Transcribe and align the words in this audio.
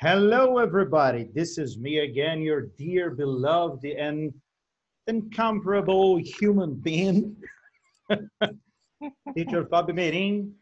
Hello, 0.00 0.56
everybody. 0.56 1.28
This 1.34 1.58
is 1.58 1.76
me 1.76 1.98
again, 1.98 2.40
your 2.40 2.62
dear, 2.78 3.10
beloved, 3.10 3.84
and 3.84 4.32
incomparable 5.06 6.16
human 6.16 6.74
being, 6.74 7.36
teacher 9.36 9.66
Fabio 9.66 9.94
Merin. 9.94 10.52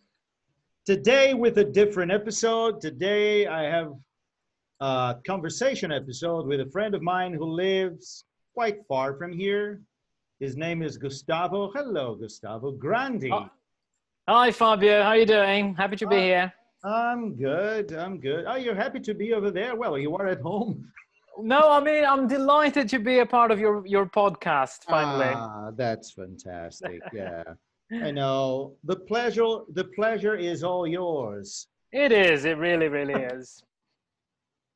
Today, 0.86 1.34
with 1.34 1.58
a 1.58 1.64
different 1.64 2.10
episode. 2.10 2.80
Today, 2.80 3.46
I 3.46 3.62
have 3.62 3.92
a 4.80 5.16
conversation 5.24 5.92
episode 5.92 6.46
with 6.46 6.60
a 6.60 6.66
friend 6.72 6.96
of 6.96 7.02
mine 7.02 7.32
who 7.32 7.44
lives 7.44 8.24
quite 8.54 8.78
far 8.88 9.14
from 9.14 9.32
here. 9.32 9.80
His 10.40 10.56
name 10.56 10.82
is 10.82 10.96
Gustavo. 10.98 11.70
Hello, 11.72 12.16
Gustavo 12.16 12.72
Grandi. 12.72 13.30
Oh, 13.30 13.48
Hi, 14.28 14.50
Fabio. 14.50 15.02
How 15.04 15.10
are 15.10 15.16
you 15.16 15.26
doing? 15.26 15.76
Happy 15.76 15.94
to 15.96 16.06
be 16.08 16.16
Uh, 16.16 16.20
here. 16.20 16.52
I'm 16.84 17.34
good. 17.34 17.92
I'm 17.92 18.20
good. 18.20 18.44
Oh, 18.46 18.56
you're 18.56 18.74
happy 18.74 19.00
to 19.00 19.14
be 19.14 19.32
over 19.32 19.50
there? 19.50 19.74
Well, 19.74 19.98
you 19.98 20.16
are 20.16 20.28
at 20.28 20.40
home. 20.40 20.90
No, 21.40 21.70
I 21.70 21.80
mean 21.80 22.04
I'm 22.04 22.26
delighted 22.26 22.88
to 22.88 22.98
be 22.98 23.20
a 23.20 23.26
part 23.26 23.50
of 23.50 23.60
your 23.60 23.86
your 23.86 24.06
podcast 24.06 24.84
finally. 24.84 25.32
Ah, 25.34 25.70
that's 25.76 26.10
fantastic. 26.10 27.00
Yeah. 27.12 27.44
I 27.92 28.10
know. 28.10 28.74
The 28.84 28.96
pleasure 28.96 29.58
the 29.72 29.84
pleasure 29.84 30.36
is 30.36 30.64
all 30.64 30.86
yours. 30.86 31.68
It 31.92 32.12
is. 32.12 32.44
It 32.44 32.58
really, 32.58 32.88
really 32.88 33.14
is. 33.14 33.62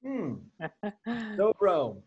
Hmm. 0.05 0.35
So 1.37 1.53
bro. 1.59 2.03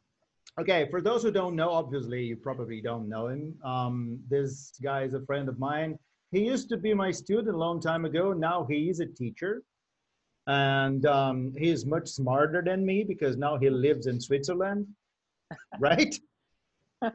Okay, 0.58 0.88
for 0.90 1.02
those 1.02 1.22
who 1.24 1.32
don't 1.32 1.56
know, 1.56 1.70
obviously 1.70 2.24
you 2.24 2.38
probably 2.38 2.80
don't 2.80 3.10
know 3.10 3.28
him. 3.28 3.56
Um, 3.64 4.20
this 4.30 4.72
guy 4.82 5.04
is 5.04 5.14
a 5.14 5.26
friend 5.26 5.50
of 5.50 5.60
mine. 5.60 6.00
He 6.32 6.40
used 6.46 6.70
to 6.70 6.78
be 6.78 6.94
my 6.94 7.12
student 7.12 7.54
a 7.54 7.58
long 7.58 7.82
time 7.82 8.06
ago. 8.06 8.32
Now 8.32 8.66
he 8.70 8.90
is 8.90 9.02
a 9.02 9.06
teacher. 9.06 9.64
And 10.48 11.06
um, 11.06 11.54
he 11.58 11.70
is 11.70 11.86
much 11.86 12.08
smarter 12.08 12.62
than 12.62 12.86
me 12.86 13.04
because 13.04 13.36
now 13.38 13.58
he 13.58 13.70
lives 13.70 14.08
in 14.08 14.20
Switzerland. 14.20 14.88
Right? 15.80 16.16
I, 17.04 17.12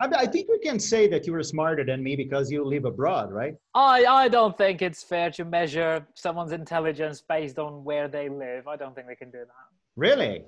I 0.00 0.26
think 0.26 0.48
we 0.48 0.58
can 0.58 0.78
say 0.78 1.06
that 1.08 1.26
you 1.26 1.32
were 1.32 1.42
smarter 1.42 1.84
than 1.84 2.02
me 2.02 2.16
because 2.16 2.50
you 2.50 2.64
live 2.64 2.84
abroad, 2.84 3.32
right? 3.32 3.56
I 3.74 4.04
I 4.06 4.28
don't 4.28 4.56
think 4.56 4.80
it's 4.80 5.02
fair 5.02 5.30
to 5.32 5.44
measure 5.44 6.06
someone's 6.14 6.52
intelligence 6.52 7.20
based 7.20 7.58
on 7.58 7.84
where 7.84 8.08
they 8.08 8.28
live. 8.28 8.66
I 8.66 8.76
don't 8.76 8.94
think 8.94 9.08
we 9.08 9.16
can 9.16 9.30
do 9.30 9.38
that. 9.38 9.68
Really? 9.96 10.44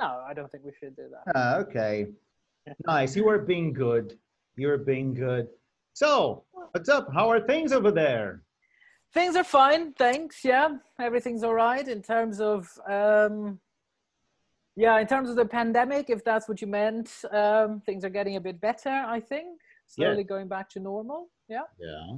No, 0.00 0.22
I 0.28 0.34
don't 0.34 0.50
think 0.50 0.64
we 0.64 0.72
should 0.78 0.96
do 0.96 1.08
that. 1.10 1.32
Ah, 1.34 1.56
okay. 1.56 2.06
Nice. 2.86 3.16
You 3.16 3.28
are 3.28 3.38
being 3.38 3.72
good. 3.72 4.18
You 4.56 4.70
are 4.70 4.78
being 4.78 5.14
good. 5.14 5.48
So, 5.94 6.44
what's 6.72 6.88
up? 6.88 7.08
How 7.12 7.28
are 7.30 7.40
things 7.40 7.72
over 7.72 7.90
there? 7.90 8.42
Things 9.12 9.36
are 9.36 9.44
fine, 9.44 9.92
thanks. 9.92 10.42
Yeah, 10.44 10.76
everything's 10.98 11.42
all 11.44 11.54
right 11.54 11.86
in 11.86 12.02
terms 12.02 12.40
of 12.40 12.66
um, 12.88 13.60
yeah, 14.74 14.98
in 15.00 15.06
terms 15.06 15.28
of 15.28 15.36
the 15.36 15.44
pandemic, 15.44 16.08
if 16.08 16.24
that's 16.24 16.48
what 16.48 16.62
you 16.62 16.66
meant. 16.66 17.10
Um, 17.30 17.80
things 17.84 18.04
are 18.06 18.10
getting 18.10 18.36
a 18.36 18.40
bit 18.40 18.58
better, 18.60 18.88
I 18.88 19.20
think. 19.20 19.60
Yeah. 19.98 20.06
Slowly 20.06 20.24
going 20.24 20.48
back 20.48 20.70
to 20.70 20.80
normal. 20.80 21.28
Yeah. 21.48 21.62
Yeah. 21.78 22.16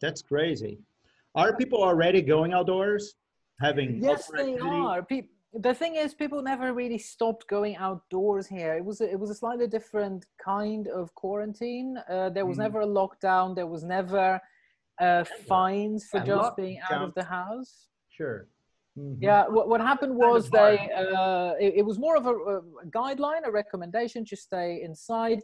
That's 0.00 0.22
crazy. 0.22 0.78
Are 1.34 1.56
people 1.56 1.82
already 1.82 2.22
going 2.22 2.52
outdoors? 2.52 3.14
Having 3.60 4.00
Yes, 4.00 4.28
they 4.28 4.52
activity? 4.54 4.60
are. 4.68 5.02
Pe- 5.02 5.28
the 5.52 5.74
thing 5.74 5.96
is, 5.96 6.14
people 6.14 6.40
never 6.42 6.72
really 6.72 6.98
stopped 6.98 7.48
going 7.48 7.74
outdoors 7.76 8.46
here. 8.46 8.74
It 8.74 8.84
was 8.84 9.00
a, 9.00 9.10
it 9.10 9.18
was 9.18 9.30
a 9.30 9.34
slightly 9.34 9.66
different 9.66 10.26
kind 10.40 10.86
of 10.86 11.12
quarantine. 11.16 11.98
Uh, 12.08 12.28
there 12.30 12.46
was 12.46 12.56
Mm. 12.58 12.60
never 12.66 12.80
a 12.82 12.86
lockdown. 12.86 13.56
There 13.56 13.66
was 13.66 13.82
never 13.82 14.40
uh, 15.00 15.24
fines 15.46 16.04
for 16.10 16.20
just 16.20 16.56
being 16.56 16.78
out 16.90 17.02
of 17.02 17.14
the 17.14 17.24
house. 17.24 17.88
Sure. 18.08 18.48
Mhm. 18.98 19.18
Yeah, 19.20 19.46
what, 19.46 19.68
what 19.68 19.80
happened 19.80 20.14
was 20.16 20.50
they, 20.50 20.76
uh, 20.94 21.52
it, 21.60 21.74
it 21.76 21.82
was 21.82 21.98
more 21.98 22.16
of 22.16 22.26
a, 22.26 22.34
a 22.34 22.86
guideline, 22.90 23.46
a 23.46 23.50
recommendation 23.50 24.24
to 24.24 24.36
stay 24.36 24.82
inside, 24.82 25.40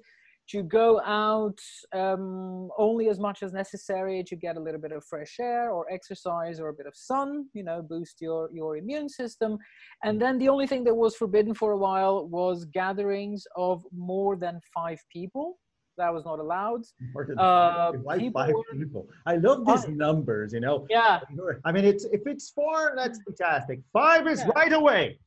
to 0.49 0.63
go 0.63 1.01
out 1.03 1.59
um, 1.95 2.69
only 2.77 3.09
as 3.09 3.19
much 3.19 3.43
as 3.43 3.53
necessary 3.53 4.23
to 4.25 4.37
get 4.37 4.57
a 4.57 4.61
little 4.61 4.81
bit 4.81 4.93
of 4.93 5.03
fresh 5.05 5.37
air 5.41 5.71
or 5.71 5.91
exercise 5.91 6.61
or 6.61 6.69
a 6.69 6.75
bit 6.75 6.87
of 6.87 6.95
sun, 6.95 7.47
you 7.55 7.65
know, 7.65 7.81
boost 7.81 8.21
your, 8.21 8.51
your 8.53 8.77
immune 8.77 9.09
system. 9.09 9.57
And 10.03 10.21
then 10.21 10.39
the 10.39 10.49
only 10.49 10.67
thing 10.67 10.85
that 10.85 10.95
was 10.95 11.17
forbidden 11.17 11.55
for 11.55 11.73
a 11.73 11.79
while 11.79 12.27
was 12.27 12.67
gatherings 12.67 13.47
of 13.57 13.85
more 13.93 14.37
than 14.37 14.61
five 14.75 15.01
people. 15.11 15.59
That 15.97 16.13
was 16.13 16.25
not 16.25 16.39
allowed. 16.41 16.83
Uh, 17.39 17.93
five. 17.93 18.01
Why 18.03 18.19
people 18.19 18.41
five 18.43 18.55
were- 18.55 18.79
people? 18.79 19.09
I 19.27 19.37
love 19.37 19.65
these 19.67 19.85
I- 19.87 19.89
numbers, 19.91 20.53
you 20.53 20.61
know. 20.61 20.87
Yeah, 20.91 21.21
I 21.65 21.73
mean, 21.73 21.85
it's 21.85 22.05
if 22.07 22.27
it's 22.27 22.51
four, 22.51 22.95
that's 22.97 23.19
fantastic. 23.23 23.81
Five 23.93 24.27
is 24.27 24.41
Yeah. 24.41 24.51
right 24.57 24.73
away. 24.73 25.19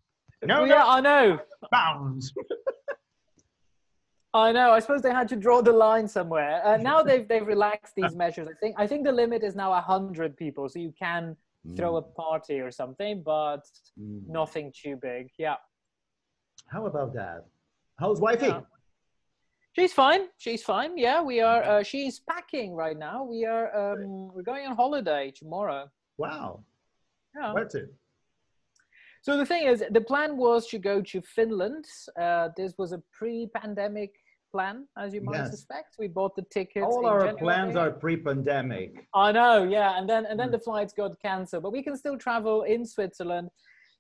No, 0.44 0.66
yeah, 0.66 0.76
no 0.80 0.88
I 0.88 1.00
know. 1.02 1.40
bounds. 1.72 2.34
I 4.34 4.52
know. 4.52 4.72
I 4.72 4.80
suppose 4.80 5.02
they 5.02 5.12
had 5.12 5.28
to 5.30 5.36
draw 5.36 5.62
the 5.62 5.72
line 5.72 6.08
somewhere. 6.08 6.62
Uh, 6.66 6.78
now 6.92 7.02
they've 7.02 7.28
they've 7.28 7.48
relaxed 7.48 7.94
these 7.96 8.16
measures. 8.16 8.48
I 8.48 8.54
think 8.60 8.76
I 8.78 8.86
think 8.86 9.04
the 9.06 9.12
limit 9.12 9.44
is 9.44 9.56
now 9.56 9.72
hundred 9.82 10.36
people, 10.38 10.68
so 10.70 10.80
you 10.80 10.94
can 11.00 11.36
throw 11.76 11.96
a 11.98 12.02
party 12.02 12.60
or 12.60 12.72
something, 12.72 13.24
but 13.24 13.64
Mm. 14.00 14.28
nothing 14.28 14.72
too 14.84 14.96
big. 15.10 15.30
Yeah, 15.38 15.56
How 16.68 16.86
about 16.86 17.14
that? 17.16 17.46
How's 18.00 18.20
wifey? 18.22 18.48
Yeah. 18.48 18.62
She's 19.78 19.94
fine. 19.94 20.22
She's 20.38 20.64
fine. 20.64 20.98
Yeah, 20.98 21.22
we 21.22 21.40
are. 21.42 21.64
Uh, 21.64 21.84
she's 21.84 22.20
packing 22.20 22.74
right 22.76 22.98
now. 22.98 23.24
We 23.24 23.46
are. 23.46 23.66
Um, 23.94 24.34
we're 24.34 24.42
going 24.44 24.66
on 24.68 24.76
holiday 24.76 25.32
tomorrow. 25.36 25.90
Wow. 26.18 26.64
Yeah. 27.36 27.54
What's 27.54 27.76
it? 27.76 27.94
So 29.22 29.38
the 29.38 29.46
thing 29.46 29.68
is, 29.68 29.84
the 29.92 30.02
plan 30.02 30.38
was 30.38 30.68
to 30.70 30.80
go 30.80 31.02
to 31.02 31.22
Finland. 31.22 31.86
Uh, 32.20 32.50
this 32.56 32.74
was 32.78 32.94
a 32.94 33.02
pre-pandemic 33.12 34.12
plan, 34.52 34.88
as 34.98 35.14
you 35.14 35.22
might 35.22 35.36
Yes. 35.40 35.52
suspect. 35.52 35.96
We 36.00 36.08
bought 36.08 36.36
the 36.36 36.44
tickets. 36.44 36.86
All 36.90 37.06
our 37.06 37.20
January. 37.20 37.38
plans 37.44 37.76
are 37.76 37.92
pre-pandemic. 37.92 39.06
I 39.14 39.32
know, 39.34 39.64
yeah, 39.64 39.98
and 39.98 40.10
then 40.10 40.26
and 40.26 40.40
then 40.40 40.50
Mm. 40.50 40.54
the 40.58 40.60
flights 40.60 40.94
got 40.94 41.20
cancelled, 41.20 41.64
but 41.64 41.72
we 41.78 41.84
can 41.84 41.96
still 41.98 42.18
travel 42.18 42.64
in 42.64 42.86
Switzerland. 42.86 43.50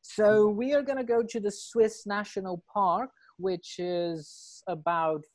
So 0.01 0.47
we 0.61 0.73
are 0.75 0.81
gonna 0.89 1.03
go 1.15 1.21
to 1.33 1.39
the 1.47 1.51
Swiss 1.51 2.05
National 2.05 2.63
Park, 2.73 3.11
which 3.37 3.69
is 3.79 4.63
about 4.67 5.25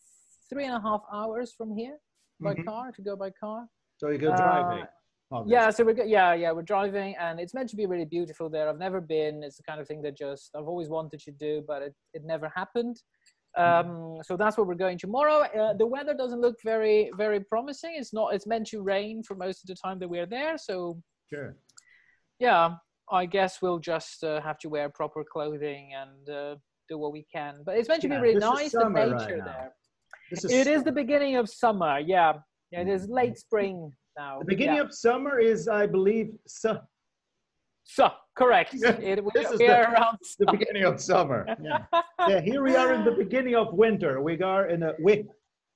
three 0.53 0.67
and 0.67 0.75
a 0.77 0.81
half 0.81 1.03
hours 1.13 1.53
from 1.57 1.75
here 1.77 1.97
by 2.41 2.55
Mhm. 2.55 2.65
car 2.65 2.93
to 2.93 3.03
go 3.03 3.17
by 3.17 3.31
car. 3.31 3.69
So 3.99 4.09
you 4.09 4.19
go 4.19 4.33
Uh, 4.33 4.37
driving. 4.37 4.87
Yeah, 5.47 5.71
so 5.71 5.83
we're 5.85 6.05
yeah 6.05 6.35
yeah 6.35 6.53
we're 6.53 6.71
driving, 6.75 7.17
and 7.17 7.41
it's 7.41 7.55
meant 7.55 7.71
to 7.71 7.77
be 7.77 7.87
really 7.87 8.05
beautiful 8.05 8.51
there. 8.51 8.69
I've 8.69 8.79
never 8.79 9.01
been. 9.01 9.43
It's 9.43 9.57
the 9.57 9.63
kind 9.63 9.81
of 9.81 9.87
thing 9.89 10.03
that 10.03 10.15
just 10.15 10.51
I've 10.55 10.69
always 10.73 10.91
wanted 10.91 11.21
to 11.21 11.33
do, 11.33 11.65
but 11.67 11.81
it 11.83 11.95
it 12.13 12.23
never 12.25 12.49
happened. 12.55 12.97
Um, 13.57 14.19
so 14.23 14.37
that's 14.37 14.57
where 14.57 14.67
we're 14.67 14.85
going 14.87 14.99
tomorrow. 14.99 15.39
Uh, 15.61 15.73
the 15.83 15.87
weather 15.87 16.15
doesn't 16.15 16.41
look 16.47 16.59
very 16.63 17.11
very 17.17 17.41
promising. 17.41 17.93
It's 17.97 18.13
not. 18.13 18.35
It's 18.35 18.47
meant 18.47 18.67
to 18.69 18.83
rain 18.83 19.23
for 19.23 19.35
most 19.35 19.59
of 19.63 19.69
the 19.69 19.75
time 19.85 19.99
that 20.01 20.09
we're 20.09 20.27
there. 20.39 20.59
So 20.59 20.75
Sure. 21.31 21.57
yeah, 22.39 22.77
I 23.11 23.25
guess 23.27 23.63
we'll 23.63 23.79
just 23.79 24.23
uh, 24.25 24.41
have 24.43 24.59
to 24.59 24.69
wear 24.69 24.89
proper 24.91 25.25
clothing 25.25 25.85
and 25.95 26.29
uh, 26.29 26.57
do 26.91 26.99
what 26.99 27.13
we 27.13 27.25
can. 27.37 27.63
But 27.65 27.77
it's 27.79 27.89
meant 27.89 28.03
to 28.03 28.09
Yeah, 28.09 28.17
be 28.21 28.29
really 28.29 28.41
nice, 28.41 28.73
the 28.73 28.81
summer 28.81 29.09
right 29.09 29.19
nature 29.19 29.43
there. 29.45 29.75
This 30.31 30.45
It 30.45 30.67
is 30.67 30.83
the 30.85 30.93
beginning 30.93 31.37
of 31.37 31.49
summer. 31.49 31.99
Yeah, 32.01 32.35
it 32.71 32.89
is 32.89 33.07
Mhm. 33.07 33.15
late 33.15 33.39
spring 33.39 33.93
now. 34.19 34.39
the 34.41 34.45
beginning 34.45 34.77
yeah. 34.77 34.83
of 34.83 34.95
summer 34.95 35.39
is, 35.39 35.69
I 35.69 35.87
believe, 35.87 36.29
su- 36.47 36.79
So 37.85 38.11
correct. 38.37 38.75
Yeah, 38.75 38.93
It, 39.01 39.25
we, 39.25 39.31
this 39.35 39.51
is 39.51 39.59
the- 39.59 39.81
around. 39.91 40.19
the 40.39 40.47
beginning 40.53 40.85
of 40.85 41.01
summer. 41.01 41.41
Yeah. 41.61 41.85
yeah, 42.29 42.41
here 42.41 42.63
we 42.63 42.77
are 42.77 42.93
in 42.95 43.05
the 43.05 43.13
beginning 43.13 43.57
of 43.57 43.75
winter. 43.75 44.21
We 44.23 44.41
are 44.43 44.69
in 44.69 44.83
a 44.83 44.95
we. 45.03 45.29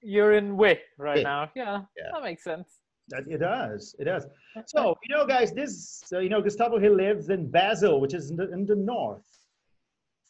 You're 0.03 0.35
in 0.35 0.56
Wick 0.56 0.83
right 0.99 1.17
Wick. 1.17 1.25
now. 1.25 1.51
Yeah, 1.56 1.83
Yeah. 1.97 2.11
that 2.12 2.23
makes 2.23 2.45
sense. 2.45 2.69
That 3.09 3.25
it 3.29 3.39
does. 3.39 3.95
It 3.99 4.05
does. 4.05 4.27
So 4.67 4.97
you 5.05 5.15
know, 5.17 5.27
guys, 5.27 5.53
this 5.53 6.03
so, 6.06 6.19
you 6.21 6.29
know 6.29 6.41
Gustavo 6.41 6.79
he 6.79 6.89
lives 6.89 7.29
in 7.31 7.51
Basel, 7.51 8.01
which 8.01 8.15
is 8.15 8.31
in 8.31 8.37
the, 8.37 8.50
in 8.53 8.67
the 8.67 8.76
north. 8.76 9.26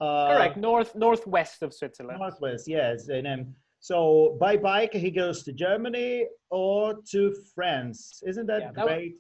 Uh, 0.00 0.29
correct. 0.35 0.56
North 0.56 0.94
northwest 0.94 1.62
of 1.62 1.73
Switzerland. 1.75 2.19
Northwest, 2.20 2.67
yes. 2.69 3.08
And 3.08 3.26
um, 3.26 3.55
so 3.87 4.37
by 4.41 4.56
bike 4.56 4.93
he 4.93 5.12
goes 5.12 5.44
to 5.44 5.53
Germany 5.53 6.27
or 6.50 6.94
to 7.12 7.21
France. 7.55 8.21
Isn't 8.27 8.47
that 8.47 8.61
Yeah, 8.62 8.73
that 8.73 8.85
was- 8.85 8.94
great? 8.94 9.15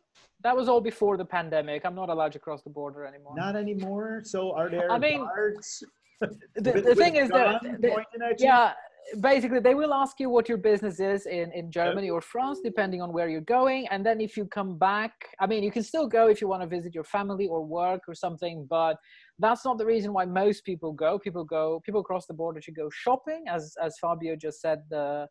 That 0.46 0.56
was 0.56 0.66
all 0.68 0.80
before 0.80 1.16
the 1.16 1.24
pandemic. 1.24 1.84
I'm 1.86 1.94
not 1.94 2.08
allowed 2.14 2.32
to 2.32 2.40
cross 2.40 2.62
the 2.62 2.74
border 2.80 3.04
anymore. 3.06 3.34
Not 3.36 3.54
anymore. 3.54 4.22
So 4.24 4.40
are 4.58 4.68
there 4.68 4.90
I 4.90 4.98
mean, 4.98 5.20
guards? 5.20 5.84
the, 6.20 6.72
with- 6.72 6.84
the 6.84 6.96
thing 6.96 7.14
is 7.22 7.28
that 7.28 7.62
the- 7.62 7.90
pointing 7.96 8.22
at 8.28 8.40
you? 8.40 8.46
yeah 8.50 8.72
basically 9.20 9.60
they 9.60 9.76
will 9.80 9.94
ask 9.94 10.18
you 10.18 10.28
what 10.28 10.48
your 10.48 10.58
business 10.58 10.98
is 10.98 11.26
in 11.26 11.52
in 11.52 11.70
germany 11.70 12.10
or 12.10 12.20
france 12.20 12.58
depending 12.70 13.00
on 13.00 13.12
where 13.12 13.28
you're 13.28 13.48
going 13.58 13.86
and 13.92 14.04
then 14.04 14.20
if 14.20 14.36
you 14.36 14.44
come 14.46 14.76
back 14.76 15.12
i 15.38 15.46
mean 15.46 15.62
you 15.62 15.70
can 15.70 15.84
still 15.92 16.08
go 16.08 16.22
if 16.28 16.40
you 16.40 16.48
want 16.48 16.60
to 16.60 16.66
visit 16.76 16.92
your 16.92 17.04
family 17.04 17.46
or 17.46 17.64
work 17.64 18.02
or 18.08 18.14
something 18.14 18.66
but 18.68 18.96
that's 19.38 19.64
not 19.64 19.78
the 19.78 19.86
reason 19.86 20.12
why 20.12 20.24
most 20.24 20.64
people 20.64 20.92
go. 20.92 21.18
People 21.18 21.44
go 21.44 21.80
people 21.84 22.02
cross 22.02 22.26
the 22.26 22.34
border 22.34 22.60
to 22.60 22.72
go 22.72 22.88
shopping 22.90 23.44
as 23.48 23.74
as 23.82 23.98
fabio 23.98 24.36
just 24.36 24.60
said 24.60 24.82
the 24.90 25.26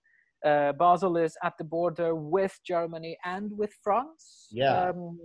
uh, 0.46 0.72
basel 0.74 1.18
is 1.18 1.36
at 1.44 1.54
the 1.58 1.64
border 1.64 2.14
with 2.14 2.60
germany 2.66 3.18
and 3.26 3.52
with 3.58 3.74
france. 3.84 4.48
Yeah. 4.52 4.90
um, 4.90 5.20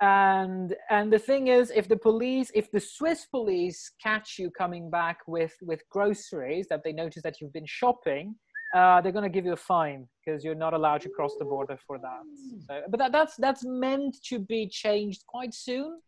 and 0.00 0.74
and 0.88 1.12
the 1.12 1.18
thing 1.18 1.48
is 1.48 1.70
if 1.74 1.88
the 1.88 1.96
police 1.96 2.50
if 2.54 2.70
the 2.70 2.80
swiss 2.80 3.26
police 3.26 3.92
catch 4.02 4.38
you 4.38 4.50
coming 4.50 4.88
back 4.88 5.18
with 5.26 5.52
with 5.60 5.82
groceries 5.90 6.66
that 6.70 6.80
they 6.84 6.92
notice 6.92 7.22
that 7.22 7.38
you've 7.38 7.52
been 7.52 7.66
shopping 7.66 8.34
uh, 8.74 9.00
they're 9.00 9.12
going 9.12 9.24
to 9.24 9.28
give 9.28 9.44
you 9.44 9.52
a 9.52 9.56
fine 9.56 10.06
because 10.24 10.44
you're 10.44 10.54
not 10.54 10.72
allowed 10.72 11.00
to 11.00 11.08
cross 11.08 11.34
the 11.40 11.44
border 11.44 11.76
for 11.86 11.98
that. 11.98 12.20
So, 12.68 12.82
but 12.88 12.98
that, 13.00 13.10
that's 13.10 13.34
that's 13.36 13.64
meant 13.64 14.16
to 14.26 14.38
be 14.38 14.68
changed 14.68 15.24
quite 15.26 15.52
soon 15.52 16.00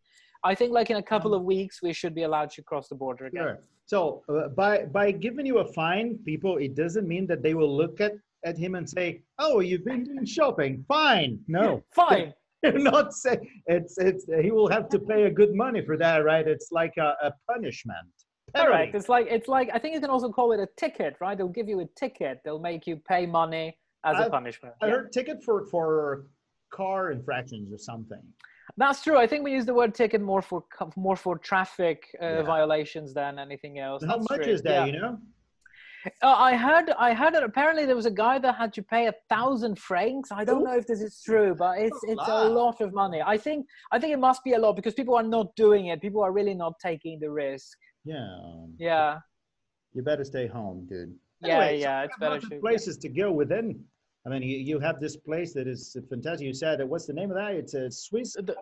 i 0.44 0.55
think 0.55 0.73
like 0.73 0.91
in 0.91 0.97
a 0.97 1.03
couple 1.03 1.35
of 1.35 1.43
weeks 1.43 1.83
we 1.83 1.93
should 1.93 2.15
be 2.15 2.23
allowed 2.23 2.50
to 2.50 2.62
cross 2.62 2.89
the 2.89 2.94
border 2.94 3.27
again 3.27 3.43
Sure. 3.43 3.59
So 3.87 4.23
uh, 4.29 4.49
by 4.62 4.85
by 4.85 5.11
giving 5.11 5.44
you 5.44 5.59
a 5.59 5.67
fine, 5.81 6.17
people, 6.25 6.56
it 6.59 6.77
doesn't 6.77 7.06
mean 7.15 7.27
that 7.27 7.43
they 7.43 7.55
will 7.55 7.75
look 7.83 8.00
at 8.00 8.12
at 8.44 8.56
him 8.56 8.73
and 8.77 8.89
say, 8.89 9.23
"Oh, 9.41 9.59
you've 9.59 9.85
been 9.85 10.05
doing 10.05 10.25
shopping. 10.25 10.85
Fine." 10.87 11.41
No, 11.49 11.83
fine 12.03 12.33
not 12.65 13.12
say 13.12 13.35
it's 13.67 13.99
it's. 13.99 14.25
He 14.41 14.50
will 14.53 14.71
have 14.77 14.89
to 14.94 14.99
pay 15.00 15.25
a 15.25 15.31
good 15.41 15.53
money 15.65 15.83
for 15.85 15.97
that, 16.05 16.19
right? 16.31 16.47
It's 16.55 16.69
like 16.71 16.95
a, 16.97 17.09
a 17.29 17.31
punishment. 17.53 18.09
Correct. 18.56 18.95
It's 18.95 19.09
like 19.09 19.27
it's 19.37 19.49
like 19.56 19.69
I 19.75 19.79
think 19.81 19.95
you 19.97 20.00
can 20.00 20.11
also 20.11 20.31
call 20.38 20.53
it 20.53 20.61
a 20.61 20.69
ticket, 20.83 21.17
right? 21.21 21.37
They'll 21.37 21.56
give 21.61 21.69
you 21.69 21.81
a 21.81 21.88
ticket. 22.03 22.35
They'll 22.45 22.61
make 22.71 22.87
you 22.87 22.97
pay 23.12 23.27
money 23.27 23.67
as 24.05 24.15
a 24.17 24.21
I've- 24.21 24.31
punishment. 24.31 24.75
I 24.81 24.87
Yeah. 24.87 24.93
heard 24.95 25.12
ticket 25.12 25.38
for 25.47 25.67
for 25.73 26.27
car 26.73 27.11
infractions 27.11 27.73
or 27.77 27.79
something. 27.79 28.23
That's 28.77 29.03
true. 29.03 29.19
I 29.19 29.27
think 29.27 29.45
we 29.45 29.53
use 29.53 29.67
the 29.67 29.75
word 29.75 29.95
ticket 29.95 30.21
more 30.21 30.43
for 30.43 30.65
more 30.97 31.17
for 31.17 31.39
traffic 31.39 32.05
uh, 32.21 32.25
Yeah. 32.27 32.43
violations 32.43 33.13
than 33.15 33.39
anything 33.39 33.79
else. 33.79 34.03
How 34.05 34.17
That's 34.17 34.31
much 34.31 34.43
true. 34.45 34.53
is 34.53 34.63
that? 34.63 34.71
Yeah. 34.71 34.87
You 34.87 35.01
know? 35.01 35.19
Uh, 36.21 36.35
I 36.51 36.57
heard 36.57 36.91
I 36.99 37.15
heard 37.15 37.33
that 37.35 37.45
apparently 37.45 37.87
there 37.87 37.95
was 37.95 38.07
a 38.07 38.11
guy 38.11 38.37
that 38.41 38.55
had 38.57 38.73
to 38.73 38.83
pay 38.83 39.07
a 39.07 39.15
thousand 39.29 39.79
francs. 39.79 40.31
I 40.33 40.45
don't 40.45 40.65
know 40.65 40.77
if 40.77 40.87
this 40.87 41.01
is 41.01 41.23
true, 41.25 41.55
but 41.55 41.79
it's 41.79 42.01
a 42.09 42.13
it's 42.13 42.29
a 42.29 42.49
lot. 42.49 42.81
of 42.81 42.93
money. 42.93 43.21
I 43.35 43.37
think 43.39 43.67
I 43.93 44.01
think 44.01 44.13
it 44.13 44.19
must 44.19 44.43
be 44.43 44.55
a 44.55 44.59
lot 44.59 44.73
because 44.75 44.95
people 44.95 45.15
are 45.15 45.23
not 45.39 45.55
doing 45.55 45.87
it. 45.87 46.01
People 46.01 46.23
are 46.27 46.33
really 46.33 46.55
not 46.55 46.75
taking 46.81 47.21
the 47.21 47.31
risk. 47.31 47.79
Yeah. 48.05 48.37
Yeah. 48.79 49.19
You 49.93 50.03
better 50.03 50.25
stay 50.25 50.47
home, 50.49 50.87
dude. 50.91 51.15
Yeah, 51.41 51.59
Anyway, 51.59 51.81
yeah, 51.81 52.01
we 52.01 52.05
it's 52.07 52.19
better 52.19 52.41
yeah. 52.51 52.59
places 52.61 52.97
to 52.99 53.09
go 53.09 53.31
within. 53.31 53.85
I 54.25 54.29
mean, 54.29 54.43
you, 54.43 54.59
you 54.59 54.79
have 54.79 55.01
this 55.01 55.17
place 55.17 55.53
that 55.55 55.67
is 55.67 55.97
fantastic. 56.09 56.47
You 56.47 56.55
said, 56.55 56.83
what's 56.89 57.07
the 57.07 57.13
name 57.13 57.31
of 57.31 57.37
that? 57.37 57.53
It's 57.55 57.75
a 57.75 57.91
Swiss 57.91 58.35
The, 58.35 58.55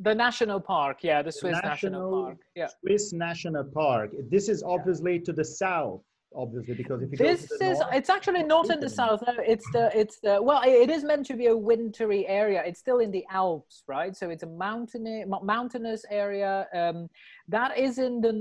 the 0.00 0.14
national 0.14 0.60
park, 0.60 0.98
yeah, 1.02 1.22
the 1.22 1.30
Swiss 1.30 1.58
national, 1.62 2.00
National- 2.00 2.24
park. 2.24 2.38
Yeah. 2.56 2.68
Swiss 2.80 3.12
National 3.12 3.64
Park. 3.64 4.10
This 4.30 4.48
is 4.48 4.62
obviously 4.62 5.20
to 5.20 5.32
the 5.32 5.44
south, 5.44 6.00
obviously, 6.34 6.74
because 6.74 7.02
if 7.02 7.12
you 7.12 7.18
go 7.18 7.24
This 7.24 7.42
to 7.42 7.56
the 7.58 7.70
is 7.70 7.78
north, 7.78 7.94
it's 7.94 8.10
actually 8.10 8.42
not 8.42 8.70
in 8.70 8.80
the 8.80 8.88
south. 8.88 9.22
No, 9.26 9.34
it's 9.38 9.70
the 9.72 9.96
it's 9.96 10.18
the 10.20 10.42
well, 10.42 10.62
it 10.64 10.90
is 10.90 11.04
meant 11.04 11.26
to 11.26 11.34
be 11.34 11.46
a 11.46 11.56
wintry 11.56 12.26
area. 12.26 12.62
It's 12.66 12.80
still 12.80 12.98
in 12.98 13.10
the 13.12 13.24
Alps, 13.30 13.84
right? 13.86 14.16
So 14.16 14.30
it's 14.30 14.42
a 14.42 14.48
mountainous 14.48 15.26
mountainous 15.42 16.04
area. 16.10 16.66
Um, 16.74 17.08
that 17.48 17.78
is 17.78 17.98
in 17.98 18.20
the 18.20 18.32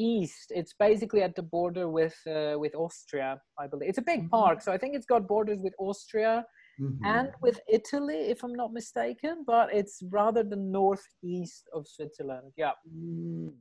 northeast. 0.00 0.52
It's 0.54 0.74
basically 0.78 1.22
at 1.22 1.34
the 1.34 1.42
border 1.42 1.88
with 1.88 2.14
uh, 2.26 2.58
with 2.58 2.74
Austria, 2.74 3.40
I 3.58 3.66
believe. 3.66 3.88
It's 3.88 3.98
a 3.98 4.02
big 4.02 4.24
Mhm. 4.24 4.30
park, 4.30 4.62
so 4.62 4.72
I 4.72 4.78
think 4.78 4.94
it's 4.94 5.06
got 5.06 5.26
borders 5.26 5.58
with 5.60 5.74
Austria 5.78 6.46
Mhm. 6.80 6.98
and 7.04 7.32
with 7.42 7.60
Italy, 7.68 8.30
if 8.30 8.42
I'm 8.44 8.54
not 8.54 8.72
mistaken. 8.72 9.44
But 9.46 9.72
it's 9.72 10.02
rather 10.10 10.42
the 10.42 10.56
northeast 10.56 11.68
of 11.72 11.86
Switzerland. 11.86 12.52
Yeah. 12.56 12.72
Mm. 12.88 13.54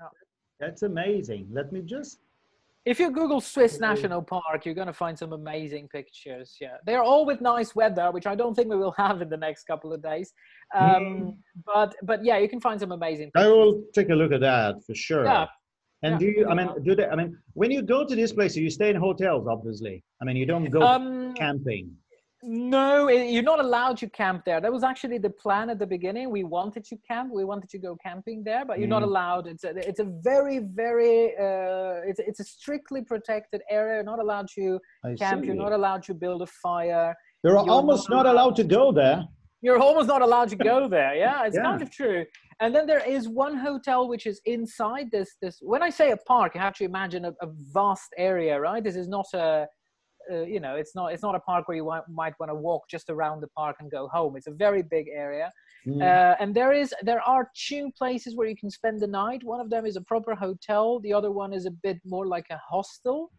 Yeah. 0.00 0.08
That's 0.60 0.82
amazing. 0.82 1.48
Let 1.52 1.72
me 1.72 1.80
just 1.82 2.20
If 2.86 3.00
you 3.00 3.10
Google 3.10 3.40
Swiss. 3.40 3.80
National 3.80 4.22
Park, 4.22 4.64
you're 4.64 4.74
going 4.82 4.86
to 4.86 4.92
find 4.92 5.18
some 5.18 5.32
amazing 5.32 5.88
pictures. 5.88 6.56
Yeah, 6.60 6.76
they're 6.86 7.02
all 7.02 7.26
with 7.26 7.40
nice 7.40 7.74
weather, 7.74 8.12
which 8.12 8.26
I 8.28 8.36
don't 8.36 8.54
think 8.54 8.68
we 8.70 8.76
will 8.76 8.92
have 9.04 9.20
in 9.20 9.28
the 9.28 9.36
next 9.36 9.64
couple 9.64 9.92
of 9.92 10.00
days. 10.02 10.32
Um, 10.74 11.36
But 11.64 11.94
but 12.02 12.24
yeah, 12.24 12.38
you 12.38 12.48
can 12.48 12.60
find 12.60 12.78
some 12.78 12.92
amazing. 12.92 13.30
I 13.34 13.48
will 13.48 13.82
take 13.92 14.08
a 14.10 14.14
look 14.14 14.32
at 14.32 14.40
that 14.40 14.76
for 14.86 14.94
sure. 14.94 15.24
Yeah. 15.24 15.46
And 16.04 16.12
Yeah. 16.12 16.18
do 16.22 16.26
you? 16.26 16.48
I 16.48 16.54
mean, 16.54 16.68
do 16.84 16.94
they? 16.94 17.06
I 17.06 17.16
mean, 17.16 17.36
when 17.54 17.70
you 17.72 17.82
go 17.82 18.06
to 18.06 18.14
this 18.14 18.32
place, 18.32 18.54
you 18.56 18.70
stay 18.70 18.90
in 18.90 18.96
hotels, 18.96 19.48
obviously. 19.48 20.04
I 20.20 20.24
mean, 20.26 20.36
you 20.36 20.46
don't 20.46 20.70
go 20.70 20.82
Um, 20.82 21.34
camping. 21.34 21.86
No, 22.46 23.08
i- 23.08 23.12
you're 23.34 23.42
not 23.42 23.58
allowed 23.58 23.96
to 23.98 24.08
camp 24.08 24.44
there. 24.44 24.60
That 24.60 24.72
was 24.72 24.84
actually 24.84 25.18
the 25.18 25.30
plan 25.30 25.68
at 25.68 25.78
the 25.80 25.86
beginning. 25.86 26.30
We 26.30 26.44
wanted 26.44 26.84
to 26.84 26.96
camp. 27.10 27.32
We 27.32 27.44
wanted 27.44 27.68
to 27.70 27.78
go 27.78 27.96
camping 27.96 28.44
there, 28.44 28.64
but 28.64 28.78
you're 28.78 28.88
not 28.96 29.02
Mhm. 29.02 29.06
allowed. 29.10 29.46
It's 29.48 29.64
a, 29.64 29.72
it's 29.90 29.98
a 30.00 30.08
very 30.30 30.58
very 30.58 31.36
uh, 31.36 32.08
it's 32.10 32.20
it's 32.20 32.40
a 32.40 32.44
strictly 32.44 33.02
protected 33.02 33.60
area. 33.68 33.94
You're 33.96 34.04
not 34.14 34.20
allowed 34.20 34.48
to 34.58 34.78
I 35.04 35.14
camp. 35.16 35.40
see. 35.40 35.46
You're 35.48 35.56
not 35.66 35.72
allowed 35.72 36.02
to 36.04 36.14
build 36.14 36.40
a 36.42 36.46
fire. 36.64 37.16
You're 37.42 37.54
you're 37.54 37.70
almost 37.70 38.08
not 38.08 38.16
not 38.24 38.26
allowed 38.34 38.54
to 38.56 38.64
go 38.64 38.92
there. 38.92 39.18
you're 39.62 39.78
almost 39.88 40.06
not 40.14 40.22
allowed 40.22 40.48
to 40.54 40.56
go 40.72 40.78
there 40.96 41.12
yeah 41.24 41.46
it's 41.46 41.58
kind 41.68 41.80
of 41.86 41.90
true 41.90 42.20
and 42.60 42.68
then 42.74 42.84
there 42.92 43.04
is 43.16 43.22
one 43.46 43.54
hotel 43.68 44.00
which 44.12 44.24
is 44.30 44.36
inside 44.56 45.06
this 45.16 45.28
this 45.42 45.54
when 45.72 45.82
i 45.88 45.90
say 45.98 46.08
a 46.16 46.20
park 46.32 46.48
you 46.54 46.60
have 46.68 46.76
to 46.80 46.84
imagine 46.92 47.22
a, 47.30 47.32
a 47.46 47.48
vast 47.78 48.10
area 48.30 48.54
right 48.68 48.82
this 48.88 48.96
is 49.02 49.08
not 49.16 49.26
a 49.46 49.66
uh, 50.32 50.42
you 50.54 50.60
know 50.60 50.74
it's 50.76 50.94
not 50.94 51.12
it's 51.12 51.22
not 51.22 51.34
a 51.34 51.40
park 51.40 51.66
where 51.68 51.76
you 51.76 51.84
want, 51.84 52.04
might 52.08 52.34
want 52.40 52.50
to 52.50 52.54
walk 52.54 52.82
just 52.90 53.10
around 53.10 53.40
the 53.40 53.48
park 53.48 53.76
and 53.80 53.90
go 53.90 54.08
home 54.08 54.36
it's 54.36 54.46
a 54.46 54.56
very 54.66 54.82
big 54.82 55.06
area 55.08 55.52
Mm. 55.86 56.02
uh, 56.02 56.34
and 56.40 56.52
there 56.52 56.72
is 56.72 56.92
there 57.02 57.20
are 57.20 57.48
two 57.68 57.92
places 57.96 58.34
where 58.34 58.48
you 58.48 58.56
can 58.56 58.70
spend 58.70 59.00
the 59.00 59.06
night 59.06 59.40
one 59.44 59.60
of 59.60 59.70
them 59.70 59.86
is 59.86 59.94
a 59.94 60.00
proper 60.00 60.34
hotel 60.34 60.98
the 60.98 61.12
other 61.12 61.30
one 61.30 61.52
is 61.52 61.64
a 61.64 61.70
bit 61.70 61.98
more 62.04 62.26
like 62.26 62.46
a 62.50 62.58
hostel 62.70 63.30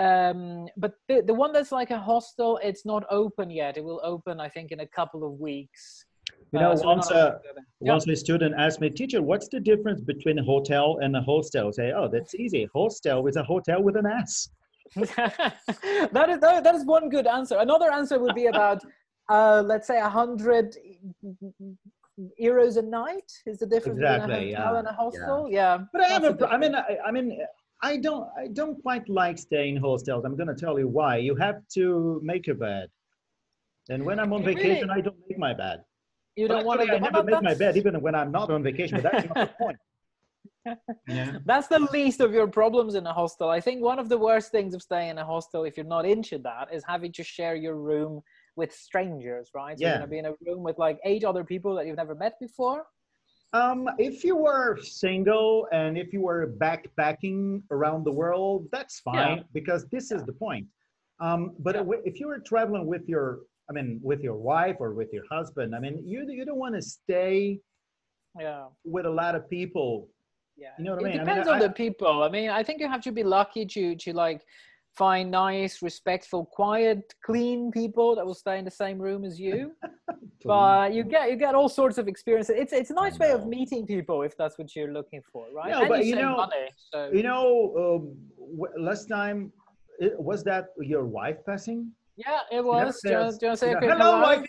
um, 0.00 0.66
but 0.76 0.94
the, 1.08 1.22
the 1.22 1.32
one 1.32 1.52
that's 1.52 1.70
like 1.72 1.90
a 1.92 1.98
hostel 1.98 2.58
it's 2.62 2.84
not 2.84 3.04
open 3.08 3.50
yet 3.50 3.76
it 3.76 3.84
will 3.84 4.00
open 4.02 4.40
i 4.40 4.48
think 4.48 4.72
in 4.72 4.80
a 4.80 4.86
couple 4.98 5.22
of 5.24 5.32
weeks 5.38 6.04
You 6.52 6.60
know, 6.60 6.72
Uh, 6.72 6.76
so 6.76 6.86
once 6.86 7.08
not 7.10 7.16
uh, 7.16 7.20
allowed 7.20 7.30
to 7.30 7.48
go 7.48 7.54
there. 7.54 7.66
Yeah. 7.80 7.92
once 7.94 8.08
a 8.08 8.16
student 8.16 8.52
asked 8.64 8.80
me, 8.80 8.88
teacher, 8.90 9.20
what's 9.30 9.48
the 9.48 9.60
difference 9.70 10.00
between 10.12 10.36
a 10.38 10.44
hotel 10.52 10.86
and 11.02 11.14
a 11.20 11.22
hostel? 11.30 11.68
I 11.68 11.70
say, 11.80 11.88
oh, 11.98 12.08
that's 12.14 12.34
easy. 12.44 12.62
Hostel 12.74 13.26
is 13.30 13.36
a 13.36 13.44
hotel 13.52 13.78
with 13.86 13.96
an 14.02 14.06
S. 14.06 14.48
that 14.96 16.28
is 16.28 16.40
that, 16.40 16.64
that 16.64 16.74
is 16.74 16.84
one 16.84 17.08
good 17.08 17.26
answer. 17.26 17.58
Another 17.58 17.90
answer 17.92 18.18
would 18.18 18.34
be 18.34 18.46
about 18.46 18.80
uh, 19.28 19.62
let's 19.64 19.86
say 19.86 19.98
a 19.98 20.08
hundred 20.08 20.76
euros 22.40 22.76
a 22.76 22.82
night 22.82 23.30
is 23.46 23.58
the 23.58 23.66
difference 23.66 23.98
Exactly, 23.98 24.34
between 24.34 24.54
a 24.54 24.58
hotel 24.58 24.72
yeah, 24.74 24.78
and 24.78 24.88
a 24.88 24.92
hostel. 24.92 25.48
Yeah, 25.50 25.78
But 25.92 26.02
I 26.02 26.08
have 26.08 26.22
that's 26.22 26.34
a, 26.34 26.38
the 26.38 26.46
pro- 26.46 26.56
I 26.56 26.58
mean, 26.58 26.74
I, 26.74 26.98
I 27.06 27.10
mean, 27.10 27.38
I 27.82 27.96
don't, 27.98 28.28
I 28.38 28.48
don't 28.48 28.80
quite 28.82 29.08
like 29.08 29.38
staying 29.38 29.76
in 29.76 29.82
hostels. 29.82 30.24
I'm 30.24 30.36
going 30.36 30.48
to 30.48 30.54
tell 30.54 30.78
you 30.78 30.88
why. 30.88 31.18
You 31.18 31.34
have 31.36 31.56
to 31.74 32.20
make 32.24 32.48
a 32.48 32.54
bed. 32.54 32.88
And 33.88 34.04
when 34.04 34.18
I'm 34.18 34.32
on 34.32 34.42
Really? 34.42 34.54
vacation, 34.54 34.90
I 34.90 35.00
don't 35.00 35.16
make 35.28 35.38
my 35.38 35.52
bed. 35.52 35.82
you 36.36 36.48
Well, 36.48 36.58
don't 36.58 36.66
want 36.66 36.80
to. 36.80 36.92
I 36.94 36.98
never 36.98 37.22
make 37.22 37.42
my 37.42 37.54
bed, 37.54 37.76
even 37.76 38.00
when 38.00 38.14
I'm 38.14 38.32
not 38.32 38.50
on 38.50 38.62
vacation. 38.62 38.96
But 38.96 39.12
that's 39.12 39.26
not 39.26 39.38
the 39.38 39.46
point. 39.60 39.76
Yeah. 41.08 41.38
That's 41.46 41.68
the 41.68 41.78
least 41.92 42.20
of 42.20 42.32
your 42.32 42.46
problems 42.48 42.94
in 42.94 43.06
a 43.06 43.12
hostel. 43.12 43.48
I 43.48 43.60
think 43.60 43.82
one 43.82 43.98
of 43.98 44.08
the 44.08 44.18
worst 44.18 44.50
things 44.50 44.74
of 44.74 44.82
staying 44.82 45.10
in 45.10 45.18
a 45.18 45.24
hostel, 45.24 45.64
if 45.64 45.76
you're 45.76 45.86
not 45.86 46.04
into 46.06 46.38
that, 46.38 46.72
is 46.72 46.82
having 46.84 47.12
to 47.12 47.22
share 47.24 47.54
your 47.54 47.76
room 47.76 48.22
with 48.56 48.72
strangers, 48.74 49.50
right? 49.54 49.78
So 49.78 49.84
Yeah. 49.84 49.90
you're 49.90 49.98
gonna 49.98 50.10
be 50.10 50.18
in 50.18 50.26
a 50.26 50.34
room 50.46 50.62
with 50.62 50.78
like 50.78 50.98
eight 51.04 51.24
other 51.24 51.44
people 51.44 51.74
that 51.76 51.86
you've 51.86 51.96
never 51.96 52.14
met 52.14 52.38
before. 52.40 52.86
Um, 53.52 53.88
if 53.98 54.24
you 54.24 54.36
were 54.36 54.76
single 54.82 55.68
and 55.72 55.96
if 55.96 56.12
you 56.12 56.20
were 56.20 56.52
backpacking 56.58 57.62
around 57.70 58.04
the 58.04 58.12
world, 58.12 58.68
that's 58.72 59.00
fine 59.00 59.44
because 59.52 59.86
this 59.88 60.10
is 60.10 60.22
the 60.24 60.32
point. 60.32 60.66
Um, 61.20 61.54
but 61.60 61.74
Yeah. 61.76 61.84
if 62.04 62.20
you 62.20 62.26
were 62.28 62.40
traveling 62.40 62.86
with 62.86 63.08
your, 63.08 63.40
I 63.70 63.72
mean, 63.72 64.00
with 64.02 64.20
your 64.20 64.36
wife 64.36 64.76
or 64.80 64.92
with 64.92 65.12
your 65.12 65.24
husband, 65.30 65.74
I 65.74 65.80
mean, 65.80 66.06
you 66.06 66.26
you 66.28 66.44
don't 66.44 66.58
want 66.58 66.74
to 66.74 66.82
stay 66.82 67.60
Yeah. 68.38 68.68
with 68.84 69.06
a 69.06 69.10
lot 69.22 69.34
of 69.34 69.48
people. 69.48 70.08
Yeah. 70.56 70.68
You 70.78 70.84
know 70.84 70.94
what 70.96 71.04
I 71.04 71.08
it 71.08 71.10
mean? 71.10 71.20
I 71.20 71.24
mean, 71.24 71.26
depends 71.26 71.48
I- 71.48 71.52
on 71.54 71.58
the 71.60 71.70
people. 71.70 72.22
I 72.22 72.28
mean, 72.28 72.50
I 72.50 72.62
think 72.62 72.80
you 72.80 72.88
have 72.88 73.02
to 73.02 73.12
be 73.12 73.22
lucky 73.22 73.66
to 73.66 73.94
to 73.96 74.12
like 74.12 74.40
find 74.94 75.30
nice, 75.30 75.82
respectful, 75.82 76.46
quiet, 76.46 77.12
clean 77.22 77.70
people 77.70 78.16
that 78.16 78.24
will 78.24 78.34
stay 78.34 78.58
in 78.58 78.64
the 78.64 78.70
same 78.70 78.98
room 78.98 79.24
as 79.24 79.38
you. 79.38 79.72
but 80.44 80.94
you 80.94 81.02
get 81.04 81.30
you 81.30 81.36
get 81.36 81.54
all 81.54 81.68
sorts 81.68 81.98
of 81.98 82.08
experiences. 82.08 82.54
It's 82.58 82.72
it's 82.72 82.90
a 82.90 82.94
nice 82.94 83.18
way 83.18 83.30
of 83.32 83.46
meeting 83.46 83.86
people 83.86 84.22
if 84.22 84.36
that's 84.36 84.56
what 84.58 84.74
you're 84.74 84.92
looking 84.92 85.20
for, 85.32 85.46
right? 85.54 85.70
No, 85.70 85.80
and 85.80 85.88
but 85.88 86.04
you 86.04 86.10
you 86.16 86.22
know- 86.22 86.36
money. 86.36 86.68
So 86.92 87.10
You 87.12 87.22
know, 87.22 87.44
um, 87.82 88.02
w- 88.58 88.74
last 88.88 89.06
time, 89.08 89.52
it, 89.98 90.18
was 90.18 90.42
that 90.44 90.64
your 90.80 91.04
wife 91.04 91.38
passing? 91.44 91.80
yeah, 92.16 92.40
it 92.50 92.64
was. 92.64 92.98
Do 93.02 93.10
you, 93.10 93.16
want- 93.16 93.38
do 93.40 93.46
you 93.46 93.48
want 93.50 93.58
to 93.60 93.66
say 93.66 93.70
you 93.70 93.76
a 93.76 93.78
quick 93.78 93.90
hello, 93.90 94.10
hello? 94.12 94.22
wife. 94.22 94.46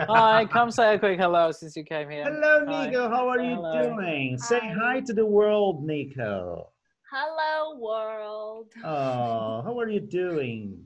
Hi, 0.00 0.44
come 0.50 0.70
say 0.70 0.94
a 0.94 0.98
quick 0.98 1.18
hello 1.18 1.52
since 1.52 1.76
you 1.76 1.84
came 1.84 2.10
here. 2.10 2.24
Hello, 2.24 2.64
Hi. 2.66 2.86
Nico. 2.86 3.08
How 3.08 3.28
are 3.28 3.40
you 3.40 3.54
Hello. 3.56 3.94
doing? 3.96 4.38
Say 4.38 4.60
Hi. 4.60 4.74
hi 4.78 5.00
to 5.00 5.12
the 5.12 5.26
world, 5.26 5.84
Nico. 5.84 6.68
Hello, 7.10 7.78
world. 7.78 8.68
Oh, 8.84 9.62
how 9.62 9.78
are 9.78 9.88
you 9.88 10.00
doing? 10.00 10.82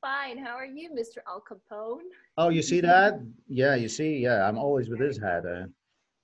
Fine. 0.00 0.38
How 0.38 0.56
are 0.56 0.64
you, 0.66 0.90
Mr. 0.90 1.18
Al 1.28 1.42
Capone? 1.48 2.00
Oh, 2.36 2.48
you 2.48 2.62
see 2.62 2.80
that? 2.80 3.20
Yeah, 3.48 3.74
you 3.74 3.88
see. 3.88 4.18
Yeah, 4.18 4.48
I'm 4.48 4.58
always 4.58 4.88
with 4.88 4.98
this 4.98 5.18
hat. 5.18 5.44
Uh, 5.46 5.66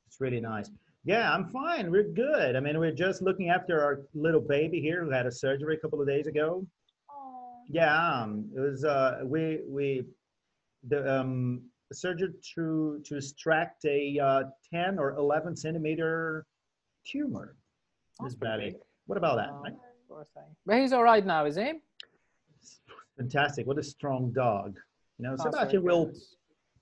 it's 0.06 0.20
really 0.20 0.40
nice. 0.40 0.70
Yeah, 1.04 1.32
I'm 1.32 1.50
fine. 1.50 1.90
We're 1.92 2.10
good. 2.10 2.56
I 2.56 2.60
mean, 2.60 2.78
we're 2.80 2.90
just 2.90 3.22
looking 3.22 3.50
after 3.50 3.80
our 3.84 4.00
little 4.14 4.40
baby 4.40 4.80
here 4.80 5.04
who 5.04 5.10
had 5.10 5.26
a 5.26 5.30
surgery 5.30 5.76
a 5.76 5.78
couple 5.78 6.00
of 6.00 6.08
days 6.08 6.26
ago. 6.26 6.66
Oh, 7.10 7.60
Yeah, 7.68 7.94
um, 8.22 8.50
it 8.56 8.58
was. 8.60 8.84
Uh, 8.84 9.20
we 9.24 9.60
we 9.68 10.04
the 10.88 11.20
um 11.20 11.62
surgery 11.92 12.32
to 12.54 13.00
to 13.04 13.16
extract 13.16 13.84
a 13.84 14.18
uh, 14.18 14.42
10 14.72 14.98
or 14.98 15.14
11 15.16 15.56
centimeter 15.56 16.46
tumor 17.06 17.56
in 18.18 18.24
That's 18.24 18.34
his 18.34 18.40
belly. 18.40 18.64
big. 18.70 18.74
What 19.06 19.18
about 19.18 19.36
that? 19.36 19.50
Right? 19.62 19.74
But 20.64 20.78
he's 20.80 20.92
all 20.92 21.02
right 21.04 21.24
now, 21.24 21.44
is 21.44 21.56
he? 21.56 21.74
Fantastic! 23.16 23.66
What 23.66 23.78
a 23.78 23.82
strong 23.82 24.32
dog. 24.32 24.76
You 25.18 25.24
know, 25.24 25.30
That's 25.36 25.42
very 25.44 25.54
Sebastian 25.70 25.82
will 25.84 26.12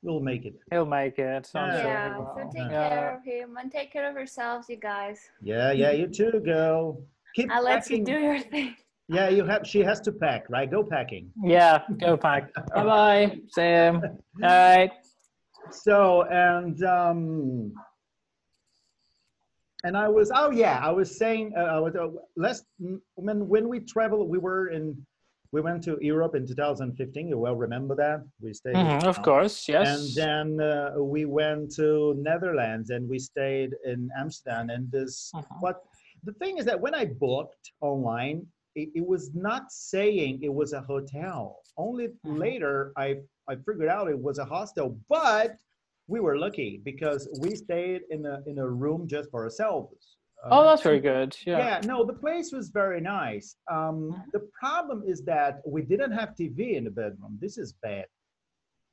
will 0.02 0.20
make 0.20 0.44
it. 0.44 0.54
He'll 0.70 0.87
make 0.87 1.18
it. 1.18 1.50
I'm 1.54 1.70
Yeah. 1.70 1.82
sure 1.82 1.90
Yeah, 1.90 2.18
will. 2.18 2.32
so 2.34 2.50
take 2.52 2.70
Yeah. 2.70 2.88
care 2.88 3.16
of 3.16 3.25
him 3.25 3.56
and 3.56 3.70
take 3.70 3.92
care 3.92 4.08
of 4.08 4.16
yourselves, 4.16 4.68
you 4.68 4.76
guys. 4.76 5.20
Yeah, 5.42 5.73
yeah, 5.73 5.90
you 5.90 6.08
too, 6.08 6.40
girl. 6.44 7.02
Keep 7.34 7.50
I'll 7.50 7.62
let 7.62 7.88
you 7.90 8.04
do 8.04 8.18
your 8.18 8.40
thing. 8.40 8.76
Yeah, 9.08 9.28
you 9.28 9.44
have. 9.44 9.66
She 9.66 9.80
has 9.80 10.00
to 10.02 10.12
pack, 10.12 10.46
right? 10.49 10.70
Go 10.70 10.82
packing. 10.82 11.30
Yeah, 11.42 11.82
go 12.00 12.16
pack. 12.16 12.52
bye 12.75 12.84
bye. 12.84 13.38
You. 13.56 13.62
All 13.62 14.00
right. 14.40 14.90
So 15.70 16.23
and 16.23 16.82
um, 16.84 17.73
and 19.84 19.96
I 19.96 20.08
was 20.08 20.30
oh 20.34 20.50
yeah, 20.50 20.80
I 20.82 20.90
was 20.90 21.18
saying 21.18 21.52
uh, 21.56 21.61
I 21.76 21.78
was 21.80 21.94
uh, 21.96 22.08
last 22.37 22.64
when 23.16 23.46
when 23.49 23.68
we 23.68 23.80
traveled, 23.80 24.30
we 24.30 24.38
were 24.38 24.68
in 24.68 24.96
we 25.52 25.61
went 25.61 25.84
to 25.84 25.99
Europe 26.00 26.34
in 26.34 26.46
2015. 26.46 27.28
You 27.28 27.38
well 27.38 27.54
remember 27.56 27.94
that 27.96 28.25
we 28.40 28.54
stayed. 28.54 28.76
in, 28.76 28.87
Mhm, 28.87 29.04
of 29.04 29.18
uh, 29.18 29.23
course, 29.23 29.68
yes. 29.68 29.87
And 29.87 30.02
then 30.16 30.61
uh, 30.66 30.94
we 30.99 31.26
went 31.26 31.73
to 31.76 32.14
Netherlands 32.16 32.88
and 32.90 33.08
we 33.08 33.18
stayed 33.18 33.73
in 33.84 34.08
Amsterdam. 34.18 34.70
And 34.70 34.90
this, 34.90 35.30
Mhm. 35.34 35.44
but 35.61 35.76
the 36.25 36.32
thing 36.40 36.56
is 36.58 36.64
that 36.64 36.80
when 36.80 36.94
I 36.94 37.04
booked 37.04 37.70
online, 37.80 38.46
it, 38.75 38.88
it 38.95 39.07
was 39.07 39.31
not 39.35 39.71
saying 39.71 40.40
it 40.43 40.52
was 40.52 40.73
a 40.73 40.81
hotel. 40.83 41.61
Only 41.76 42.09
Mhm. 42.09 42.38
later 42.38 42.93
I 42.97 43.16
I 43.49 43.57
figured 43.57 43.88
out 43.88 44.09
it 44.09 44.19
was 44.19 44.38
a 44.38 44.45
hostel. 44.45 44.99
But 45.09 45.57
we 46.09 46.21
were 46.21 46.37
lucky 46.38 46.81
because 46.85 47.28
we 47.40 47.54
stayed 47.54 48.02
in 48.11 48.25
a 48.26 48.43
in 48.47 48.59
a 48.59 48.69
room 48.69 49.07
just 49.07 49.31
for 49.31 49.43
ourselves. 49.45 50.16
oh, 50.47 50.59
Uh, 50.61 50.64
that's 50.64 50.83
very 50.83 51.00
good. 51.00 51.35
Yeah. 51.47 51.59
yeah, 51.59 51.81
no, 51.93 52.04
the 52.04 52.12
place 52.25 52.52
was 52.52 52.69
very 52.69 53.00
nice. 53.00 53.57
Um, 53.76 53.97
Mhm. 54.12 54.33
the 54.37 54.43
problem 54.61 55.02
is 55.12 55.19
that 55.33 55.52
we 55.75 55.81
didn't 55.83 56.12
have 56.12 56.35
TV 56.35 56.76
in 56.78 56.85
the 56.85 56.90
bedroom. 56.90 57.38
This 57.40 57.57
is 57.57 57.73
bad. 57.87 58.07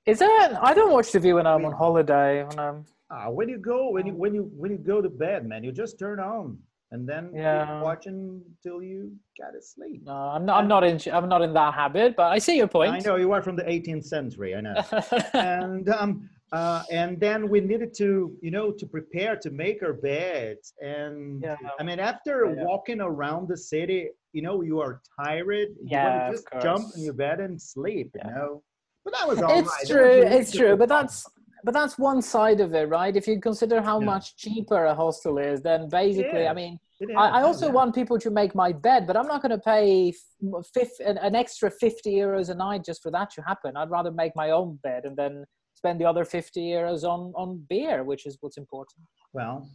Is 0.06 0.20
that? 0.20 0.50
I 0.70 0.74
don't 0.74 0.94
watch 0.94 1.12
TV 1.12 1.34
when 1.34 1.46
I'm 1.46 1.66
on 1.66 1.74
holiday. 1.74 2.44
When 2.48 2.58
I'm. 2.58 2.86
Ah, 3.10 3.30
when 3.30 3.48
you 3.50 3.58
go 3.58 3.90
when 3.96 4.06
you 4.08 4.14
when 4.24 4.34
you 4.38 4.44
when 4.62 4.72
you 4.72 4.78
go 4.78 4.98
to 5.02 5.10
bed, 5.10 5.46
man, 5.46 5.62
you 5.66 5.72
just 5.84 6.00
turn 6.00 6.20
on 6.20 6.46
and 6.92 7.08
then 7.08 7.32
Yeah. 7.34 7.82
watching 7.82 8.44
till 8.62 8.82
you 8.84 9.16
gotta 9.40 9.62
sleep. 9.62 10.04
No, 10.06 10.14
I'm 10.14 10.46
not. 10.46 10.58
I'm 10.62 10.68
not 10.68 10.84
in. 10.84 11.00
I'm 11.12 11.30
not 11.30 11.42
in 11.42 11.54
that 11.54 11.74
habit. 11.74 12.16
But 12.16 12.32
I 12.34 12.38
see 12.38 12.58
your 12.58 12.68
point. 12.68 12.92
I 12.94 13.00
know 13.00 13.16
you 13.16 13.32
are 13.32 13.42
from 13.42 13.56
the 13.56 13.64
18th 13.64 14.06
century. 14.06 14.56
I 14.56 14.62
know. 14.62 14.76
and 15.34 15.88
um, 15.90 16.30
uh, 16.52 16.84
and 16.92 17.18
then 17.20 17.48
we 17.50 17.62
needed 17.62 17.94
to, 17.96 18.36
you 18.42 18.52
know, 18.52 18.72
to 18.74 18.86
prepare 18.86 19.38
to 19.38 19.50
make 19.52 19.82
our 19.84 19.94
beds. 19.94 20.74
And 20.82 21.42
Yeah. 21.42 21.56
I 21.80 21.84
mean, 21.84 22.00
after 22.00 22.54
Yeah. 22.54 22.64
walking 22.66 23.00
around 23.00 23.48
the 23.48 23.58
city, 23.58 24.10
you 24.34 24.42
know, 24.42 24.62
you 24.62 24.82
are 24.82 25.02
tired. 25.24 25.70
You 25.80 25.88
Yeah, 25.96 26.26
to 26.28 26.32
just 26.34 26.46
jump 26.62 26.86
in 26.96 27.04
your 27.04 27.14
bed 27.14 27.40
and 27.40 27.60
sleep. 27.62 28.12
You 28.24 28.30
know. 28.32 28.64
But 29.06 29.14
that 29.18 29.28
was 29.28 29.42
all 29.42 29.58
it's 29.60 29.70
right. 29.70 29.88
True. 29.88 30.04
really 30.04 30.26
It's 30.28 30.52
true. 30.52 30.76
But 30.76 30.90
that's. 30.90 31.26
But 31.64 31.74
that's 31.74 31.98
one 31.98 32.22
side 32.22 32.60
of 32.60 32.74
it, 32.74 32.90
right? 32.90 33.16
If 33.16 33.28
you 33.28 33.40
consider 33.40 33.82
how 33.82 34.00
Yeah. 34.00 34.06
much 34.06 34.36
cheaper 34.38 34.86
a 34.86 34.96
hostel 34.96 35.38
is, 35.38 35.62
then 35.62 35.90
basically, 35.90 36.48
I 36.48 36.54
mean, 36.54 36.80
I, 37.18 37.40
I 37.40 37.42
also 37.44 37.68
doubt. 37.68 37.74
want 37.76 37.96
people 37.96 38.18
to 38.20 38.30
make 38.32 38.54
my 38.56 38.72
bed, 38.72 39.08
but 39.08 39.16
I'm 39.18 39.28
not 39.28 39.42
going 39.42 39.52
to 39.52 39.58
pay 39.60 40.10
f- 40.10 40.66
fif- 40.74 41.00
an, 41.06 41.18
an 41.18 41.36
extra 41.36 41.70
50 41.72 42.14
euros 42.14 42.50
a 42.50 42.56
night 42.56 42.84
just 42.86 43.02
for 43.02 43.12
that 43.12 43.30
to 43.32 43.42
happen. 43.42 43.76
I'd 43.76 43.90
rather 43.90 44.12
make 44.12 44.36
my 44.36 44.52
own 44.52 44.80
bed 44.84 45.06
and 45.06 45.16
then 45.18 45.46
spend 45.74 46.00
the 46.00 46.06
other 46.06 46.26
50 46.26 46.60
euros 46.62 47.04
on, 47.04 47.34
on 47.36 47.66
beer, 47.70 48.04
which 48.04 48.26
is 48.26 48.38
what's 48.42 48.58
important. 48.58 49.02
Well, 49.34 49.68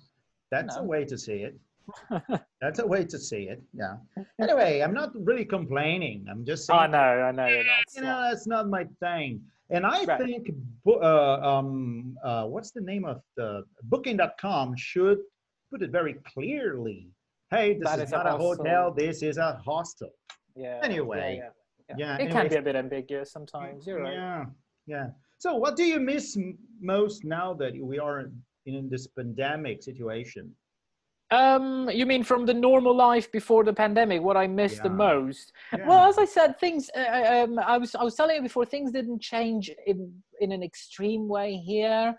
that's 0.51 0.77
know. 0.77 0.83
a 0.83 0.85
way 0.85 1.05
to 1.05 1.19
see 1.19 1.45
it. 1.49 1.59
that's 2.61 2.79
a 2.81 2.87
way 2.87 3.05
to 3.05 3.19
see 3.19 3.45
it. 3.49 3.63
Yeah. 3.73 3.97
Anyway, 4.41 4.81
I'm 4.81 4.95
not 4.95 5.11
really 5.15 5.45
complaining. 5.45 6.27
I'm 6.31 6.45
just 6.45 6.67
saying. 6.67 6.79
I 6.81 6.87
know, 6.89 6.99
I 6.99 7.31
know 7.33 7.43
not. 7.47 7.53
Eh, 7.53 7.83
you 7.95 8.03
know, 8.03 8.23
that's 8.29 8.47
not 8.47 8.69
my 8.69 8.85
thing. 9.01 9.41
And 9.71 9.85
I 9.85 10.05
Right. 10.05 10.23
think, 10.25 10.51
uh, 10.87 11.41
um, 11.51 12.17
uh, 12.23 12.47
what's 12.47 12.71
the 12.71 12.81
name 12.81 13.05
of 13.05 13.21
the 13.37 13.65
Booking.com 13.85 14.77
should 14.77 15.19
put 15.71 15.83
it 15.83 15.91
very 15.91 16.15
clearly. 16.33 17.11
Hey, 17.51 17.75
this 17.75 17.85
That 17.89 17.99
is 17.99 18.05
is 18.07 18.13
not 18.13 18.27
a 18.27 18.33
hotel. 18.37 18.93
This 18.93 19.23
is 19.23 19.39
a 19.39 19.55
hostel. 19.65 20.11
yeah. 20.55 20.81
Anyway, 20.83 21.37
yeah, 21.43 21.51
yeah. 21.97 22.17
Yeah. 22.19 22.25
it 22.25 22.31
can 22.31 22.49
be 22.49 22.57
a 22.57 22.63
bit 22.63 22.77
ambiguous 22.77 23.31
sometimes. 23.33 23.87
You're 23.87 24.03
right. 24.03 24.15
Yeah. 24.15 24.45
Yeah. 24.87 25.11
So, 25.39 25.55
what 25.57 25.77
do 25.77 25.85
you 25.85 26.01
miss 26.01 26.37
most 26.81 27.25
now 27.25 27.53
that 27.55 27.75
we 27.77 27.99
are 27.99 28.31
in 28.67 28.89
this 28.89 29.07
pandemic 29.09 29.83
situation? 29.83 30.55
Um, 31.31 31.91
you 31.93 32.07
mean 32.07 32.23
from 32.23 32.47
the 32.47 32.55
normal 32.55 32.97
life 32.97 33.31
before 33.33 33.65
the 33.65 33.73
pandemic? 33.73 34.23
What 34.23 34.37
I 34.37 34.47
missed 34.47 34.83
the 34.83 34.91
most? 34.91 35.53
Yeah. 35.73 35.87
Well, 35.87 36.09
as 36.09 36.19
I 36.19 36.25
said, 36.25 36.59
things. 36.61 36.89
Uh, 36.97 37.45
um, 37.45 37.59
I 37.59 37.79
was 37.79 37.95
I 37.97 38.05
was 38.05 38.15
telling 38.15 38.37
you 38.37 38.43
before, 38.43 38.65
things 38.65 38.93
didn't 38.93 39.21
change 39.21 39.71
in 39.87 40.13
in 40.41 40.53
an 40.53 40.63
extreme 40.63 41.27
way 41.27 41.57
here. 41.57 42.15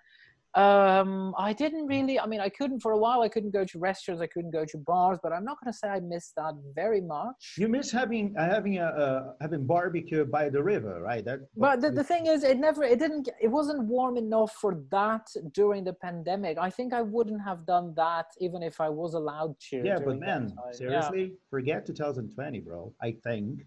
Um, 0.58 1.36
I 1.38 1.54
didn't 1.54 1.86
really. 1.86 2.20
I 2.20 2.26
mean, 2.26 2.40
I 2.40 2.50
couldn't 2.50 2.80
for 2.80 2.92
a 2.94 2.98
while. 2.98 3.22
I 3.22 3.30
couldn't 3.30 3.52
go 3.52 3.64
to 3.64 3.80
restaurants. 3.80 4.22
I 4.22 4.28
couldn't 4.28 4.52
go 4.52 4.66
to 4.66 4.78
bars. 4.78 5.20
But 5.22 5.32
I'm 5.32 5.46
not 5.46 5.58
going 5.62 5.72
to 5.72 5.78
say 5.78 5.88
I 5.88 6.00
missed 6.00 6.34
that 6.36 6.54
very 6.74 7.02
much. 7.02 7.56
you 7.58 7.68
miss 7.68 7.92
having 7.92 8.36
uh, 8.38 8.50
having 8.56 8.80
a 8.80 8.90
uh, 9.06 9.34
having 9.40 9.66
barbecue 9.66 10.26
by 10.26 10.50
the 10.50 10.62
river, 10.74 11.02
right? 11.02 11.24
That. 11.24 11.40
but 11.56 11.82
the, 11.82 11.92
the 11.92 12.04
thing 12.04 12.26
is 12.26 12.44
it 12.44 12.58
never 12.58 12.84
it 12.84 13.00
didn't 13.00 13.30
it 13.42 13.52
wasn't 13.60 13.84
warm 13.84 14.18
enough 14.18 14.54
for 14.62 14.72
that 14.92 15.26
during 15.54 15.84
the 15.84 15.94
pandemic 15.94 16.58
i 16.58 16.70
think 16.70 16.94
i 16.94 17.02
wouldn't 17.02 17.42
have 17.42 17.66
done 17.66 17.94
that 17.96 18.28
even 18.40 18.62
if 18.64 18.80
i 18.80 18.90
was 18.90 19.14
allowed 19.14 19.56
to 19.70 19.78
yeah, 19.84 20.00
but 20.00 20.20
man, 20.20 20.48
time. 20.48 20.56
Yeah. 20.72 20.78
seriously, 20.78 21.34
forget 21.50 21.86
2020, 21.86 22.60
bro. 22.62 22.94
I 23.02 23.12
think. 23.24 23.66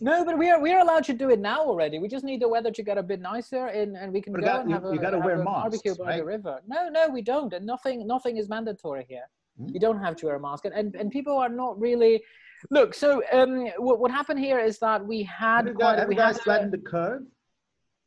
No 0.00 0.24
but 0.24 0.36
we 0.36 0.50
are 0.50 0.60
we 0.60 0.72
are 0.72 0.80
allowed 0.80 1.04
to 1.04 1.12
do 1.12 1.30
it 1.30 1.38
now 1.40 1.60
already 1.60 1.98
we 1.98 2.08
just 2.08 2.24
need 2.24 2.40
the 2.42 2.48
weather 2.48 2.70
to 2.70 2.82
get 2.82 2.98
a 2.98 3.02
bit 3.02 3.20
nicer 3.20 3.66
and 3.66 3.96
and 3.96 4.12
we 4.12 4.20
can 4.20 4.32
But 4.32 4.40
go 4.42 4.46
that- 4.46 4.60
and 4.62 4.68
you- 4.70 4.74
have 4.74 4.84
a, 4.84 4.92
you 4.92 4.98
gotta 5.00 5.16
have 5.16 5.24
wear 5.24 5.40
a 5.40 5.44
barbecue 5.44 5.92
masks, 5.92 6.04
by 6.04 6.16
the 6.18 6.24
river 6.24 6.60
no 6.66 6.88
no 6.88 7.08
we 7.08 7.22
don't 7.22 7.52
and 7.52 7.64
nothing 7.64 8.06
nothing 8.06 8.36
is 8.36 8.48
mandatory 8.48 9.06
here 9.08 9.24
Hmm. 9.58 9.68
you 9.74 9.80
don't 9.80 9.98
have 10.00 10.14
to 10.16 10.26
wear 10.26 10.36
a 10.36 10.40
mask 10.40 10.64
and 10.66 10.74
and, 10.74 10.94
and 10.94 11.10
people 11.10 11.36
are 11.36 11.48
not 11.48 11.78
really 11.80 12.22
look 12.70 12.94
so 12.94 13.22
um 13.32 13.66
what, 13.78 13.98
what 14.00 14.10
happened 14.10 14.38
here 14.38 14.58
is 14.60 14.78
that 14.78 15.04
we 15.04 15.22
had 15.24 15.66
Have 15.66 15.74
quite 15.74 15.96
guys, 15.96 16.08
we 16.08 16.14
guys 16.14 16.38
flattened 16.40 16.72
the 16.72 16.78
curve? 16.78 17.22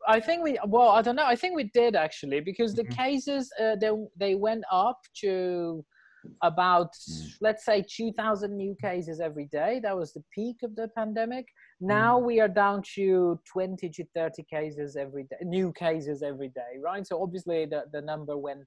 I 0.07 0.19
think 0.19 0.41
we 0.43 0.57
well 0.67 0.89
I 0.89 1.01
don't 1.01 1.15
know 1.17 1.25
I 1.25 1.35
think 1.35 1.55
we 1.55 1.65
did 1.81 1.95
actually 1.95 2.39
because 2.39 2.73
the 2.75 2.83
Mhm. 2.85 2.95
cases 3.03 3.51
uh, 3.63 3.75
they 3.83 3.91
they 4.23 4.35
went 4.35 4.63
up 4.71 4.99
to 5.21 5.83
about 6.41 6.91
Mm. 6.93 7.35
let's 7.41 7.65
say 7.65 7.77
2000 7.81 8.55
new 8.55 8.73
cases 8.87 9.19
every 9.19 9.47
day 9.59 9.81
that 9.83 9.95
was 10.01 10.13
the 10.13 10.23
peak 10.35 10.57
of 10.63 10.73
the 10.79 10.87
pandemic 10.99 11.45
now 11.83 12.19
Mm. 12.19 12.23
we 12.23 12.39
are 12.39 12.47
down 12.47 12.81
to 12.95 13.39
20 13.45 13.89
to 13.89 14.05
30 14.15 14.43
cases 14.43 14.95
every 14.95 15.23
day 15.23 15.35
new 15.41 15.71
cases 15.73 16.23
every 16.23 16.49
day 16.49 16.73
right 16.79 17.05
so 17.05 17.21
obviously 17.21 17.65
the, 17.65 17.83
the 17.91 18.01
number 18.01 18.37
went 18.37 18.65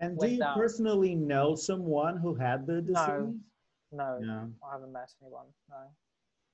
And 0.00 0.18
do 0.18 0.26
you 0.28 0.38
down. 0.38 0.56
personally 0.58 1.14
know 1.14 1.54
someone 1.54 2.16
who 2.18 2.34
had 2.34 2.66
the 2.66 2.80
disease? 2.82 3.34
no 3.92 4.18
No. 4.20 4.38
I 4.68 4.72
haven't 4.72 4.92
met 4.92 5.10
anyone 5.22 5.46
no 5.68 5.76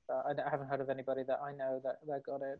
uh, 0.08 0.22
I, 0.28 0.30
I 0.46 0.50
haven't 0.50 0.68
heard 0.68 0.80
of 0.80 0.88
anybody 0.88 1.24
that 1.26 1.40
I 1.42 1.50
know 1.60 1.80
that, 1.84 1.96
that 2.08 2.22
got 2.24 2.40
it 2.50 2.58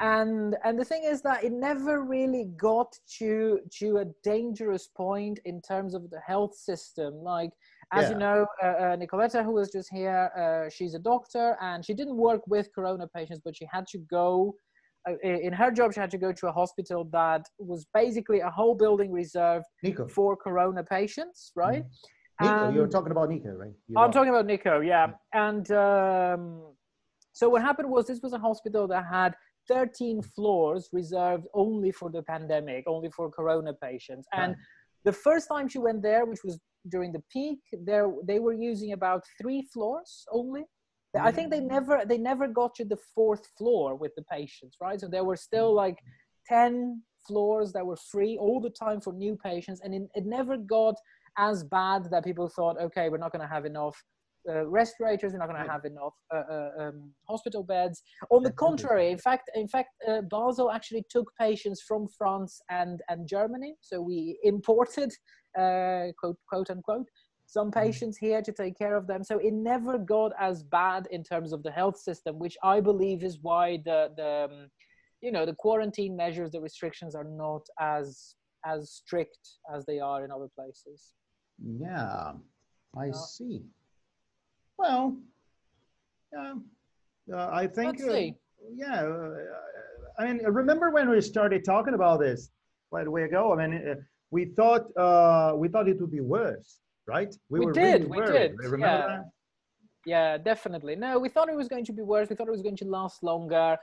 and 0.00 0.56
and 0.64 0.78
the 0.78 0.84
thing 0.84 1.04
is 1.04 1.22
that 1.22 1.42
it 1.42 1.52
never 1.52 2.02
really 2.02 2.44
got 2.70 2.90
to 3.18 3.60
to 3.80 3.88
a 3.98 4.06
dangerous 4.22 4.86
point 4.88 5.38
in 5.46 5.62
terms 5.62 5.94
of 5.94 6.10
the 6.10 6.20
health 6.20 6.54
system 6.54 7.14
like 7.34 7.50
as 7.92 8.10
you 8.10 8.16
know 8.16 8.46
uh, 8.62 8.66
uh, 8.66 8.96
nicoletta 8.96 9.44
who 9.44 9.52
was 9.52 9.70
just 9.70 9.88
here 9.92 10.30
uh, 10.36 10.68
she's 10.70 10.94
a 10.94 10.98
doctor 10.98 11.56
and 11.60 11.84
she 11.84 11.94
didn't 11.94 12.16
work 12.16 12.40
with 12.46 12.68
corona 12.74 13.06
patients 13.14 13.40
but 13.44 13.56
she 13.56 13.66
had 13.70 13.86
to 13.86 13.98
go 14.10 14.54
uh, 15.08 15.12
in 15.22 15.52
her 15.52 15.70
job 15.70 15.92
she 15.92 16.00
had 16.00 16.10
to 16.10 16.18
go 16.18 16.32
to 16.32 16.46
a 16.48 16.52
hospital 16.52 17.08
that 17.12 17.46
was 17.58 17.86
basically 17.94 18.40
a 18.40 18.50
whole 18.50 18.74
building 18.74 19.12
reserved 19.12 19.66
Nico. 19.82 20.06
for 20.08 20.36
corona 20.36 20.82
patients 20.82 21.52
right 21.56 21.84
Nico, 22.40 22.70
you're 22.72 22.88
talking 22.88 23.12
about 23.12 23.28
Nico, 23.28 23.50
right? 23.50 23.72
You 23.86 23.96
I'm 23.96 24.10
talking 24.10 24.30
about 24.30 24.46
Nico, 24.46 24.80
yeah. 24.80 25.06
And 25.32 25.70
um, 25.70 26.62
so 27.32 27.48
what 27.48 27.62
happened 27.62 27.88
was 27.90 28.08
this 28.08 28.20
was 28.22 28.32
a 28.32 28.38
hospital 28.38 28.88
that 28.88 29.04
had 29.10 29.34
13 29.68 30.22
floors 30.22 30.88
reserved 30.92 31.46
only 31.54 31.92
for 31.92 32.10
the 32.10 32.22
pandemic, 32.22 32.84
only 32.86 33.10
for 33.10 33.30
corona 33.30 33.72
patients. 33.74 34.26
And 34.32 34.50
Right. 34.50 34.58
the 35.04 35.12
first 35.12 35.48
time 35.48 35.68
she 35.68 35.78
went 35.78 36.02
there, 36.02 36.24
which 36.24 36.42
was 36.44 36.58
during 36.88 37.12
the 37.12 37.22
peak, 37.32 37.60
there 37.72 38.10
they 38.24 38.38
were 38.38 38.52
using 38.52 38.92
about 38.92 39.22
three 39.40 39.62
floors 39.72 40.24
only. 40.30 40.64
I 41.20 41.30
think 41.30 41.50
they 41.50 41.60
mm. 41.60 41.68
never 41.68 42.02
they 42.04 42.18
never 42.18 42.48
got 42.48 42.74
to 42.76 42.84
the 42.84 42.98
fourth 43.14 43.46
floor 43.56 43.94
with 43.94 44.12
the 44.16 44.22
patients, 44.22 44.76
right? 44.80 45.00
So 45.00 45.08
there 45.08 45.24
were 45.24 45.36
still 45.36 45.72
mm. 45.72 45.76
like 45.76 45.98
10 46.48 47.02
floors 47.26 47.72
that 47.72 47.86
were 47.86 47.96
free 47.96 48.36
all 48.36 48.60
the 48.60 48.70
time 48.70 49.00
for 49.00 49.12
new 49.12 49.36
patients, 49.36 49.80
and 49.82 49.94
it, 49.94 50.02
it 50.14 50.26
never 50.26 50.56
got 50.56 50.96
as 51.38 51.64
bad 51.64 52.10
that 52.10 52.24
people 52.24 52.48
thought, 52.48 52.80
okay, 52.80 53.08
we're 53.08 53.18
not 53.18 53.32
going 53.32 53.46
to 53.46 53.52
have 53.52 53.64
enough 53.64 53.96
uh, 54.48 54.66
respirators. 54.66 55.32
They're 55.32 55.38
not 55.38 55.48
going 55.48 55.64
to 55.64 55.70
have 55.70 55.84
enough 55.84 56.14
uh, 56.34 56.42
uh, 56.50 56.70
um, 56.78 57.10
hospital 57.28 57.62
beds. 57.62 58.02
On 58.30 58.42
the 58.42 58.52
contrary, 58.52 59.10
in 59.10 59.18
fact, 59.18 59.50
in 59.54 59.68
fact, 59.68 59.90
uh, 60.08 60.22
Basel 60.22 60.70
actually 60.70 61.04
took 61.10 61.32
patients 61.38 61.82
from 61.82 62.06
France 62.08 62.60
and 62.70 63.00
and 63.08 63.28
Germany. 63.28 63.74
So 63.80 64.00
we 64.00 64.38
imported, 64.42 65.10
uh, 65.58 66.06
quote 66.18 66.38
quote 66.48 66.70
unquote, 66.70 67.08
some 67.46 67.70
Mm. 67.70 67.74
patients 67.84 68.16
here 68.16 68.42
to 68.42 68.52
take 68.52 68.76
care 68.76 68.96
of 68.96 69.06
them. 69.06 69.22
So 69.22 69.38
it 69.38 69.52
never 69.52 69.98
got 69.98 70.32
as 70.38 70.62
bad 70.62 71.06
in 71.10 71.22
terms 71.22 71.52
of 71.52 71.62
the 71.62 71.70
health 71.70 71.96
system, 71.96 72.38
which 72.38 72.56
I 72.62 72.80
believe 72.80 73.22
is 73.22 73.38
why 73.40 73.78
the 73.84 74.00
the 74.16 74.32
um, 74.50 74.70
you 75.20 75.32
know 75.32 75.46
the 75.46 75.54
quarantine 75.54 76.14
measures, 76.16 76.50
the 76.50 76.60
restrictions 76.60 77.14
are 77.14 77.28
not 77.44 77.64
as 77.80 78.36
as 78.66 78.90
strict 78.90 79.44
as 79.74 79.84
they 79.84 80.00
are 80.00 80.24
in 80.24 80.30
other 80.30 80.48
places. 80.56 81.14
Yeah, 81.58 82.32
I 82.96 83.10
see. 83.12 83.62
Well, 84.78 85.16
yeah, 86.32 86.54
uh, 87.32 87.50
I 87.52 87.66
think. 87.66 88.00
Let's 88.00 88.10
uh, 88.10 88.34
yeah, 88.74 89.02
uh, 89.02 89.34
I 90.18 90.32
mean, 90.32 90.44
remember 90.44 90.90
when 90.90 91.08
we 91.10 91.20
started 91.20 91.64
talking 91.64 91.94
about 91.94 92.20
this 92.20 92.50
quite 92.90 93.06
a 93.06 93.10
way 93.10 93.24
ago? 93.24 93.52
I 93.52 93.66
mean, 93.66 93.88
uh, 93.88 93.94
we 94.30 94.46
thought 94.46 94.86
uh, 94.96 95.52
we 95.56 95.68
thought 95.68 95.88
it 95.88 96.00
would 96.00 96.10
be 96.10 96.20
worse, 96.20 96.80
right? 97.06 97.34
We 97.50 97.60
were 97.60 97.72
did, 97.72 97.82
really 97.82 98.06
we 98.06 98.16
worried. 98.18 98.32
did, 98.32 98.58
Remember 98.58 98.86
yeah. 98.86 99.06
that? 99.06 99.24
Yeah, 100.06 100.38
definitely. 100.38 100.96
No, 100.96 101.18
we 101.18 101.28
thought 101.28 101.48
it 101.48 101.56
was 101.56 101.68
going 101.68 101.84
to 101.86 101.92
be 101.92 102.02
worse. 102.02 102.28
We 102.28 102.36
thought 102.36 102.48
it 102.48 102.52
was 102.58 102.62
going 102.62 102.76
to 102.76 102.84
last 102.84 103.22
longer. 103.22 103.78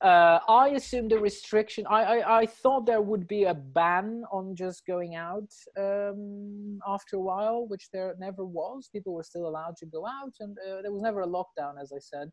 Uh, 0.00 0.40
I 0.48 0.68
assumed 0.70 1.10
the 1.10 1.18
restriction. 1.18 1.86
I, 1.86 2.02
I 2.02 2.38
I 2.40 2.46
thought 2.46 2.86
there 2.86 3.00
would 3.00 3.26
be 3.26 3.44
a 3.44 3.54
ban 3.54 4.24
on 4.30 4.54
just 4.54 4.84
going 4.86 5.14
out 5.14 5.50
um, 5.78 6.78
after 6.86 7.16
a 7.16 7.20
while, 7.20 7.66
which 7.68 7.88
there 7.92 8.14
never 8.18 8.44
was. 8.44 8.88
People 8.92 9.14
were 9.14 9.22
still 9.22 9.46
allowed 9.46 9.76
to 9.78 9.86
go 9.86 10.06
out, 10.06 10.34
and 10.40 10.56
uh, 10.58 10.82
there 10.82 10.92
was 10.92 11.02
never 11.02 11.22
a 11.22 11.26
lockdown, 11.26 11.74
as 11.80 11.92
I 11.92 11.98
said. 12.00 12.30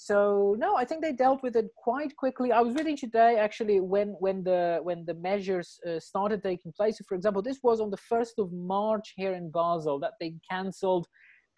So 0.00 0.54
no, 0.58 0.76
I 0.76 0.84
think 0.84 1.02
they 1.02 1.12
dealt 1.12 1.42
with 1.42 1.56
it 1.56 1.66
quite 1.76 2.14
quickly. 2.16 2.52
I 2.52 2.60
was 2.60 2.74
reading 2.74 2.96
today 2.96 3.36
actually 3.36 3.80
when 3.80 4.10
when 4.20 4.44
the 4.44 4.78
when 4.82 5.04
the 5.04 5.14
measures 5.14 5.80
uh, 5.88 5.98
started 5.98 6.40
taking 6.40 6.72
place. 6.72 6.98
So 6.98 7.04
for 7.08 7.16
example, 7.16 7.42
this 7.42 7.58
was 7.64 7.80
on 7.80 7.90
the 7.90 7.96
first 7.96 8.38
of 8.38 8.52
March 8.52 9.12
here 9.16 9.32
in 9.32 9.50
Basel 9.50 9.98
that 9.98 10.14
they 10.20 10.34
cancelled 10.48 11.08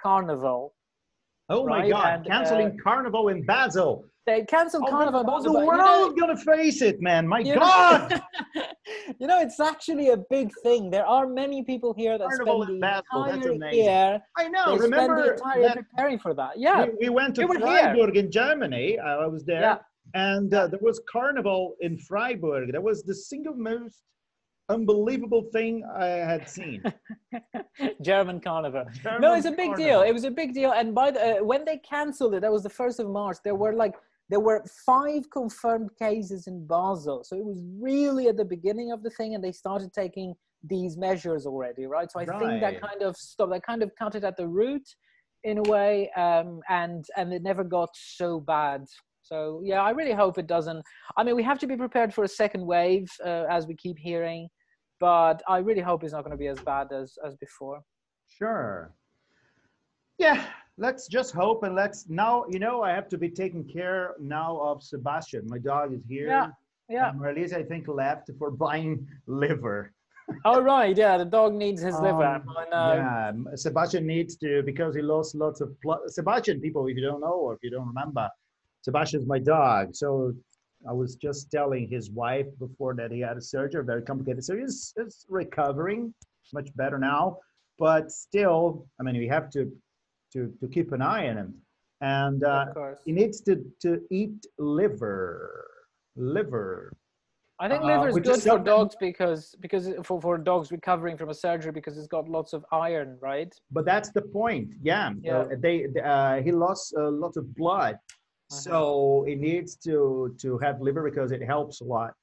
Carnival. 0.03 0.75
Oh 1.51 1.67
my 1.67 1.89
God! 1.89 2.21
and, 2.21 2.27
uh, 2.27 2.31
Canceling 2.31 2.79
Carnival 2.83 3.29
in 3.29 3.45
Basel. 3.45 4.05
They 4.27 4.45
cancelled 4.45 4.85
Oh, 4.87 4.91
Carnival 4.91 5.21
in 5.21 5.27
the 5.27 5.33
Basel. 5.33 5.53
but 5.55 5.67
world 5.67 5.81
you 6.15 6.21
know- 6.21 6.27
gonna 6.29 6.37
face 6.37 6.83
it, 6.83 7.01
man. 7.03 7.27
My 7.27 7.41
you 7.41 7.55
know- 7.55 7.61
God! 7.61 8.23
you 9.21 9.27
know, 9.27 9.41
it's 9.41 9.59
actually 9.59 10.11
a 10.11 10.19
big 10.31 10.51
thing. 10.63 10.91
There 10.91 11.07
are 11.07 11.27
many 11.27 11.65
people 11.65 11.93
here 11.95 12.17
that 12.19 12.29
Carnival 12.29 12.63
spend 12.63 12.75
in 12.77 12.81
the 12.81 12.87
Basel, 12.87 13.25
that's 13.25 13.37
entire 13.37 13.53
amazing. 13.53 13.85
year. 13.85 14.21
I 14.39 14.49
know. 14.49 14.77
the 14.77 14.83
Remember 14.85 15.33
entire 15.33 15.59
year 15.61 15.69
that 15.71 15.77
preparing 15.91 16.19
for 16.19 16.35
that. 16.35 16.59
Yeah, 16.59 16.85
we, 16.87 16.91
we 17.01 17.09
went 17.09 17.35
to 17.37 17.41
You 17.43 17.49
were 17.49 17.59
here. 17.59 17.67
Freiburg 17.95 18.17
in 18.17 18.31
Germany. 18.31 18.99
I 18.99 19.15
I 19.17 19.27
was 19.27 19.45
there, 19.45 19.61
Yeah. 19.63 19.79
and 20.15 20.53
uh, 20.55 20.69
there 20.69 20.81
was 20.83 21.01
carnival 21.11 21.75
in 21.81 21.99
Freiburg. 21.99 22.73
That 22.73 22.83
was 22.83 23.03
the 23.03 23.15
single 23.15 23.55
most 23.55 24.03
unbelievable 24.71 25.45
thing 25.53 25.85
I 25.95 26.07
had 26.07 26.49
seen. 26.49 26.83
German 28.03 28.41
Carnival. 28.41 28.85
no, 29.21 29.35
it's 29.35 29.47
a 29.47 29.53
big 29.53 29.75
deal. 29.77 30.03
It 30.03 30.13
was 30.13 30.25
a 30.25 30.31
big 30.31 30.55
deal. 30.55 30.73
And 30.73 30.95
by 30.95 31.11
the 31.11 31.39
uh, 31.39 31.45
when 31.45 31.65
they 31.65 31.79
cancelled 31.79 32.35
it, 32.35 32.41
that 32.41 32.53
was 32.53 32.63
the 32.63 32.71
first 32.71 33.01
of 33.01 33.09
March. 33.09 33.39
There 33.45 33.55
were 33.55 33.73
like 33.73 33.95
there 34.29 34.41
were 34.41 34.65
five 34.87 35.29
confirmed 35.31 35.91
cases 35.99 36.47
in 36.47 36.67
Basel. 36.67 37.25
So 37.25 37.37
it 37.37 37.45
was 37.45 37.61
really 37.81 38.29
at 38.29 38.37
the 38.37 38.45
beginning 38.45 38.93
of 38.93 39.03
the 39.03 39.11
thing, 39.11 39.35
and 39.35 39.43
they 39.43 39.53
started 39.53 39.93
taking 39.93 40.35
these 40.63 40.97
measures 40.97 41.47
already, 41.47 41.87
right? 41.87 42.11
So 42.11 42.21
I 42.21 42.27
think 42.27 42.61
that 42.61 42.81
kind 42.81 43.03
of 43.03 43.17
stopped. 43.17 43.53
That 43.53 43.63
kind 43.65 43.83
of 43.83 43.91
cut 43.99 44.15
it 44.15 44.25
at 44.25 44.37
the 44.37 44.47
root, 44.47 44.87
in 45.45 45.59
a 45.59 45.63
way, 45.63 46.11
um, 46.17 46.61
and 46.69 47.05
and 47.17 47.33
it 47.33 47.43
never 47.43 47.65
got 47.65 47.91
so 47.95 48.41
bad. 48.41 48.85
So 49.23 49.63
yeah, 49.65 49.83
I 49.83 49.91
really 49.91 50.13
hope 50.13 50.39
it 50.39 50.47
doesn't. 50.47 50.83
I 51.17 51.25
mean, 51.25 51.37
we 51.37 51.43
have 51.43 51.59
to 51.61 51.67
be 51.67 51.77
prepared 51.77 52.13
for 52.13 52.25
a 52.25 52.29
second 52.29 52.67
wave, 52.67 53.09
uh, 53.25 53.45
as 53.51 53.67
we 53.67 53.75
keep 53.75 53.99
hearing, 53.99 54.49
but 55.01 55.43
I 55.49 55.59
really 55.59 55.81
hope 55.81 56.05
it's 56.05 56.13
not 56.13 56.23
going 56.25 56.37
to 56.37 56.37
be 56.37 56.47
as 56.47 56.61
bad 56.61 56.93
as 56.93 57.19
as 57.27 57.35
before. 57.37 57.81
Sure. 58.29 58.93
Yeah, 60.19 60.45
let's 60.77 61.09
just 61.09 61.33
hope 61.33 61.63
and 61.63 61.75
let's 61.75 62.09
now, 62.09 62.45
you 62.51 62.59
know, 62.59 62.83
I 62.83 62.91
have 62.91 63.09
to 63.09 63.19
be 63.19 63.31
taking 63.31 63.65
care 63.65 64.15
now 64.21 64.59
of 64.59 64.83
Sebastian. 64.83 65.47
My 65.49 65.59
dog 65.59 65.95
is 65.95 66.05
here. 66.07 66.29
Yeah, 66.29 66.49
yeah. 66.89 67.11
And 67.11 67.21
Marlies, 67.21 67.55
I 67.55 67.63
think, 67.63 67.89
left 67.89 68.31
for 68.39 68.51
buying 68.51 69.07
liver. 69.27 69.93
Oh 70.45 70.61
right, 70.61 70.97
yeah. 70.97 71.17
The 71.17 71.25
dog 71.25 71.55
needs 71.55 71.81
his 71.81 71.99
liver. 71.99 72.25
Um, 72.25 72.45
I 72.57 72.65
know. 72.71 72.95
Yeah, 72.95 73.57
Sebastian 73.57 74.07
needs 74.07 74.37
to 74.37 74.63
because 74.63 74.95
he 74.95 75.03
lost 75.03 75.35
lots 75.35 75.61
of. 75.61 75.75
Sebastian, 76.07 76.61
people, 76.61 76.87
if 76.87 76.97
you 76.97 77.03
don't 77.03 77.21
know 77.21 77.39
or 77.45 77.55
if 77.55 77.61
you 77.63 77.71
don't 77.71 77.89
remember, 77.89 78.29
Sebastian's 78.83 79.27
my 79.27 79.39
dog. 79.39 79.97
So 79.97 80.35
I 80.89 80.93
was 80.93 81.17
just 81.17 81.51
telling 81.51 81.89
his 81.89 82.11
wife 82.11 82.47
before 82.59 82.95
that 82.95 83.13
he 83.13 83.21
had 83.21 83.37
a 83.37 83.41
surgery, 83.43 83.85
very 83.85 84.03
complicated 84.03 84.45
surgery. 84.45 84.63
He's, 84.63 84.95
he's 84.97 85.27
recovering, 85.29 86.15
much 86.53 86.75
better 86.75 86.99
now, 86.99 87.39
but 87.79 88.11
still, 88.11 88.87
I 88.99 89.03
mean, 89.03 89.17
we 89.17 89.29
have 89.29 89.51
to 89.51 89.71
to 90.33 90.53
to 90.61 90.69
keep 90.69 90.93
an 90.93 91.03
eye 91.03 91.29
on 91.29 91.37
him, 91.37 91.55
and 92.01 92.45
uh, 92.45 92.67
he 93.05 93.13
needs 93.13 93.41
to 93.43 93.65
to 93.83 94.01
eat 94.11 94.47
liver, 94.59 95.67
liver. 96.17 96.93
I 97.59 97.69
think 97.69 97.83
uh, 97.83 97.87
liver 97.87 98.09
is 98.09 98.19
good 98.19 98.43
for 98.43 98.59
dogs 98.59 98.97
because 98.99 99.55
because 99.61 99.89
for 100.05 100.21
for 100.21 100.39
dogs 100.39 100.73
recovering 100.73 101.17
from 101.19 101.29
a 101.31 101.35
surgery 101.35 101.73
because 101.73 101.99
it's 101.99 102.07
got 102.07 102.29
lots 102.29 102.53
of 102.53 102.65
iron, 102.73 103.19
right? 103.21 103.53
But 103.71 103.85
that's 103.85 104.11
the 104.11 104.23
point. 104.23 104.71
Yeah, 104.83 105.13
Yeah. 105.23 105.39
Uh, 105.39 105.49
they 105.59 105.87
uh, 106.03 106.41
he 106.43 106.53
lost 106.53 106.95
a 106.95 107.11
lot 107.11 107.37
of 107.37 107.55
blood, 107.55 107.99
Uh-huh. 108.51 108.61
so 108.61 109.25
it 109.29 109.39
needs 109.39 109.77
to 109.77 110.35
to 110.39 110.59
have 110.59 110.81
liver 110.81 111.03
because 111.09 111.31
it 111.31 111.43
helps 111.43 111.81
a 111.81 111.85
lot 111.85 112.15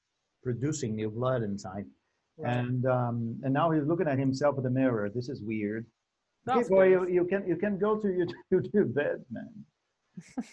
producing 0.44 0.96
new 0.96 1.10
blood 1.10 1.44
inside. 1.44 1.86
Right. 2.38 2.58
And 2.58 2.86
um, 2.86 3.40
and 3.44 3.54
now 3.54 3.72
he's 3.72 3.86
looking 3.86 4.08
at 4.08 4.20
himself 4.20 4.58
in 4.58 4.64
the 4.64 4.70
mirror. 4.70 5.10
This 5.10 5.30
is 5.30 5.42
weird. 5.42 5.86
Okay, 6.50 6.68
boy, 6.70 6.88
you, 6.90 7.08
you 7.08 7.26
can 7.26 7.48
you 7.48 7.56
can 7.56 7.78
go 7.78 7.98
to 7.98 8.08
your 8.08 8.28
your 8.74 8.86
bed, 8.86 9.26
man. 9.32 9.52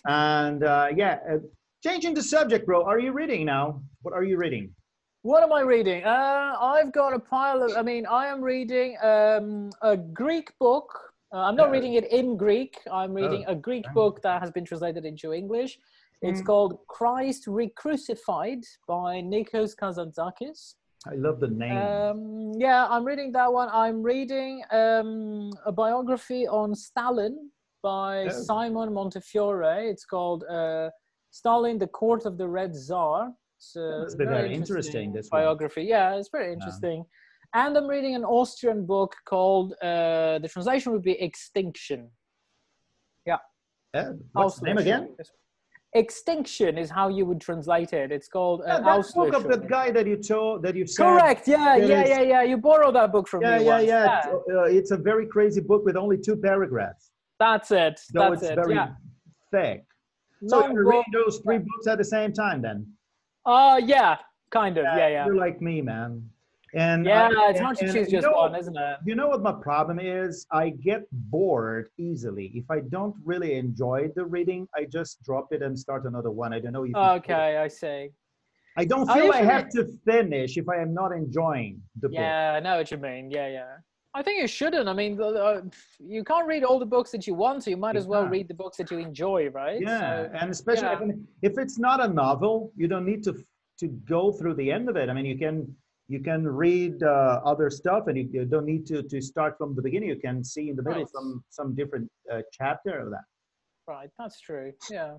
and 0.07 0.65
uh, 0.65 0.89
yeah, 0.97 1.19
uh, 1.31 1.39
changing 1.83 2.15
the 2.15 2.23
subject, 2.23 2.67
bro. 2.67 2.85
Are 2.85 2.99
you 2.99 3.13
reading 3.13 3.45
now? 3.45 3.83
What 4.03 4.15
are 4.15 4.25
you 4.25 4.37
reading? 4.37 4.75
What 5.23 5.43
am 5.43 5.53
I 5.53 5.61
reading? 5.61 6.05
Uh, 6.05 6.57
I've 6.61 6.93
got 6.93 7.15
a 7.15 7.19
pile 7.19 7.63
of. 7.63 7.77
I 7.77 7.83
mean, 7.83 8.07
I 8.07 8.27
am 8.27 8.41
reading 8.43 8.97
um, 9.03 9.71
a 9.83 9.97
Greek 9.97 10.53
book. 10.59 11.14
Uh, 11.35 11.39
I'm 11.39 11.57
not 11.57 11.67
Yeah. 11.67 11.73
reading 11.73 11.95
it 11.95 12.05
in 12.13 12.37
Greek. 12.37 12.81
I'm 12.93 13.13
reading 13.13 13.45
Oh, 13.49 13.53
a 13.53 13.57
Greek 13.57 13.85
book 13.93 14.23
that 14.23 14.41
has 14.41 14.53
been 14.53 14.65
translated 14.65 15.05
into 15.05 15.33
English. 15.33 15.81
It's 16.23 16.41
Mm. 16.41 16.47
called 16.47 16.73
Christ 16.87 17.49
Recrucified 17.49 18.63
by 18.87 19.21
Nikos 19.21 19.75
Kazantzakis. 19.75 20.77
I 21.07 21.15
love 21.17 21.41
the 21.41 21.49
name. 21.49 21.77
Um, 21.77 22.53
yeah, 22.67 22.87
I'm 22.89 23.05
reading 23.05 23.33
that 23.33 23.53
one. 23.53 23.69
I'm 23.73 24.01
reading 24.03 24.63
um, 24.71 25.51
a 25.67 25.73
biography 25.73 26.47
on 26.47 26.75
Stalin 26.77 27.51
by 27.83 28.27
Oh. 28.27 28.29
Simon 28.31 28.95
Montefiore. 28.95 29.89
It's 29.91 30.07
called 30.07 30.45
uh, 30.45 30.91
Stalin, 31.31 31.79
the 31.79 31.89
Court 31.89 32.27
of 32.27 32.39
the 32.39 32.47
Red 32.49 32.75
Tsar. 32.77 33.35
It's 33.57 33.75
a 33.77 33.99
Must 34.05 34.19
be 34.19 34.25
very 34.25 34.55
interesting, 34.55 35.13
this 35.13 35.31
one. 35.31 35.41
biography. 35.43 35.83
Yeah, 35.83 36.15
it's 36.15 36.29
very 36.29 36.53
interesting. 36.53 37.05
And 37.55 37.77
I'm 37.77 37.87
reading 37.87 38.17
an 38.17 38.25
Austrian 38.25 38.85
book 38.85 39.15
called, 39.27 39.75
uh, 39.81 40.41
the 40.41 40.49
translation 40.53 40.93
would 40.93 41.03
be 41.03 41.13
Extinction. 41.13 42.11
Uh, 43.97 44.11
what's 44.33 44.59
the 44.59 44.67
name 44.67 44.79
again? 44.79 45.17
Extinction 45.93 46.77
is 46.77 46.91
how 46.91 47.07
you 47.07 47.25
would 47.25 47.41
translate 47.41 47.93
it. 47.93 48.11
It's 48.11 48.27
called 48.27 48.63
uh, 48.63 48.65
Yeah, 48.67 48.81
that 48.81 49.13
book 49.15 49.33
of 49.35 49.45
that 49.45 49.69
guy 49.69 49.93
that 49.93 50.05
you 50.05 50.17
told 50.17 50.65
that 50.65 50.75
you 50.75 50.85
said. 50.85 51.05
Correct. 51.05 51.47
Yeah, 51.47 51.77
yeah, 51.77 52.03
is- 52.03 52.09
yeah, 52.11 52.21
yeah. 52.23 52.43
You 52.43 52.57
borrowed 52.57 52.97
that 52.97 53.13
book 53.13 53.29
from 53.29 53.43
Yeah, 53.43 53.59
me 53.59 53.65
yeah, 53.67 53.75
once. 53.77 53.87
yeah. 53.87 54.19
It's, 54.19 54.27
uh, 54.53 54.63
it's 54.65 54.91
a 54.91 54.97
very 54.97 55.27
crazy 55.27 55.61
book 55.61 55.85
with 55.85 55.97
only 55.97 56.19
two 56.19 56.37
paragraphs. 56.37 57.13
That's 57.39 57.71
it. 57.71 58.01
So 58.01 58.19
That's 58.31 58.43
it's 58.43 58.51
it. 58.51 58.55
very 58.57 58.75
yeah. 58.75 58.89
thick. 59.53 59.85
So 60.49 60.59
Long 60.59 60.75
book. 60.75 60.87
reading 60.87 61.13
those 61.13 61.39
three 61.39 61.59
books 61.59 61.87
at 61.87 61.99
the 61.99 62.05
same 62.05 62.33
time 62.33 62.61
then? 62.63 62.85
Uh, 63.47 63.81
yeah, 63.85 64.17
kind 64.51 64.77
of. 64.77 64.87
Yeah, 64.87 65.07
yeah. 65.07 65.27
You're 65.27 65.37
like 65.37 65.61
me, 65.61 65.81
man. 65.83 66.29
And 66.75 67.07
Yeah, 67.07 67.29
it's 67.51 67.61
hard 67.61 67.77
to 67.79 67.93
choose 67.93 68.09
just 68.11 68.27
know- 68.27 68.33
one, 68.33 68.55
isn't 68.57 68.77
it? 68.77 68.97
You 69.07 69.15
know 69.15 69.29
what 69.29 69.43
my 69.43 69.53
problem 69.53 70.01
is? 70.01 70.47
I 70.51 70.71
get 70.71 71.03
bored 71.13 71.89
easily. 71.99 72.47
If 72.55 72.71
I 72.71 72.81
don't 72.81 73.15
really 73.25 73.55
enjoy 73.55 74.09
the 74.17 74.25
reading, 74.25 74.67
I 74.75 74.85
just 74.85 75.23
drop 75.23 75.53
it 75.53 75.63
and 75.63 75.79
start 75.79 76.05
another 76.05 76.31
one. 76.31 76.53
I 76.53 76.59
don't 76.61 76.73
know 76.73 76.83
if 76.85 76.91
you- 76.91 76.97
Okay, 76.97 77.57
I 77.57 77.69
see. 77.69 78.11
I 78.77 78.85
don't 78.85 79.07
feel 79.07 79.23
I 79.23 79.27
usually- 79.27 79.47
have 79.47 79.69
to 79.71 79.85
finish 80.05 80.57
if 80.57 80.69
I 80.69 80.79
am 80.79 80.93
not 80.93 81.13
enjoying 81.13 81.81
the 82.01 82.09
book. 82.09 82.19
Yeah, 82.19 82.55
I 82.57 82.61
know 82.61 82.77
what 82.79 82.91
you 82.91 82.99
mean. 82.99 83.31
Yeah, 83.31 83.47
yeah. 83.47 83.77
I 84.17 84.23
think 84.23 84.41
you 84.41 84.47
shouldn't. 84.49 84.89
I 84.89 84.93
mean, 84.93 85.21
uh, 85.21 85.63
you 85.99 86.23
can't 86.25 86.47
read 86.47 86.63
all 86.65 86.79
the 86.79 86.87
books 86.87 87.11
that 87.13 87.27
you 87.27 87.35
want, 87.35 87.65
so 87.65 87.71
you 87.71 87.77
might 87.77 87.97
as 87.97 88.07
well 88.07 88.27
read 88.29 88.47
the 88.49 88.55
books 88.55 88.77
that 88.79 88.91
you 88.91 88.99
enjoy, 88.99 89.49
right? 89.51 89.81
Yeah, 89.81 89.99
So, 90.27 90.31
and 90.41 90.51
especially 90.51 90.87
yeah. 90.87 91.15
if, 91.43 91.53
if 91.53 91.59
it's 91.59 91.79
not 91.79 92.01
a 92.01 92.09
novel, 92.09 92.73
you 92.77 92.89
don't 92.89 93.05
need 93.05 93.23
to 93.25 93.35
to 93.77 93.89
go 93.89 94.31
through 94.31 94.55
the 94.55 94.71
end 94.71 94.89
of 94.89 94.95
it. 94.97 95.09
I 95.09 95.13
mean, 95.13 95.27
you 95.27 95.37
can 95.37 95.77
you 96.09 96.21
can 96.21 96.47
read 96.47 97.03
uh, 97.03 97.41
other 97.45 97.71
stuff, 97.71 98.07
and 98.09 98.17
you, 98.19 98.29
you 98.33 98.45
don't 98.45 98.67
need 98.67 98.87
to 98.87 99.03
to 99.03 99.21
start 99.21 99.57
from 99.59 99.75
the 99.75 99.83
beginning. 99.83 100.09
You 100.11 100.21
can 100.21 100.45
see 100.45 100.69
in 100.71 100.77
the 100.77 100.83
middle 100.83 101.03
Right. 101.03 101.09
some 101.17 101.45
some 101.51 101.75
different 101.75 102.11
uh, 102.33 102.43
chapter 102.53 102.99
of 102.99 103.11
that. 103.11 103.25
Right, 103.87 104.11
that's 104.19 104.41
true. 104.41 104.73
Yeah. 104.91 105.15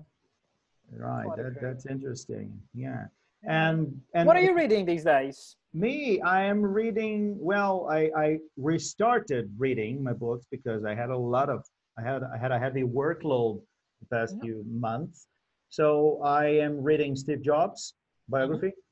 Right, 0.92 1.28
that, 1.36 1.60
that's 1.60 1.86
interesting. 1.86 2.46
Yeah, 2.72 3.06
and 3.42 4.00
and 4.14 4.26
what 4.26 4.36
are 4.36 4.42
you 4.42 4.54
reading 4.54 4.84
these 4.86 5.02
days? 5.04 5.56
Me, 5.74 6.20
I 6.20 6.44
am 6.44 6.62
reading. 6.62 7.36
Well, 7.40 7.88
I, 7.90 8.10
I 8.16 8.38
restarted 8.56 9.50
reading 9.58 10.02
my 10.02 10.12
books 10.12 10.46
because 10.50 10.84
I 10.84 10.94
had 10.94 11.10
a 11.10 11.16
lot 11.16 11.48
of 11.50 11.64
I 11.98 12.02
had 12.02 12.22
I 12.22 12.38
had 12.38 12.52
a 12.52 12.58
heavy 12.58 12.82
workload 12.84 13.60
the 14.00 14.06
past 14.16 14.34
Yeah. 14.36 14.42
few 14.44 14.64
months. 14.70 15.26
So 15.68 16.20
I 16.22 16.46
am 16.46 16.80
reading 16.82 17.16
Steve 17.16 17.42
Jobs 17.42 17.94
biography. 18.28 18.68
Mm-hmm. 18.68 18.85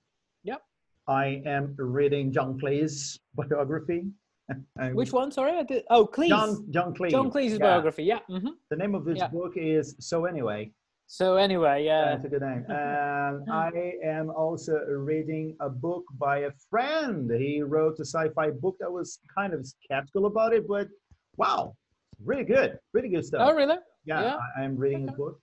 I 1.07 1.43
am 1.47 1.75
reading 1.79 2.33
John 2.33 2.59
Cleese 2.59 3.19
biography. 3.35 4.07
Which 4.93 5.13
one? 5.13 5.31
Sorry, 5.33 5.63
did. 5.65 5.85
Oh, 5.91 6.07
Cleese. 6.07 6.29
John 6.29 6.67
John 6.71 6.95
Cleese. 6.95 7.11
John 7.11 7.31
Cleese's 7.31 7.59
yeah. 7.59 7.67
biography. 7.67 8.05
Yeah. 8.05 8.21
hmm 8.29 8.49
The 8.71 8.77
name 8.77 8.95
of 8.95 9.05
this 9.05 9.19
Yeah. 9.19 9.29
book 9.29 9.53
is 9.57 9.97
So 10.01 10.25
Anyway. 10.27 10.73
So 11.07 11.37
anyway, 11.37 11.85
yeah. 11.85 12.15
That's 12.15 12.25
a 12.25 12.29
good 12.29 12.41
name. 12.41 12.65
And 12.69 13.51
I 13.51 13.93
am 14.03 14.31
also 14.31 14.79
reading 14.89 15.55
a 15.61 15.69
book 15.69 16.05
by 16.19 16.39
a 16.41 16.51
friend. 16.71 17.31
He 17.31 17.61
wrote 17.63 17.99
a 18.01 18.05
sci-fi 18.07 18.51
book 18.51 18.77
that 18.81 18.91
was 18.91 19.19
kind 19.37 19.53
of 19.53 19.67
skeptical 19.67 20.25
about 20.27 20.55
it, 20.55 20.67
but 20.67 20.89
wow, 21.37 21.77
really 22.25 22.45
good, 22.45 22.79
really 22.95 23.11
good 23.11 23.25
stuff. 23.27 23.43
Oh, 23.45 23.55
really? 23.55 23.77
yeah, 24.07 24.23
yeah. 24.23 24.37
I, 24.57 24.63
I'm 24.63 24.77
reading 24.79 25.05
the 25.05 25.13
Okay. 25.13 25.19
book, 25.19 25.41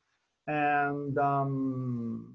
and 0.48 1.16
um, 1.20 2.34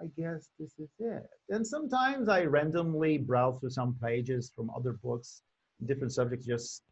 I 0.00 0.06
guess 0.16 0.50
this 0.58 0.72
is 0.78 0.88
it. 1.00 1.26
And 1.50 1.66
sometimes 1.66 2.28
I 2.28 2.44
randomly 2.44 3.18
browse 3.18 3.58
through 3.58 3.70
some 3.70 3.96
pages 4.02 4.52
from 4.54 4.70
other 4.76 4.92
books, 4.92 5.42
different 5.86 6.12
subjects. 6.12 6.46
Just 6.46 6.82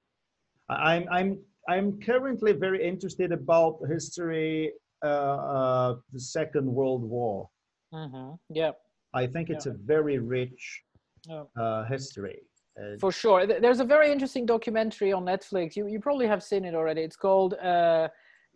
I'm 0.69 1.07
I'm 1.11 1.39
I'm 1.69 2.01
currently 2.01 2.53
very 2.53 2.87
interested 2.87 3.33
about 3.33 3.79
history, 3.89 4.73
uh, 5.05 5.09
uh, 5.09 5.95
the 6.13 6.21
Second 6.21 6.67
World 6.67 7.03
War. 7.03 7.49
hmm 7.93 8.33
Yeah. 8.51 8.73
I 9.15 9.27
think 9.27 9.51
it's 9.51 9.67
a 9.67 9.73
very 9.73 10.19
rich 10.19 10.83
uh, 11.31 11.85
history. 11.85 12.41
Uh, 12.79 12.99
For 13.01 13.11
sure. 13.11 13.47
There's 13.47 13.81
a 13.81 13.85
very 13.85 14.13
interesting 14.13 14.45
documentary 14.45 15.13
on 15.13 15.25
Netflix. 15.25 15.77
You, 15.77 15.87
you 15.87 15.99
probably 16.01 16.27
have 16.27 16.43
seen 16.43 16.65
it 16.67 16.75
already. 16.75 17.01
It's 17.01 17.17
called 17.17 17.55
uh, 17.55 18.09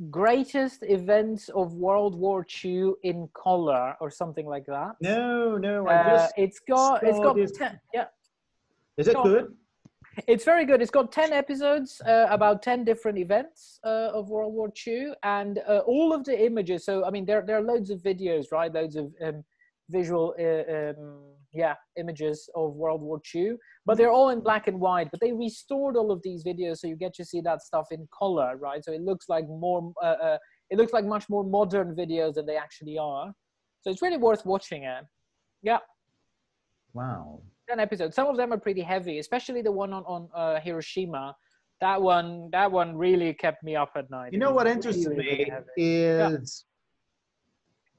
Greatest 0.09 0.83
Events 0.83 1.49
of 1.51 1.75
World 1.75 2.15
War 2.15 2.47
II 2.65 2.93
in 3.03 3.29
Color 3.35 3.97
or 4.01 4.11
something 4.11 4.47
like 4.47 4.65
that. 4.67 4.93
no, 5.01 5.59
no, 5.59 5.87
I 5.89 5.95
Uh, 5.97 6.11
just 6.11 6.35
it's 6.39 6.61
got 6.61 7.03
it's 7.03 7.21
got 7.21 7.37
this- 7.37 7.53
ten, 7.53 7.79
yeah 7.93 8.07
is 8.97 9.09
it 9.09 9.15
go 9.15 9.23
good? 9.25 9.47
it's 10.27 10.45
very 10.45 10.65
good 10.65 10.81
it's 10.83 10.91
got 10.91 11.13
10 11.13 11.33
episodes 11.33 12.01
uh, 12.07 12.27
about 12.31 12.63
10 12.63 12.85
different 12.85 13.17
events 13.19 13.79
uh, 13.85 14.11
of 14.13 14.29
world 14.29 14.53
war 14.55 14.69
ii 14.87 15.13
and 15.23 15.59
uh, 15.69 15.79
all 15.87 16.13
of 16.13 16.25
the 16.25 16.37
images 16.45 16.85
so 16.85 17.05
i 17.05 17.11
mean 17.11 17.25
there, 17.25 17.43
there 17.47 17.57
are 17.59 17.63
loads 17.63 17.91
of 17.91 17.99
videos 18.03 18.51
right 18.53 18.73
loads 18.73 18.97
of 18.97 19.07
um, 19.23 19.45
visual 19.91 20.35
uh, 20.39 20.73
um, 20.73 21.21
yeah 21.53 21.75
images 21.99 22.49
of 22.55 22.75
world 22.75 23.03
war 23.03 23.21
ii 23.35 23.53
but 23.85 23.97
they're 23.97 24.11
all 24.11 24.29
in 24.31 24.41
black 24.41 24.69
and 24.69 24.79
white 24.79 25.09
but 25.11 25.21
they 25.21 25.33
restored 25.33 25.97
all 25.97 26.13
of 26.13 26.21
these 26.23 26.45
videos 26.45 26.79
so 26.79 26.87
you 26.87 26.97
get 26.97 27.13
to 27.13 27.25
see 27.25 27.41
that 27.41 27.61
stuff 27.61 27.87
in 27.91 28.07
color 28.17 28.51
right? 28.61 28.85
So 28.85 28.93
it 28.93 29.01
looks 29.01 29.29
like 29.29 29.47
more 29.49 29.93
uh, 30.03 30.07
uh, 30.07 30.39
it 30.71 30.79
looks 30.79 30.93
like 30.93 31.05
much 31.05 31.29
more 31.29 31.45
modern 31.45 31.97
videos 31.97 32.35
than 32.35 32.47
they 32.47 32.57
actually 32.57 32.97
are. 32.99 33.33
So 33.83 33.91
it's 33.91 34.03
really 34.03 34.19
worth 34.19 34.45
watching 34.47 34.85
it. 34.85 35.05
Yeah. 35.63 35.79
Wow. 36.93 37.43
10 37.69 37.81
episodes. 37.81 38.15
Some 38.15 38.29
of 38.29 38.37
them 38.37 38.53
are 38.53 38.59
pretty 38.59 38.83
heavy 38.83 39.19
especially 39.19 39.63
the 39.63 39.73
one 39.73 39.93
on, 39.93 40.05
on 40.05 40.29
uh, 40.35 40.61
hiroshima. 40.61 41.35
That 41.81 42.01
one 42.01 42.51
that 42.53 42.71
one 42.71 42.97
really 42.97 43.33
kept 43.33 43.63
me 43.65 43.75
up 43.75 43.93
at 43.97 44.11
night. 44.11 44.33
You 44.33 44.39
know 44.39 44.53
what 44.53 44.67
interests 44.67 45.07
really 45.07 45.25
me 45.25 45.47
heavy. 45.51 45.65
is 45.77 46.67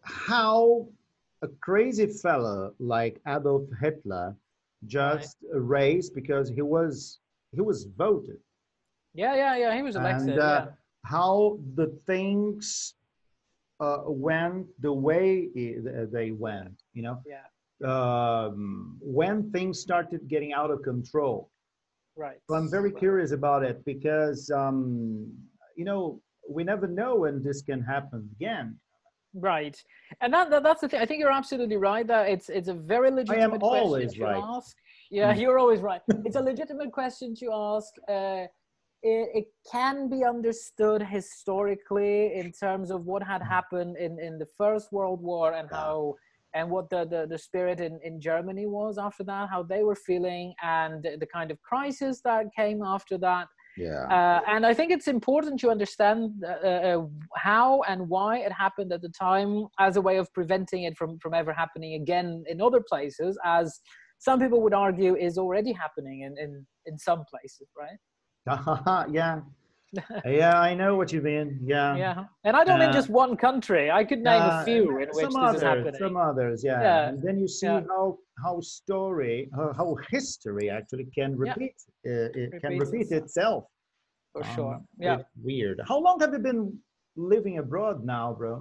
how 0.04 0.88
a 1.42 1.48
crazy 1.62 2.08
fellow 2.08 2.74
like 2.80 3.20
Adolf 3.28 3.64
Hitler 3.80 4.36
just 4.86 5.38
raised 5.54 6.14
because 6.16 6.50
he 6.50 6.62
was 6.62 7.20
he 7.52 7.62
was 7.62 7.86
voted. 7.98 8.40
yeah 9.14 9.36
yeah 9.36 9.56
yeah 9.56 9.76
he 9.76 9.82
was 9.82 9.96
elected 9.96 10.30
and 10.30 10.40
uh, 10.40 10.68
how 11.06 11.60
the 11.76 11.88
things 12.08 12.96
uh, 13.80 14.04
went 14.06 14.68
the 14.82 14.94
way 14.94 15.50
they 16.12 16.32
went, 16.32 16.76
you 16.94 17.02
know, 17.02 17.18
yeah 17.26 17.46
um, 17.86 18.98
when 19.02 19.52
things 19.52 19.80
started 19.80 20.28
getting 20.28 20.54
out 20.54 20.72
of 20.72 20.84
control. 20.84 21.50
right 22.16 22.38
So 22.50 22.56
I'm 22.56 22.70
very 22.70 22.92
curious 22.92 23.32
about 23.32 23.64
it 23.64 23.84
because, 23.86 24.52
um, 24.52 25.32
you 25.76 25.86
know, 25.86 26.22
we 26.50 26.64
never 26.64 26.88
know 26.88 27.16
when 27.16 27.42
this 27.44 27.62
can 27.62 27.82
happen 27.82 28.30
again. 28.36 28.78
Right. 29.34 29.82
And 30.22 30.34
that, 30.34 30.50
that 30.50 30.64
that's 30.64 30.82
the 30.82 30.90
thing. 30.90 31.02
I 31.02 31.06
think 31.06 31.20
you're 31.20 31.32
absolutely 31.32 31.78
right 31.78 32.06
that 32.08 32.30
it's 32.30 32.50
it's 32.50 32.68
a 32.68 32.74
very 32.74 33.12
legitimate 33.12 33.60
question 33.60 33.84
always 33.84 34.14
to 34.14 34.24
right. 34.24 34.44
ask. 34.44 34.76
Yeah 35.10 35.34
Mm. 35.34 35.42
you're 35.42 35.60
always 35.60 35.82
right. 35.82 36.02
It's 36.26 36.36
a 36.36 36.42
legitimate 36.42 36.92
question 36.92 37.36
to 37.36 37.52
ask. 37.54 37.92
Uh, 38.08 38.46
it, 39.04 39.30
it 39.40 39.46
can 39.72 40.10
be 40.10 40.24
understood 40.24 41.02
historically 41.02 42.36
in 42.36 42.52
terms 42.52 42.92
of 42.92 43.06
what 43.06 43.24
had 43.24 43.42
happened 43.42 43.98
in, 43.98 44.20
in 44.20 44.38
the 44.38 44.46
First 44.58 44.92
World 44.92 45.22
War 45.22 45.54
and 45.54 45.68
how 45.72 46.16
and 46.54 46.70
what 46.70 46.90
the, 46.90 47.06
the, 47.06 47.26
the 47.30 47.38
spirit 47.38 47.80
in, 47.80 48.00
in 48.04 48.20
Germany 48.20 48.68
was 48.68 48.98
after 48.98 49.24
that, 49.24 49.50
how 49.50 49.64
they 49.64 49.84
were 49.84 49.96
feeling, 49.96 50.54
and 50.62 51.02
the, 51.02 51.16
the 51.18 51.26
kind 51.26 51.50
of 51.50 51.62
crisis 51.62 52.22
that 52.26 52.48
came 52.56 52.82
after 52.84 53.18
that. 53.20 53.48
Yeah. 53.78 54.04
Uh, 54.06 54.42
and 54.48 54.66
I 54.66 54.74
think 54.74 54.92
it's 54.92 55.08
important 55.08 55.60
to 55.62 55.72
understand 55.72 56.44
uh, 56.44 56.48
uh, 56.48 57.06
how 57.36 57.82
and 57.88 58.08
why 58.10 58.40
it 58.40 58.52
happened 58.52 58.92
at 58.92 59.02
the 59.02 59.10
time 59.10 59.68
as 59.80 59.96
a 59.96 60.02
way 60.02 60.18
of 60.18 60.32
preventing 60.34 60.84
it 60.84 60.98
from, 60.98 61.18
from 61.20 61.34
ever 61.34 61.54
happening 61.54 61.94
again 61.94 62.44
in 62.48 62.62
other 62.62 62.82
places, 62.82 63.38
as 63.46 63.80
some 64.20 64.40
people 64.40 64.62
would 64.62 64.74
argue 64.74 65.16
is 65.16 65.38
already 65.38 65.72
happening 65.72 66.22
in, 66.22 66.38
in, 66.38 66.66
in 66.86 66.98
some 66.98 67.24
places, 67.30 67.68
right? 67.78 69.08
yeah. 69.12 69.42
Yeah, 70.26 70.60
I 70.70 70.74
know 70.74 70.96
what 70.96 71.12
you 71.12 71.22
mean. 71.22 71.60
Yeah. 71.64 71.96
Yeah. 71.96 72.26
And 72.44 72.56
I 72.56 72.64
don't 72.64 72.80
mean 72.80 72.90
Uh, 72.90 72.94
just 72.94 73.10
one 73.10 73.36
country. 73.36 73.92
I 73.92 74.04
could 74.04 74.20
name 74.20 74.42
Uh, 74.42 74.62
a 74.62 74.66
few 74.66 74.84
in 75.00 75.08
which 75.10 75.16
some 75.26 75.34
this 75.34 75.36
others, 75.36 75.56
is 75.58 75.62
happening. 75.64 75.96
Some 76.06 76.18
others, 76.18 76.64
yeah. 76.64 76.82
Yeah. 76.82 77.10
And 77.10 77.22
then 77.22 77.38
you 77.40 77.48
see 77.48 77.68
Yeah. 77.68 77.82
how 77.90 78.18
how 78.46 78.60
story, 78.62 79.50
how, 79.56 79.68
how 79.80 79.90
history 80.10 80.70
actually 80.70 81.06
can 81.18 81.32
Yeah. 81.32 81.38
repeat, 81.46 81.76
uh, 82.12 82.42
it 82.42 82.50
can 82.62 82.72
repeat 82.80 83.08
itself. 83.12 83.26
itself. 83.26 83.64
For 84.34 84.44
Um, 84.44 84.56
sure. 84.56 84.76
Yeah. 84.98 85.20
Weird. 85.50 85.78
How 85.92 86.00
long 86.00 86.18
have 86.22 86.32
you 86.36 86.40
been 86.52 86.62
living 87.16 87.56
abroad 87.64 87.98
now, 88.18 88.34
bro? 88.40 88.54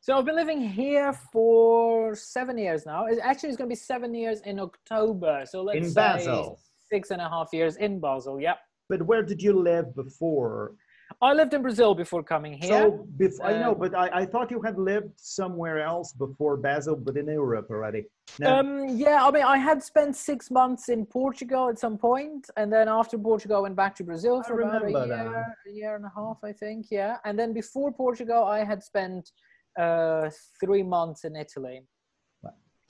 So 0.00 0.08
I've 0.16 0.24
been 0.30 0.36
living 0.44 0.60
here 0.60 1.12
for 1.32 2.14
seven 2.14 2.58
years 2.58 2.84
now. 2.86 3.06
It 3.06 3.18
actually 3.30 3.48
it's 3.50 3.58
going 3.60 3.68
to 3.70 3.76
be 3.78 3.82
seven 3.92 4.10
years 4.14 4.38
in 4.50 4.56
October. 4.68 5.34
So 5.46 5.62
let's 5.62 5.78
In 5.78 5.84
say 5.84 6.00
Basel. 6.00 6.58
six 6.92 7.10
and 7.14 7.20
a 7.22 7.28
half 7.34 7.48
years 7.52 7.74
in 7.76 7.92
Basel. 8.00 8.40
Yeah. 8.40 8.56
But 8.88 9.02
where 9.02 9.22
did 9.22 9.42
you 9.42 9.52
live 9.52 9.94
before? 9.94 10.74
I 11.22 11.32
lived 11.34 11.54
in 11.54 11.62
Brazil 11.62 11.94
before 11.94 12.22
coming 12.24 12.54
here. 12.54 12.68
So 12.68 13.06
bef- 13.16 13.38
I 13.42 13.52
know, 13.60 13.72
Um, 13.72 13.78
but 13.78 13.94
I, 13.94 14.08
I 14.22 14.26
thought 14.26 14.50
you 14.50 14.60
had 14.60 14.76
lived 14.76 15.12
somewhere 15.16 15.78
else 15.80 16.12
before 16.12 16.56
Basel, 16.56 16.96
but 16.96 17.16
in 17.16 17.26
Europe 17.28 17.68
already. 17.70 18.06
No. 18.40 18.56
Um, 18.58 18.88
yeah, 18.88 19.24
I 19.24 19.30
mean, 19.30 19.44
I 19.44 19.56
had 19.56 19.82
spent 19.82 20.16
six 20.16 20.50
months 20.50 20.88
in 20.88 21.06
Portugal 21.06 21.68
at 21.68 21.78
some 21.78 21.96
point, 21.96 22.50
and 22.56 22.72
then 22.72 22.88
after 22.88 23.16
Portugal, 23.16 23.56
I 23.58 23.60
went 23.60 23.76
back 23.76 23.94
to 23.96 24.04
Brazil 24.04 24.42
for 24.42 24.60
about 24.60 24.84
a 24.84 24.90
year, 24.90 25.06
that. 25.06 25.54
a 25.70 25.72
year 25.72 25.94
and 25.94 26.04
a 26.04 26.12
half, 26.14 26.38
I 26.42 26.52
think. 26.52 26.86
Yeah, 26.90 27.16
and 27.24 27.38
then 27.38 27.52
before 27.52 27.92
Portugal, 27.92 28.42
I 28.42 28.64
had 28.64 28.82
spent 28.82 29.30
uh, 29.78 30.28
three 30.60 30.82
months 30.82 31.24
in 31.24 31.36
Italy. 31.36 31.82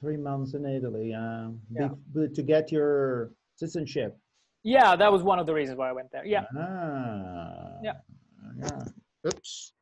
Three 0.00 0.18
months 0.18 0.52
in 0.54 0.66
Italy 0.66 1.14
uh, 1.14 1.48
Yeah. 1.70 1.88
be- 2.14 2.28
to 2.28 2.42
get 2.42 2.70
your 2.70 3.32
citizenship. 3.56 4.18
Yeah, 4.66 4.96
that 4.96 5.12
was 5.12 5.22
one 5.22 5.38
of 5.38 5.46
the 5.46 5.54
reasons 5.54 5.78
why 5.78 5.88
I 5.88 5.92
went 5.92 6.10
there. 6.10 6.26
Yeah, 6.26 6.44
Ah, 6.58 7.78
Yeah. 7.82 7.98
Yeah. 8.58 8.84
Oops. 9.28 9.72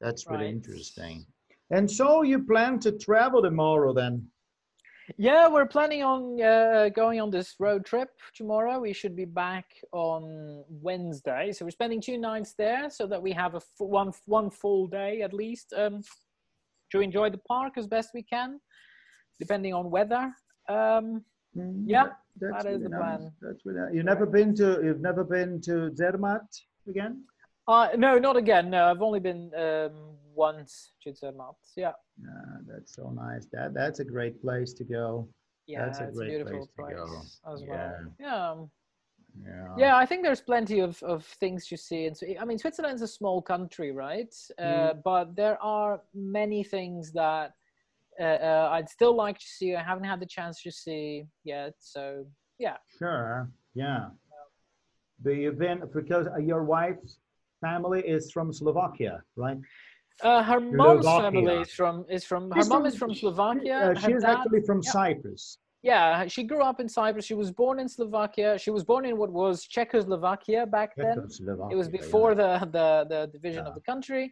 That's 0.00 0.26
really 0.26 0.46
Right. 0.46 0.54
interesting. 0.54 1.24
And 1.70 1.88
so 1.88 2.22
you 2.22 2.44
plan 2.44 2.80
to 2.80 2.90
travel 2.98 3.42
tomorrow 3.42 3.92
then? 3.92 4.28
yeah, 5.16 5.48
we're 5.48 5.66
planning 5.66 6.02
on 6.02 6.20
uh, 6.42 6.88
going 6.90 7.18
on 7.20 7.30
this 7.30 7.54
road 7.60 7.82
trip 7.86 8.10
tomorrow. 8.34 8.78
We 8.80 8.92
should 8.92 9.14
be 9.16 9.24
back 9.24 9.66
on 9.92 10.64
Wednesday, 10.68 11.52
so 11.52 11.64
we're 11.64 11.70
spending 11.80 12.00
two 12.00 12.18
nights 12.18 12.54
there, 12.58 12.90
so 12.90 13.06
that 13.06 13.22
we 13.22 13.32
have 13.32 13.54
a 13.54 13.62
f- 13.68 13.80
one 14.02 14.12
one 14.26 14.50
full 14.50 14.86
day 14.88 15.22
at 15.22 15.32
least 15.32 15.72
um, 15.82 16.02
to 16.92 17.00
enjoy 17.00 17.30
the 17.30 17.42
park 17.54 17.72
as 17.78 17.86
best 17.86 18.10
we 18.14 18.22
can, 18.22 18.60
depending 19.40 19.72
on 19.74 19.90
weather. 19.90 20.24
Um, 20.68 21.24
Mm, 21.58 21.84
Yeah, 21.86 22.08
that- 22.40 22.66
is 22.66 22.82
the 22.82 22.88
nice. 22.88 22.98
plan. 23.00 23.32
That's 23.42 23.64
really 23.66 23.80
nice. 23.80 23.94
You've 23.94 24.04
never 24.04 24.26
been 24.26 24.54
to 24.56 24.80
you've 24.84 25.00
never 25.00 25.24
been 25.24 25.60
to 25.62 25.90
Zermatt 25.94 26.48
again? 26.86 27.24
uh, 27.66 27.88
no, 27.96 28.18
not 28.18 28.36
again. 28.36 28.70
No, 28.70 28.84
I've 28.90 29.02
only 29.02 29.20
been 29.20 29.52
um, 29.54 30.16
once 30.34 30.92
to 31.02 31.12
Zermatt. 31.12 31.56
Yeah. 31.76 31.92
Yeah, 32.22 32.28
that's 32.66 32.94
so 32.94 33.10
nice. 33.10 33.46
That 33.52 33.74
that's 33.74 34.00
a 34.00 34.04
great 34.04 34.40
place 34.40 34.72
to 34.74 34.84
go. 34.84 35.28
Yeah, 35.66 35.84
That's 35.84 36.00
a 36.00 36.04
it's 36.08 36.16
great 36.16 36.30
beautiful 36.30 36.66
place 36.78 36.96
to 36.96 37.04
go. 37.06 37.52
as 37.52 37.62
Yeah. 37.62 37.68
well. 37.68 38.14
Yeah. 38.18 38.54
Yeah. 39.46 39.74
Yeah, 39.76 39.96
I 39.96 40.06
think 40.06 40.22
there's 40.24 40.40
plenty 40.40 40.80
of, 40.80 41.00
of 41.02 41.24
things 41.24 41.66
to 41.68 41.76
see. 41.76 42.06
And 42.06 42.16
I 42.40 42.44
mean, 42.46 42.58
Switzerland's 42.58 43.02
a 43.02 43.06
small 43.06 43.42
country, 43.42 43.92
right? 43.92 44.34
Uh, 44.58 44.62
Mm. 44.94 45.02
but 45.04 45.36
there 45.36 45.58
are 45.62 46.00
many 46.14 46.64
things 46.64 47.12
that 47.12 47.52
uh, 48.20 48.24
uh, 48.24 48.68
I'd 48.72 48.88
still 48.88 49.14
like 49.16 49.38
to 49.38 49.46
see. 49.46 49.74
I 49.74 49.82
haven't 49.82 50.04
had 50.04 50.20
the 50.20 50.26
chance 50.26 50.62
to 50.62 50.70
see 50.70 51.24
yet. 51.44 51.74
So 51.78 52.24
yeah, 52.58 52.76
Sure. 52.98 53.48
Yeah. 53.74 54.08
Do 55.22 55.32
you 55.32 55.52
been 55.52 55.82
because 55.94 56.26
uh, 56.28 56.38
your 56.38 56.62
wife's 56.64 57.18
family 57.60 58.00
is 58.00 58.30
from 58.30 58.52
Slovakia, 58.52 59.22
right? 59.36 59.58
uh, 60.22 60.42
her 60.42 60.60
mom's 60.60 61.04
Slovakia. 61.04 61.30
family 61.30 61.56
is 61.62 61.70
from 61.78 62.04
is 62.16 62.24
from 62.24 62.42
her 62.50 62.64
mom 62.64 62.82
from- 62.82 62.86
is 62.86 62.96
from 62.96 63.12
she- 63.14 63.20
Slovakia. 63.20 63.76
Uh, 63.78 63.94
she 63.98 64.12
is 64.12 64.22
dad- 64.22 64.36
actually 64.38 64.62
from 64.62 64.80
yeah. 64.84 64.90
Cyprus. 64.90 65.58
yeah, 65.82 66.26
she 66.34 66.42
grew 66.50 66.62
up 66.70 66.78
in 66.82 66.88
Cyprus. 66.88 67.24
She 67.30 67.34
was 67.42 67.50
born 67.62 67.76
in 67.82 67.88
Slovakia. 67.88 68.58
She 68.58 68.70
was 68.76 68.82
born 68.84 69.04
in 69.10 69.14
what 69.16 69.30
was 69.30 69.54
Czechoslovakia 69.76 70.66
back 70.66 70.90
then. 70.96 71.14
Czechoslovakia, 71.14 71.72
It 71.74 71.76
was 71.82 71.86
yeah. 71.88 71.98
before 72.00 72.30
the, 72.34 72.50
the, 72.76 72.86
the 73.12 73.20
division 73.36 73.62
Yeah. 73.64 73.68
of 73.70 73.74
the 73.78 73.84
country. 73.92 74.24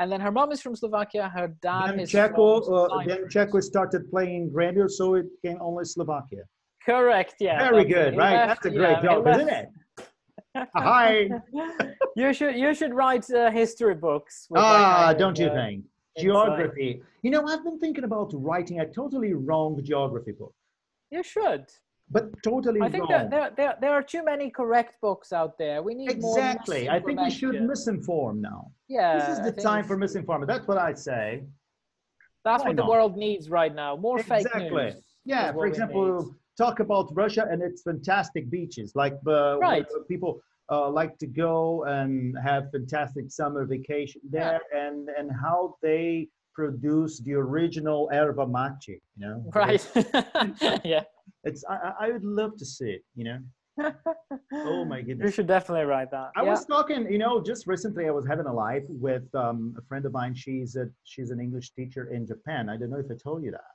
And 0.00 0.10
then 0.10 0.20
her 0.22 0.32
mom 0.32 0.50
is 0.50 0.62
from 0.62 0.74
Slovakia. 0.74 1.28
Her 1.28 1.48
dad 1.60 1.88
Then 1.88 2.00
is 2.00 2.10
from 2.10 2.34
uh, 2.34 3.04
then. 3.04 3.28
Czechia 3.28 3.62
started 3.62 4.10
playing 4.10 4.50
radio, 4.50 4.88
so 4.88 5.14
it 5.14 5.26
became 5.42 5.58
only 5.60 5.84
Slovakia. 5.84 6.44
Correct. 6.82 7.34
Yeah. 7.38 7.58
Very 7.70 7.84
good, 7.84 8.16
right? 8.16 8.32
left- 8.32 8.62
That's 8.62 8.74
a 8.74 8.78
great 8.78 8.98
yeah, 8.98 9.02
job, 9.02 9.28
isn't 9.28 9.50
it? 9.50 9.68
Hi. 10.74 11.28
you 12.16 12.32
should 12.32 12.56
you 12.56 12.72
should 12.74 12.94
write 12.94 13.26
uh, 13.30 13.50
history 13.50 13.94
books. 13.94 14.48
Ah, 14.56 15.12
don't 15.22 15.38
you 15.38 15.48
uh, 15.48 15.54
think? 15.54 15.84
Geography. 16.18 17.02
You 17.22 17.30
know, 17.30 17.46
I've 17.46 17.62
been 17.62 17.78
thinking 17.78 18.04
about 18.04 18.30
writing 18.32 18.80
a 18.80 18.86
totally 18.86 19.34
wrong 19.34 19.78
geography 19.84 20.32
book, 20.32 20.54
You 21.10 21.22
should. 21.22 21.66
But 22.10 22.24
totally 22.42 22.80
I 22.82 22.88
think 22.90 23.08
wrong. 23.08 23.10
that 23.10 23.30
there, 23.30 23.50
there 23.56 23.74
there 23.80 23.92
are 23.92 24.02
too 24.02 24.24
many 24.24 24.50
correct 24.50 25.00
books 25.00 25.32
out 25.32 25.56
there. 25.58 25.82
We 25.82 25.94
need 25.94 26.20
more 26.20 26.36
exactly. 26.38 26.88
I 26.88 26.98
think 27.00 27.20
we 27.20 27.30
should 27.30 27.54
misinform 27.54 28.40
now. 28.40 28.72
Yeah. 28.88 29.18
this 29.18 29.38
is 29.38 29.44
the 29.44 29.52
time 29.52 29.84
for 29.84 29.96
misinformation. 29.96 30.48
That's 30.48 30.66
what 30.66 30.78
I'd 30.78 30.98
say. 30.98 31.44
That's 32.44 32.62
why 32.64 32.70
what 32.70 32.76
the 32.76 32.86
world 32.86 33.16
needs 33.16 33.50
right 33.50 33.74
now. 33.74 33.96
More 33.96 34.18
fake 34.22 34.46
Exactly. 34.46 34.70
news. 34.84 34.94
Yeah, 35.24 35.52
for 35.52 35.66
example, 35.66 36.22
need. 36.24 36.34
talk 36.56 36.80
about 36.80 37.06
Russia 37.14 37.46
and 37.50 37.62
its 37.62 37.82
fantastic 37.82 38.50
beaches. 38.50 38.92
Like 38.94 39.14
uh, 39.26 39.58
Right. 39.58 39.86
people 40.08 40.40
uh, 40.72 40.88
like 40.90 41.18
to 41.18 41.26
go 41.26 41.84
and 41.84 42.36
have 42.42 42.70
fantastic 42.72 43.30
summer 43.30 43.64
vacation 43.66 44.20
there, 44.36 44.60
and 44.84 45.10
and 45.18 45.30
how 45.44 45.76
they 45.82 46.28
produce 46.54 47.20
the 47.20 47.34
original 47.34 48.08
erba 48.12 48.46
mate. 48.46 48.88
You 48.88 49.26
know, 49.28 49.36
Right. 49.54 49.82
yeah. 50.84 51.02
It's 51.44 51.64
I, 51.68 51.92
I- 52.00 52.10
would 52.12 52.24
love 52.24 52.56
to 52.58 52.64
see 52.64 52.90
it. 52.90 53.04
You 53.14 53.24
know. 53.24 53.38
Oh 54.52 54.84
my 54.84 55.00
goodness. 55.06 55.26
You 55.26 55.32
should 55.32 55.46
definitely 55.46 55.84
write 55.86 56.10
that. 56.10 56.30
I 56.36 56.42
yeah. 56.42 56.50
was 56.50 56.66
talking, 56.66 57.10
you 57.10 57.18
know, 57.18 57.40
just 57.42 57.66
recently 57.66 58.06
I 58.06 58.10
was 58.10 58.26
having 58.26 58.46
a 58.46 58.52
live 58.52 58.84
with 58.88 59.32
um, 59.34 59.74
a 59.78 59.82
friend 59.82 60.04
of 60.04 60.12
mine. 60.12 60.34
She's 60.34 60.76
a 60.76 60.88
she's 61.04 61.30
an 61.30 61.40
English 61.40 61.70
teacher 61.72 62.10
in 62.12 62.26
Japan. 62.26 62.68
I 62.68 62.76
don't 62.76 62.90
know 62.90 62.98
if 62.98 63.10
I 63.10 63.14
told 63.22 63.42
you 63.42 63.52
that. 63.52 63.70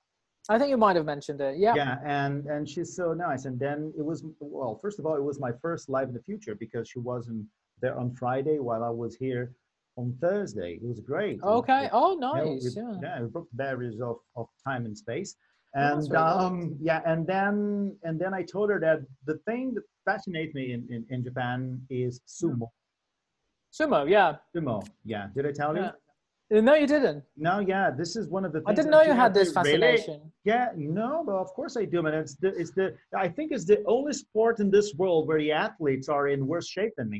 I 0.48 0.60
think 0.60 0.70
you 0.70 0.78
might 0.78 0.96
have 0.96 1.06
mentioned 1.06 1.42
it. 1.42 1.58
Yeah. 1.58 1.74
yeah 1.76 1.98
and 2.06 2.46
and 2.46 2.70
she's 2.70 2.96
so 2.96 3.14
nice 3.14 3.46
and 3.46 3.60
then 3.60 3.92
it 3.98 4.06
was 4.06 4.24
well 4.40 4.78
first 4.82 5.00
of 5.00 5.06
all 5.06 5.16
it 5.16 5.24
was 5.24 5.40
my 5.40 5.52
first 5.62 5.90
live 5.90 6.08
in 6.10 6.14
the 6.14 6.22
future 6.22 6.54
because 6.54 6.88
she 6.88 7.00
wasn't 7.00 7.46
there 7.82 7.98
on 7.98 8.14
friday 8.14 8.60
while 8.60 8.84
i 8.84 8.90
was 8.90 9.16
here 9.16 9.54
on 9.98 10.16
thursday 10.22 10.74
it 10.82 10.88
was 10.88 11.00
great 11.00 11.40
Okay. 11.42 11.90
Oh, 11.92 12.14
you 12.14 12.20
know, 12.20 12.34
nice. 12.36 12.64
we, 12.76 12.82
Yeah. 12.82 12.94
yeah 13.02 13.22
we 13.24 13.28
broke 13.28 13.50
the 13.50 13.58
barriers 13.58 14.00
of, 14.00 14.18
of 14.36 14.48
time 14.64 14.86
and 14.86 14.96
space 14.96 15.36
and 15.76 16.16
um 16.16 16.76
yeah 16.82 17.02
and 17.06 17.28
then 17.28 17.96
and 18.04 18.20
then 18.20 18.34
i 18.34 18.42
told 18.42 18.70
her 18.70 18.80
that 18.80 19.00
the 19.26 19.38
thing 19.46 19.74
that 19.76 19.84
fascinates 20.06 20.54
me 20.56 20.72
in, 20.74 20.88
in, 20.90 21.06
in 21.10 21.24
japan 21.24 21.80
is 21.90 22.22
sumo 22.28 22.68
Sumo. 23.78 24.10
Yeah. 24.10 24.36
sumo 24.56 24.88
yeah 25.04 25.28
did 25.36 25.46
i 25.46 25.52
tell 25.52 25.76
you 25.76 25.84
Yeah. 25.84 25.92
Uh, 26.58 26.62
No, 26.70 26.74
you 26.82 26.88
didn't. 26.96 27.24
no 27.48 27.54
yeah 27.74 27.88
this 28.02 28.12
is 28.20 28.24
one 28.38 28.46
of 28.48 28.52
the 28.54 28.60
things 28.62 28.72
I 28.72 28.74
didn't 28.80 28.92
know 28.96 29.02
you 29.12 29.16
had 29.24 29.34
this 29.40 29.52
to 29.54 29.60
really- 29.62 29.82
fascination. 29.82 30.32
Yeah, 30.52 30.66
no, 31.02 31.24
but 31.28 31.38
of 31.46 31.50
course 31.58 31.74
I 31.82 31.86
do, 31.94 31.98
man. 32.06 32.14
It's 32.24 32.36
the, 32.44 32.50
it's 32.62 32.72
the, 32.80 32.86
I 33.26 33.28
think 33.36 33.48
it's 33.56 33.66
the 33.74 33.80
only 33.96 34.14
sport 34.24 34.56
in 34.64 34.68
this 34.78 34.88
world 35.02 35.22
where 35.28 35.40
the 35.46 35.52
athletes 35.66 36.08
are 36.16 36.26
in 36.36 36.40
worse 36.52 36.68
shape 36.76 36.94
than 37.00 37.08
me. 37.16 37.20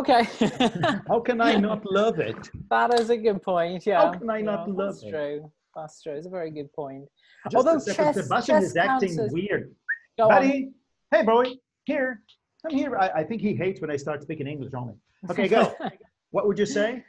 Okay. 0.00 0.22
How 1.10 1.20
can 1.28 1.38
I 1.50 1.52
not 1.68 1.80
love 2.00 2.16
it? 2.30 2.40
that 2.74 2.90
is 3.00 3.08
a 3.16 3.18
good 3.26 3.40
point. 3.52 3.80
Yeah. 3.86 4.00
How 4.02 4.10
can 4.18 4.28
I 4.38 4.40
not 4.50 4.60
Yeah, 4.66 4.74
love 4.82 4.94
That's 4.94 5.04
it? 5.04 5.10
true. 5.14 5.36
That's 5.76 5.96
true. 6.02 6.14
It's 6.18 6.26
a 6.32 6.34
very 6.40 6.50
good 6.58 6.70
point. 6.82 7.04
Just 7.50 7.56
Although 7.56 7.78
chess- 7.80 8.16
Sebastian 8.16 8.54
chess 8.56 8.64
is 8.64 8.76
acting 8.76 9.18
as- 9.20 9.32
weird. 9.32 9.74
Go 10.16 10.24
on. 10.24 10.30
Buddy, 10.30 10.70
hey, 11.10 11.22
boy, 11.24 11.44
here, 11.84 12.22
come 12.62 12.76
here. 12.78 12.96
I, 12.96 13.08
I 13.20 13.24
think 13.24 13.42
he 13.42 13.54
hates 13.54 13.80
when 13.80 13.90
I 13.90 13.96
start 13.96 14.22
speaking 14.22 14.46
English 14.46 14.72
only. 14.74 14.94
Okay, 15.30 15.48
go. 15.48 15.74
what 16.30 16.46
would 16.46 16.58
you 16.58 16.66
say? 16.66 17.04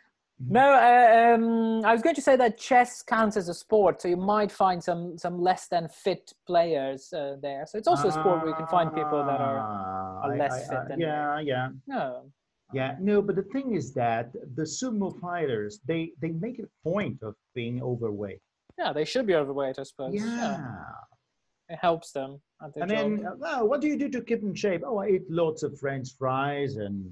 No, 0.50 0.74
uh, 0.74 1.34
um, 1.36 1.86
I 1.86 1.94
was 1.94 2.02
going 2.02 2.16
to 2.16 2.22
say 2.22 2.36
that 2.36 2.58
chess 2.58 3.02
counts 3.02 3.38
as 3.38 3.48
a 3.48 3.54
sport, 3.54 4.02
so 4.02 4.10
you 4.10 4.18
might 4.18 4.52
find 4.52 4.84
some 4.84 5.18
some 5.18 5.40
less 5.40 5.68
than 5.70 5.88
fit 5.88 6.34
players 6.46 7.14
uh, 7.14 7.38
there. 7.42 7.66
So 7.68 7.78
it's 7.78 7.88
also 7.88 8.10
a 8.10 8.12
sport 8.12 8.40
where 8.42 8.50
you 8.50 8.56
can 8.56 8.68
find 8.68 8.94
people 8.94 9.24
that 9.24 9.40
are 9.40 9.60
Ah, 9.60 10.26
are 10.28 10.34
I- 10.34 10.38
less 10.38 10.54
I- 10.54 10.70
fit 10.70 10.78
I- 10.80 10.88
than 10.90 11.00
yeah, 11.00 11.40
yeah. 11.40 11.70
no. 11.88 12.26
Yeah, 12.74 12.96
no, 13.00 13.22
but 13.22 13.36
the 13.38 13.44
thing 13.44 13.76
is 13.76 13.94
that 13.94 14.34
the 14.56 14.64
sumo 14.64 15.18
fighters, 15.22 15.80
they 15.86 16.12
they 16.20 16.32
make 16.32 16.58
a 16.60 16.68
point 16.84 17.22
of 17.22 17.36
being 17.54 17.82
overweight. 17.82 18.42
Yeah, 18.78 18.94
they 18.94 19.06
should 19.06 19.26
be 19.26 19.36
overweight, 19.36 19.80
I 19.80 19.84
suppose. 19.84 20.14
Yeah. 20.14 20.60
it 21.70 21.80
helps 21.82 22.12
them 22.12 22.42
And 22.62 22.90
then, 22.90 23.26
uh, 23.26 23.32
well, 23.38 23.68
what 23.68 23.82
do 23.82 23.88
you 23.88 23.98
do 23.98 24.10
to 24.10 24.22
keep 24.22 24.42
in 24.44 24.54
shape? 24.54 24.84
Oh, 24.86 24.98
I 24.98 25.08
eat 25.16 25.30
lots 25.30 25.64
of 25.64 25.78
French 25.80 26.10
fries 26.18 26.76
and 26.78 27.12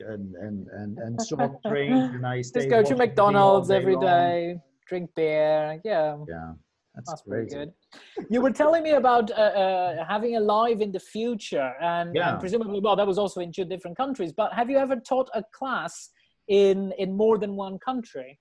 and 0.00 0.34
and 0.34 0.66
and, 0.68 0.98
and 0.98 1.20
soft 1.20 1.62
drinks, 1.68 2.14
and 2.16 2.26
I 2.26 2.36
Just 2.42 2.68
go 2.68 2.82
to 2.82 2.94
watching 2.94 2.96
TV 2.96 3.00
all 3.00 3.06
McDonald's 3.06 3.68
day 3.68 3.76
every 3.76 3.94
long. 3.94 4.02
day, 4.04 4.56
drink 4.88 5.10
beer. 5.14 5.80
Yeah, 5.84 6.16
Yeah, 6.28 6.52
that's, 6.94 7.10
that's 7.10 7.22
pretty 7.22 7.48
good. 7.54 7.72
You 8.28 8.40
were 8.42 8.50
telling 8.50 8.82
me 8.82 8.90
about 9.02 9.30
uh, 9.30 9.34
uh, 9.34 10.04
having 10.14 10.36
a 10.36 10.40
live 10.40 10.80
in 10.80 10.90
the 10.92 11.00
future, 11.00 11.72
and, 11.80 12.14
Yeah. 12.14 12.30
and 12.30 12.40
presumably, 12.40 12.80
well, 12.80 12.96
that 12.96 13.06
was 13.06 13.18
also 13.18 13.40
in 13.40 13.50
two 13.52 13.64
different 13.64 13.96
countries. 13.96 14.32
But 14.32 14.52
have 14.52 14.68
you 14.68 14.78
ever 14.78 14.96
taught 14.96 15.30
a 15.34 15.42
class 15.58 16.10
in 16.48 16.92
in 16.98 17.16
more 17.16 17.38
than 17.38 17.52
one 17.56 17.78
country? 17.78 18.38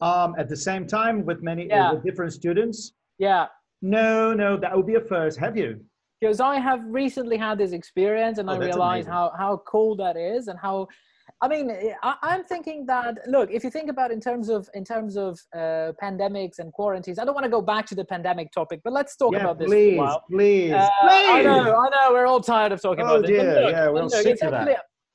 Um, 0.00 0.34
at 0.38 0.48
the 0.48 0.56
same 0.56 0.86
time, 0.86 1.24
with 1.24 1.42
many 1.42 1.66
Yeah. 1.68 1.92
with 1.92 2.04
different 2.04 2.32
students. 2.32 2.92
Yeah, 3.18 3.46
No, 3.82 4.34
no, 4.34 4.56
that 4.58 4.76
would 4.76 4.86
be 4.86 4.96
a 4.96 5.00
first. 5.00 5.38
Have 5.38 5.56
you? 5.56 5.80
because 6.18 6.40
I 6.40 6.56
have 6.58 6.80
recently 6.86 7.36
had 7.36 7.58
this 7.58 7.72
experience, 7.72 8.38
and 8.38 8.48
Oh, 8.48 8.54
I 8.54 8.58
realized 8.58 9.06
amazing. 9.08 9.12
how 9.12 9.32
how 9.38 9.52
cool 9.66 9.96
that 9.96 10.16
is, 10.16 10.48
and 10.48 10.58
how. 10.58 10.88
I 11.42 11.48
mean, 11.48 11.70
I, 12.02 12.14
I'm 12.22 12.44
thinking 12.44 12.86
that 12.86 13.18
look, 13.26 13.50
if 13.50 13.62
you 13.64 13.70
think 13.70 13.90
about 13.90 14.10
in 14.10 14.20
terms 14.20 14.48
of 14.48 14.68
in 14.74 14.84
terms 14.84 15.16
of 15.16 15.38
uh, 15.54 15.92
pandemics 16.02 16.58
and 16.58 16.72
quarantines, 16.72 17.18
I 17.18 17.24
don't 17.26 17.34
want 17.34 17.44
to 17.44 17.50
go 17.58 17.60
back 17.60 17.84
to 17.90 17.94
the 17.94 18.04
pandemic 18.04 18.48
topic, 18.52 18.80
but 18.84 18.92
let's 18.94 19.14
talk 19.16 19.32
yeah, 19.34 19.40
about 19.44 19.58
this 19.58 19.68
please, 19.68 19.96
for 19.96 20.02
a 20.04 20.06
while. 20.06 20.22
please, 20.30 20.72
Uh, 20.72 20.88
please. 21.02 21.28
I 21.36 21.42
know, 21.42 21.60
I 21.84 21.88
know, 21.94 22.06
we're 22.14 22.26
all 22.26 22.40
tired 22.40 22.72
of 22.72 22.80
talking 22.80 23.04
Oh 23.04 23.16
about 23.16 23.22
this. 23.26 23.30
dear, 23.30 23.60
look, 23.62 23.72
yeah, 23.72 23.88
we're 23.90 24.02
all 24.02 24.08
sick 24.08 24.42
of 24.42 24.50
that. 24.52 24.66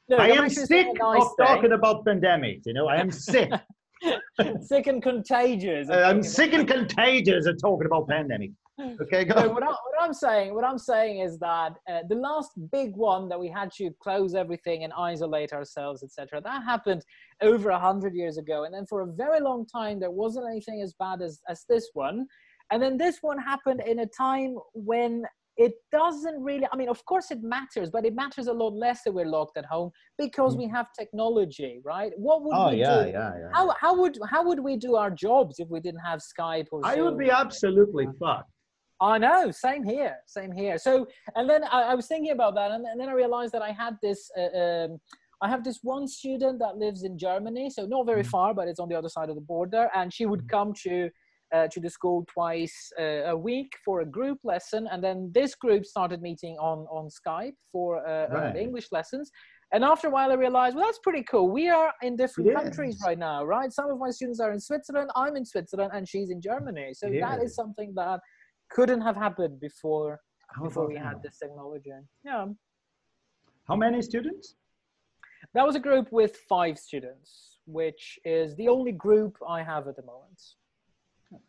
look, 0.09 0.19
I 0.19 0.31
I'm 0.37 0.49
sick 0.49 0.87
nice 0.99 1.23
of 1.23 1.31
talking 1.47 1.71
about 1.71 2.05
pandemics. 2.05 2.63
You 2.67 2.73
know, 2.73 2.87
I 2.87 2.97
am 2.97 3.09
sick. 3.11 3.49
sick 4.61 4.87
and 4.87 5.01
contagious. 5.01 5.89
Uh, 5.89 6.03
I'm 6.05 6.23
sick 6.23 6.53
and 6.53 6.67
contagious 6.67 7.45
of 7.45 7.59
talking 7.61 7.85
about 7.85 8.07
pandemic. 8.07 8.51
Okay, 8.99 9.27
So 9.27 9.35
go. 9.35 9.49
what, 9.53 9.61
I, 9.61 9.67
what 9.67 10.01
I'm 10.01 10.13
saying, 10.13 10.55
what 10.55 10.63
I'm 10.63 10.79
saying 10.79 11.19
is 11.19 11.37
that 11.37 11.73
uh, 11.87 11.99
the 12.09 12.15
last 12.15 12.51
big 12.71 12.95
one 12.95 13.29
that 13.29 13.39
we 13.39 13.47
had 13.47 13.71
to 13.73 13.91
close 14.01 14.33
everything 14.33 14.83
and 14.83 14.91
isolate 14.93 15.53
ourselves, 15.53 16.01
etc., 16.01 16.41
that 16.41 16.63
happened 16.63 17.03
over 17.41 17.69
a 17.69 17.77
hundred 17.79 18.15
years 18.15 18.37
ago, 18.37 18.63
and 18.63 18.73
then 18.73 18.87
for 18.87 19.01
a 19.01 19.05
very 19.05 19.39
long 19.39 19.67
time 19.67 19.99
there 19.99 20.09
wasn't 20.09 20.47
anything 20.49 20.81
as 20.81 20.95
bad 20.97 21.21
as 21.21 21.41
as 21.47 21.63
this 21.69 21.89
one, 21.93 22.25
and 22.71 22.81
then 22.81 22.97
this 22.97 23.17
one 23.21 23.37
happened 23.37 23.83
in 23.85 23.99
a 23.99 24.07
time 24.07 24.55
when 24.73 25.25
it 25.65 25.73
doesn't 25.91 26.39
really. 26.49 26.67
I 26.73 26.75
mean, 26.81 26.89
of 26.95 27.01
course 27.11 27.27
it 27.35 27.41
matters, 27.55 27.87
but 27.95 28.01
it 28.09 28.13
matters 28.23 28.47
a 28.53 28.55
lot 28.63 28.73
less 28.85 28.99
that 29.03 29.13
we're 29.17 29.31
locked 29.37 29.57
at 29.61 29.65
home 29.75 29.89
because 30.23 30.53
we 30.61 30.67
have 30.77 30.87
technology, 31.01 31.73
right? 31.93 32.11
What 32.27 32.37
would 32.43 32.55
Mm. 32.55 32.65
Oh 32.67 32.71
we 32.71 32.77
yeah, 32.85 33.03
do? 33.05 33.11
yeah, 33.17 33.31
yeah. 33.41 33.51
How, 33.55 33.65
how 33.83 33.93
would 34.01 34.15
how 34.33 34.41
would 34.47 34.61
we 34.69 34.73
do 34.87 34.91
our 35.01 35.11
jobs 35.27 35.53
if 35.63 35.67
we 35.73 35.79
didn't 35.87 36.05
have 36.11 36.19
Skype 36.31 36.67
or 36.71 36.79
I 36.91 36.93
would 37.03 37.17
be 37.25 37.31
absolutely 37.43 38.07
fucked. 38.19 38.51
I 39.13 39.17
know, 39.25 39.41
same 39.67 39.83
here, 39.93 40.15
same 40.37 40.51
here. 40.61 40.77
So, 40.87 40.93
and 41.37 41.45
then 41.51 41.61
I, 41.77 41.79
I 41.91 41.93
was 41.99 42.05
thinking 42.11 42.33
about 42.37 42.53
that, 42.59 42.69
and, 42.75 42.83
and 42.91 42.97
then 42.99 43.09
I 43.13 43.15
realized 43.23 43.51
that 43.55 43.63
I 43.69 43.71
had 43.83 43.93
this. 44.07 44.19
Uh, 44.41 44.51
um, 44.63 44.91
I 45.43 45.47
have 45.53 45.63
this 45.67 45.79
one 45.95 46.05
student 46.19 46.55
that 46.59 46.73
lives 46.85 47.01
in 47.09 47.13
Germany, 47.27 47.65
so 47.75 47.81
not 47.95 48.05
very 48.11 48.23
Mhm. 48.23 48.33
far, 48.35 48.49
but 48.59 48.65
it's 48.69 48.79
on 48.83 48.89
the 48.91 48.97
other 48.99 49.09
side 49.09 49.29
of 49.31 49.35
the 49.39 49.47
border, 49.55 49.83
and 49.97 50.05
she 50.17 50.25
would 50.31 50.43
come 50.55 50.69
to 50.85 50.95
uh, 51.53 51.67
to 51.67 51.79
the 51.79 51.89
school 51.89 52.25
twice 52.31 52.91
uh, 52.99 53.33
a 53.33 53.37
week 53.37 53.71
for 53.85 54.01
a 54.01 54.05
group 54.05 54.39
lesson, 54.43 54.87
and 54.91 55.03
then 55.03 55.31
this 55.33 55.55
group 55.55 55.85
started 55.85 56.21
meeting 56.21 56.55
on 56.59 56.79
on 56.97 57.09
Skype 57.09 57.57
for 57.71 58.05
uh, 58.07 58.27
Right. 58.29 58.55
English 58.55 58.87
lessons. 58.91 59.31
And 59.73 59.85
after 59.85 60.07
a 60.07 60.11
while, 60.11 60.31
I 60.31 60.35
realized, 60.35 60.75
well, 60.75 60.85
that's 60.85 60.99
pretty 60.99 61.23
cool. 61.31 61.47
We 61.49 61.69
are 61.69 61.93
in 62.01 62.17
different 62.17 62.53
countries 62.53 62.97
right 63.05 63.17
now, 63.17 63.45
right? 63.45 63.71
Some 63.71 63.89
of 63.89 63.97
my 64.05 64.09
students 64.11 64.41
are 64.41 64.51
in 64.51 64.59
Switzerland, 64.59 65.09
I'm 65.15 65.37
in 65.37 65.45
Switzerland, 65.45 65.91
and 65.95 66.03
she's 66.07 66.29
in 66.29 66.41
Germany. 66.41 66.93
So 66.93 67.05
that 67.25 67.41
is 67.41 67.55
something 67.55 67.93
that 67.95 68.19
couldn't 68.75 68.99
have 69.01 69.15
happened 69.15 69.59
before 69.61 70.19
How 70.55 70.63
before 70.63 70.87
we 70.87 70.97
had 70.97 71.21
this 71.23 71.37
technology. 71.43 71.91
Yeah, 72.25 72.47
How 73.69 73.75
many 73.77 74.01
students? 74.01 74.55
that 75.53 75.65
was 75.65 75.75
a 75.75 75.79
group 75.79 76.07
with 76.11 76.33
five 76.49 76.77
students, 76.77 77.59
which 77.65 78.19
is 78.25 78.55
the 78.57 78.67
only 78.67 78.91
group 78.91 79.33
I 79.57 79.63
have 79.63 79.87
at 79.87 79.95
the 79.95 80.03
moment. 80.03 80.39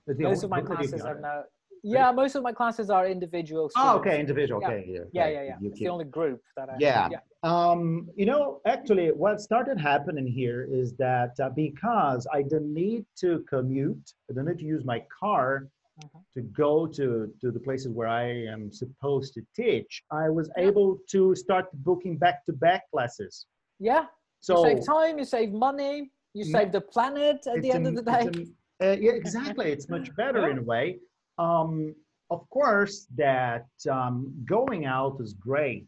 Most 0.07 0.45
of 0.45 0.51
my 0.51 0.61
group 0.61 0.69
that 0.79 0.83
you've 0.83 0.91
classes 0.91 1.07
are 1.07 1.21
now. 1.21 1.43
Yeah, 1.85 2.13
most 2.13 2.37
of 2.37 2.43
my 2.45 2.53
classes 2.53 2.91
are 2.91 3.07
individual. 3.09 3.69
Oh, 3.77 3.99
okay, 3.99 4.21
individual. 4.21 4.61
Yeah. 4.61 4.69
Okay, 4.69 4.85
yeah. 4.89 5.01
Yeah, 5.13 5.29
yeah, 5.29 5.43
yeah. 5.43 5.57
It's 5.69 5.81
the 5.81 5.89
only 5.89 6.05
group 6.05 6.41
that 6.57 6.71
I. 6.71 6.77
Yeah. 6.79 7.09
yeah. 7.11 7.19
Um, 7.43 8.09
you 8.15 8.25
know, 8.25 8.61
actually, 8.67 9.09
what 9.11 9.41
started 9.41 9.81
happening 9.81 10.27
here 10.29 10.69
is 10.71 10.95
that 11.07 11.33
uh, 11.41 11.49
because 11.51 12.25
I 12.33 12.43
don't 12.43 12.73
need 12.73 13.05
to 13.23 13.45
commute, 13.49 14.13
I 14.31 14.35
don't 14.35 14.47
need 14.47 14.59
to 14.59 14.65
use 14.65 14.85
my 14.85 15.01
car 15.21 15.69
Mhm. 16.03 16.21
to 16.35 16.41
go 16.65 16.87
to, 16.87 17.31
to 17.43 17.51
the 17.51 17.61
places 17.61 17.89
where 17.91 18.09
I 18.09 18.25
am 18.55 18.73
supposed 18.73 19.35
to 19.35 19.43
teach, 19.55 20.03
I 20.11 20.31
was 20.31 20.51
able 20.57 20.99
to 21.11 21.35
start 21.35 21.67
booking 21.89 22.17
back 22.17 22.47
to 22.47 22.53
back 22.55 22.91
classes. 22.91 23.47
Yeah. 23.79 24.07
So 24.41 24.65
you 24.67 24.77
save 24.77 24.87
time, 24.87 25.19
you 25.19 25.25
save 25.27 25.53
money, 25.53 26.11
you 26.33 26.45
save 26.47 26.73
the 26.73 26.81
planet 26.81 27.47
at 27.47 27.61
the 27.61 27.71
end 27.73 27.87
an- 27.87 27.99
of 27.99 28.05
the 28.05 28.11
day. 28.11 28.47
Uh, 28.83 28.97
yeah, 29.01 29.13
exactly. 29.13 29.71
It's 29.71 29.89
much 29.89 30.15
better 30.17 30.49
in 30.51 30.59
a 30.59 30.63
way. 30.63 30.99
Um, 31.39 31.95
of 32.31 32.49
course, 32.51 33.07
that 33.17 33.67
um, 33.91 34.33
going 34.49 34.87
out 34.87 35.19
is 35.21 35.35
great, 35.35 35.87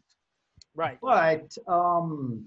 Right. 0.75 0.97
but 1.01 1.47
um, 1.67 2.45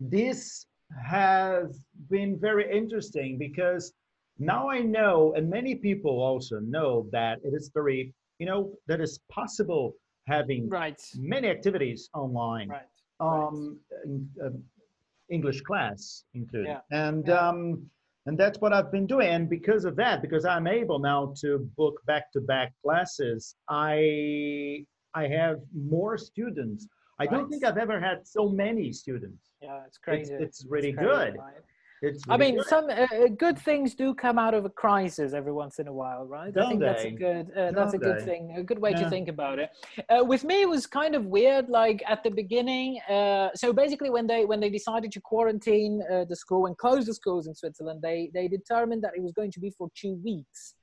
this 0.00 0.66
has 1.04 1.84
been 2.10 2.38
very 2.38 2.70
interesting 2.70 3.38
because 3.38 3.92
now 4.38 4.68
I 4.70 4.80
know, 4.80 5.34
and 5.36 5.48
many 5.48 5.74
people 5.74 6.20
also 6.20 6.58
know 6.60 7.06
that 7.12 7.38
it 7.44 7.52
is 7.54 7.70
very, 7.74 8.12
you 8.38 8.46
know, 8.46 8.72
that 8.86 9.00
it's 9.00 9.18
possible 9.30 9.94
having 10.26 10.68
Right. 10.68 11.00
many 11.16 11.48
activities 11.48 12.08
online 12.14 12.68
Right. 12.68 12.86
um, 13.20 13.78
in- 14.04 14.28
um, 14.44 14.62
English 15.28 15.60
class 15.62 16.24
included. 16.34 16.68
Yeah. 16.68 16.80
And 16.90 17.26
Yeah. 17.26 17.48
um, 17.48 17.90
and 18.26 18.38
that's 18.38 18.60
what 18.60 18.72
I've 18.72 18.92
been 18.92 19.06
doing. 19.06 19.28
And 19.28 19.48
because 19.48 19.84
of 19.84 19.96
that, 19.96 20.22
because 20.22 20.44
I'm 20.44 20.66
able 20.66 20.98
now 20.98 21.34
to 21.40 21.58
book 21.76 22.00
back-to-back 22.06 22.72
classes, 22.82 23.56
I 23.68 24.86
I 25.14 25.26
have 25.28 25.60
more 25.74 26.16
students. 26.16 26.86
I 27.18 27.26
don't 27.26 27.48
think 27.50 27.64
I've 27.64 27.76
ever 27.76 28.00
had 28.00 28.26
so 28.26 28.48
many 28.48 28.92
students. 28.92 29.50
Yeah, 29.60 29.78
it's 29.86 29.88
It's, 29.88 29.98
crazy. 29.98 30.34
it's 30.34 30.66
really 30.68 30.92
crazy, 30.92 31.08
good. 31.08 31.36
It's 32.02 32.24
I 32.28 32.36
mean, 32.36 32.56
good. 32.56 32.66
some 32.66 32.90
uh, 32.90 33.06
uh, 33.14 33.28
good 33.38 33.56
things 33.56 33.94
do 33.94 34.12
come 34.12 34.36
out 34.36 34.54
of 34.54 34.64
a 34.64 34.70
crisis 34.70 35.32
every 35.34 35.52
once 35.52 35.78
in 35.78 35.86
a 35.86 35.92
while, 35.92 36.24
right? 36.26 36.48
I 36.48 36.50
Don't 36.50 36.68
think 36.68 36.80
that's 36.80 37.04
a 37.04 37.10
they? 37.10 37.12
good 37.12 37.52
uh, 37.56 37.70
that's 37.70 37.94
a 37.94 37.98
good 37.98 38.18
they? 38.20 38.24
thing, 38.24 38.54
a 38.56 38.62
good 38.64 38.80
way 38.80 38.90
Yeah. 38.90 39.04
to 39.04 39.10
think 39.10 39.28
about 39.28 39.60
it. 39.60 39.70
Uh, 40.10 40.24
with 40.24 40.42
me, 40.42 40.62
it 40.62 40.68
was 40.68 40.84
kind 40.86 41.14
of 41.14 41.26
weird. 41.26 41.68
Like 41.68 42.02
at 42.08 42.24
the 42.24 42.30
beginning, 42.30 43.00
uh, 43.08 43.50
so 43.54 43.72
basically, 43.72 44.10
when 44.10 44.26
they 44.26 44.44
when 44.44 44.58
they 44.58 44.68
decided 44.70 45.12
to 45.12 45.20
quarantine 45.20 46.02
uh, 46.12 46.24
the 46.24 46.34
school 46.34 46.66
and 46.66 46.76
close 46.76 47.06
the 47.06 47.14
schools 47.14 47.46
in 47.46 47.54
Switzerland, 47.54 48.02
they 48.02 48.30
they 48.34 48.48
determined 48.48 49.02
that 49.04 49.12
it 49.16 49.22
was 49.22 49.32
going 49.32 49.52
to 49.52 49.60
be 49.60 49.70
for 49.70 49.88
two 49.94 50.14
weeks. 50.24 50.74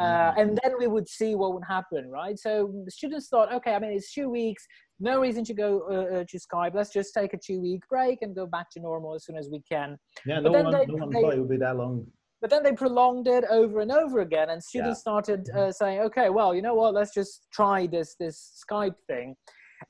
Uh, 0.00 0.32
Mhm. 0.32 0.38
and 0.40 0.58
then 0.62 0.72
we 0.78 0.86
would 0.88 1.08
see 1.08 1.34
what 1.36 1.54
would 1.54 1.62
happen, 1.64 2.10
right? 2.10 2.36
So 2.38 2.72
the 2.84 2.90
students 2.90 3.28
thought, 3.28 3.52
okay, 3.52 3.74
I 3.74 3.78
mean, 3.78 3.92
it's 3.92 4.12
two 4.12 4.28
weeks, 4.28 4.66
no 4.98 5.20
reason 5.20 5.44
to 5.44 5.54
go 5.54 5.82
uh, 5.88 6.16
uh, 6.20 6.24
to 6.28 6.38
Skype. 6.38 6.74
Let's 6.74 6.92
just 6.92 7.14
take 7.14 7.32
a 7.32 7.38
two-week 7.38 7.82
break 7.88 8.22
and 8.22 8.34
go 8.34 8.46
back 8.46 8.70
to 8.72 8.80
normal 8.80 9.14
as 9.14 9.24
soon 9.24 9.36
as 9.36 9.48
we 9.50 9.60
can. 9.70 9.96
yeah, 10.26 10.40
but 10.40 10.50
no 10.50 10.52
then 10.52 10.64
one, 10.64 10.72
they- 10.74 10.86
no 10.86 10.94
one 10.96 11.10
they- 11.10 11.20
thought 11.22 11.34
it 11.34 11.38
would 11.40 11.48
be 11.48 11.56
that 11.58 11.76
long. 11.76 12.06
But 12.40 12.50
then 12.50 12.62
they 12.64 12.72
prolonged 12.72 13.26
it 13.28 13.44
over 13.48 13.80
and 13.80 13.90
over 13.92 14.20
again, 14.20 14.50
and 14.50 14.62
students 14.62 15.00
started 15.00 15.48
uh, 15.50 15.72
saying, 15.72 16.00
"Okay, 16.00 16.28
well, 16.28 16.54
you 16.54 16.60
know 16.60 16.74
what? 16.74 16.92
Let's 16.92 17.14
just 17.14 17.46
try 17.52 17.86
this 17.86 18.16
this 18.16 18.62
Skype 18.68 18.96
thing." 19.06 19.36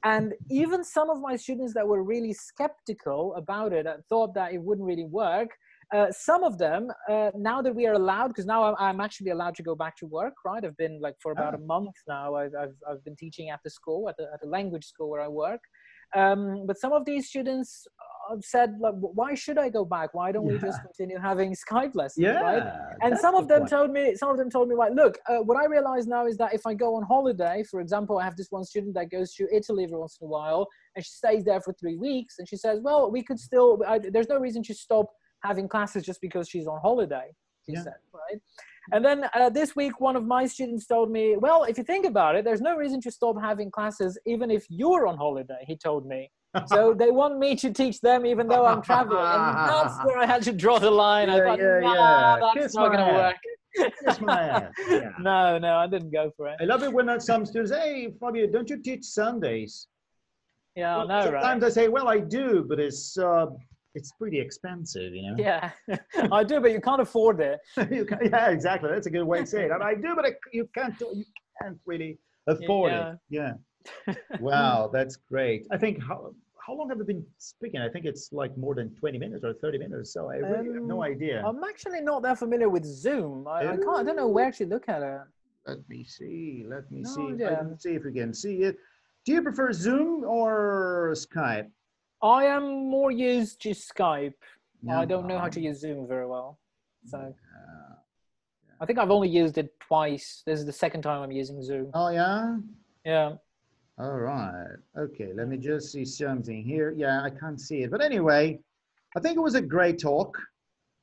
And 0.05 0.35
even 0.51 0.85
some 0.85 1.09
of 1.11 1.21
my 1.21 1.35
students 1.37 1.73
that 1.75 1.87
were 1.87 2.03
really 2.03 2.33
skeptical 2.33 3.35
about 3.37 3.73
it, 3.73 3.87
uh, 3.87 3.97
thought 4.09 4.35
that 4.35 4.53
it 4.53 4.59
wouldn't 4.62 4.87
really 4.87 5.05
work. 5.05 5.51
Uh, 5.94 6.11
some 6.11 6.42
of 6.42 6.59
them, 6.59 6.88
uh, 7.09 7.30
now 7.37 7.62
that 7.62 7.74
we 7.74 7.87
are 7.87 7.92
allowed, 7.92 8.28
because 8.28 8.46
now 8.46 8.61
I'm, 8.64 8.74
I'm 8.87 9.00
actually 9.00 9.30
allowed 9.30 9.54
to 9.57 9.62
go 9.62 9.74
back 9.76 9.94
to 9.98 10.07
work, 10.07 10.35
right? 10.44 10.64
I've 10.64 10.76
been 10.76 10.98
like 11.00 11.14
for 11.22 11.30
about 11.33 11.54
Ah. 11.54 11.59
a 11.59 11.61
month 11.74 11.94
now. 12.09 12.35
I've, 12.35 12.54
I've, 12.62 12.74
I've 12.90 13.04
been 13.04 13.14
teaching 13.24 13.50
at 13.50 13.61
the 13.62 13.70
school, 13.70 14.09
at 14.09 14.16
the, 14.16 14.24
at 14.35 14.40
the 14.42 14.48
language 14.48 14.85
school 14.92 15.09
where 15.11 15.20
I 15.20 15.28
work. 15.28 15.61
Um, 16.16 16.40
but 16.66 16.76
some 16.78 16.92
of 16.92 17.04
these 17.04 17.28
students 17.28 17.87
uh, 18.30 18.37
said, 18.40 18.70
like, 18.80 18.94
why 19.20 19.35
should 19.35 19.59
I 19.59 19.68
go 19.68 19.85
back? 19.85 20.14
Why 20.14 20.33
don't 20.33 20.44
we 20.46 20.59
just 20.59 20.80
continue 20.83 21.18
having 21.18 21.54
Skype 21.54 21.94
lessons, 21.94 22.24
Yeah. 22.24 22.40
right? 22.40 22.62
and 23.02 23.16
some 23.18 23.35
of 23.35 23.46
them 23.48 23.61
point. 23.61 23.70
told 23.70 23.90
me 23.92 24.14
some 24.16 24.30
of 24.30 24.37
them 24.38 24.48
told 24.48 24.68
me 24.68 24.74
like 24.83 24.92
look 24.94 25.14
uh, 25.28 25.38
what 25.48 25.57
i 25.62 25.66
realize 25.66 26.07
now 26.07 26.22
is 26.26 26.37
that 26.37 26.54
if 26.54 26.64
i 26.64 26.72
go 26.72 26.94
on 26.94 27.02
holiday 27.02 27.57
for 27.70 27.80
example 27.80 28.18
i 28.18 28.24
have 28.24 28.37
this 28.37 28.46
one 28.50 28.64
student 28.64 28.94
that 28.94 29.11
goes 29.11 29.35
to 29.35 29.42
italy 29.52 29.83
every 29.85 29.98
once 29.98 30.16
in 30.20 30.26
a 30.26 30.28
while 30.28 30.62
and 30.94 31.04
she 31.04 31.11
stays 31.11 31.42
there 31.44 31.61
for 31.61 31.72
three 31.74 31.96
weeks 31.96 32.37
and 32.38 32.48
she 32.48 32.57
says 32.57 32.78
well 32.83 33.11
we 33.11 33.20
could 33.22 33.38
still 33.38 33.83
I, 33.87 33.98
there's 33.98 34.28
no 34.28 34.38
reason 34.38 34.62
to 34.64 34.74
stop 34.74 35.07
having 35.44 35.68
classes 35.68 36.02
just 36.04 36.20
because 36.20 36.48
she's 36.48 36.66
on 36.66 36.80
holiday 36.80 37.26
she 37.66 37.72
Yeah. 37.74 37.83
said 37.85 38.00
right 38.12 38.40
and 38.92 39.04
then 39.04 39.18
uh, 39.35 39.48
this 39.50 39.76
week 39.76 40.00
one 40.00 40.16
of 40.16 40.24
my 40.24 40.46
students 40.46 40.87
told 40.87 41.11
me 41.11 41.37
well 41.37 41.64
if 41.64 41.78
you 41.78 41.85
think 41.85 42.04
about 42.07 42.35
it 42.37 42.44
there's 42.44 42.61
no 42.61 42.76
reason 42.76 43.00
to 43.02 43.11
stop 43.11 43.37
having 43.40 43.70
classes 43.70 44.18
even 44.26 44.50
if 44.50 44.64
you're 44.68 45.07
on 45.07 45.16
holiday 45.16 45.62
he 45.66 45.76
told 45.76 46.07
me 46.07 46.30
so 46.66 46.94
they 47.02 47.11
want 47.11 47.38
me 47.38 47.54
to 47.57 47.72
teach 47.72 48.00
them 48.00 48.24
even 48.26 48.48
though 48.48 48.64
i'm 48.66 48.83
traveling 48.83 49.20
and 49.35 49.68
that's 49.72 49.96
where 50.04 50.18
i 50.18 50.26
had 50.26 50.42
to 50.42 50.52
draw 50.52 50.78
the 50.78 50.90
line 50.90 51.28
i 51.30 51.37
Yeah, 51.37 51.44
thought 51.46 51.59
yeah, 51.59 51.80
nah, 51.80 51.94
yeah. 51.94 52.37
that's 52.40 52.54
Kiss 52.57 52.74
not 52.74 52.88
gonna 52.92 53.12
work 53.14 53.37
Kiss 54.04 54.20
my 54.20 54.40
ass. 54.40 54.72
Yeah. 54.88 55.11
no, 55.18 55.59
no, 55.59 55.76
I 55.78 55.88
didn't 55.88 56.12
go 56.12 56.30
for 56.37 56.46
it. 56.46 56.57
I 56.61 56.64
love 56.64 56.85
it 56.85 56.92
when 56.92 57.09
uh, 57.09 57.18
some 57.18 57.44
students, 57.44 57.72
hey, 57.72 58.14
Fabio, 58.20 58.46
don't 58.46 58.70
you 58.70 58.78
teach 58.80 59.04
Sundays? 59.04 59.88
Yeah, 60.76 60.94
I 60.94 60.98
Well, 60.98 61.09
know, 61.09 61.22
Sometimes 61.24 61.62
right? 61.64 61.70
I 61.72 61.74
say, 61.74 61.88
well, 61.88 62.07
I 62.09 62.20
do, 62.20 62.64
but 62.68 62.78
it's 62.78 63.18
uh, 63.18 63.46
it's 63.94 64.12
pretty 64.12 64.40
expensive, 64.40 65.14
you 65.14 65.22
know. 65.22 65.37
Yeah, 65.38 65.70
I 66.33 66.42
do, 66.44 66.61
but 66.61 66.72
you 66.72 66.80
can't 66.80 67.00
afford 67.00 67.40
it. 67.40 67.61
Can- 67.74 68.18
yeah, 68.22 68.50
exactly. 68.50 68.90
That's 68.90 69.07
a 69.07 69.11
good 69.11 69.24
way 69.24 69.40
to 69.40 69.46
say 69.46 69.64
it. 69.66 69.70
And 69.70 69.83
I 69.83 69.94
do, 69.94 70.14
but 70.16 70.26
I, 70.26 70.33
you 70.52 70.68
can't. 70.74 70.98
do- 70.98 71.12
You 71.14 71.24
can't 71.62 71.78
really 71.87 72.18
afford 72.46 72.92
Yeah. 72.92 73.12
it. 73.12 73.18
Yeah. 73.30 73.52
Wow, 74.40 74.90
that's 74.92 75.16
great. 75.16 75.66
I 75.70 75.76
think 75.76 76.02
how 76.02 76.35
how 76.66 76.72
long 76.72 76.88
have 76.88 76.98
we 76.98 77.04
been 77.04 77.24
speaking? 77.37 77.80
I 77.80 77.90
think 77.90 78.07
it's 78.07 78.33
like 78.33 78.57
more 78.57 78.74
than 78.74 78.88
twenty 79.00 79.18
minutes 79.18 79.44
or 79.44 79.52
thirty 79.62 79.76
minutes. 79.78 80.12
So 80.14 80.30
I 80.30 80.37
really 80.37 80.72
have 80.74 80.83
no 80.94 80.98
Um, 81.04 81.12
idea. 81.12 81.42
I'm 81.46 81.62
actually 81.62 82.00
not 82.00 82.22
that 82.22 82.38
familiar 82.38 82.70
with 82.70 82.85
Zoom. 82.85 83.46
I, 83.46 83.61
I 83.72 83.76
can't. 83.76 83.98
I 84.00 84.02
don't 84.02 84.16
know 84.16 84.28
where 84.28 84.50
to 84.52 84.64
look 84.66 84.88
at 84.88 85.02
it. 85.02 85.20
Let 85.66 85.80
me 85.88 86.00
see. 86.04 86.64
Let 86.66 86.90
me 86.90 87.00
No 87.02 87.11
see. 87.14 87.26
idea. 87.35 87.66
Let's 87.68 87.83
see 87.85 87.94
if 87.98 88.04
we 88.04 88.12
can 88.12 88.33
see 88.33 88.57
it. 88.68 88.76
Do 89.26 89.33
you 89.33 89.42
prefer 89.42 89.72
Zoom 89.72 90.24
or 90.24 91.12
Skype? 91.14 91.68
I 92.25 92.47
am 92.47 92.89
more 92.91 93.11
used 93.11 93.61
to 93.63 93.71
Skype. 93.71 94.33
I 94.91 95.05
don't 95.05 95.27
know 95.27 95.39
how 95.39 95.49
to 95.49 95.61
use 95.61 95.81
Zoom 95.81 96.07
very 96.09 96.27
well, 96.27 96.59
so 97.07 97.19
Uh, 97.19 97.95
I 98.81 98.87
think 98.87 98.99
I've 98.99 99.11
only 99.11 99.29
used 99.29 99.57
it 99.59 99.69
twice. 99.81 100.43
This 100.47 100.59
is 100.59 100.67
the 100.67 100.73
second 100.73 101.03
time 101.03 101.23
I'm 101.23 101.31
using 101.33 101.63
Zoom. 101.63 101.91
oh 101.95 102.09
yeah. 102.09 102.57
Yeah. 103.05 103.37
All 103.99 104.19
right. 104.19 104.77
Okay. 104.99 105.33
Let 105.35 105.47
me 105.49 105.57
just 105.57 105.93
see 105.93 106.05
something 106.05 106.65
here. 106.65 106.91
Yeah, 106.97 107.23
I 107.23 107.31
can't 107.31 107.61
see 107.61 107.83
it, 107.85 107.91
but 107.91 108.01
anyway, 108.03 108.59
I 109.17 109.21
think 109.21 109.37
it 109.37 109.41
was 109.41 109.55
a 109.55 109.63
great 109.63 109.99
talk. 110.01 110.37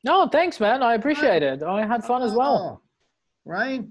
No, 0.04 0.28
thanks, 0.28 0.60
man. 0.60 0.82
I 0.84 0.96
appreciate 0.96 1.44
it. 1.44 1.62
I 1.64 1.86
had 1.86 2.04
fun 2.04 2.22
as 2.24 2.34
well. 2.34 2.56
Oh, 2.58 2.82
Right. 3.46 3.84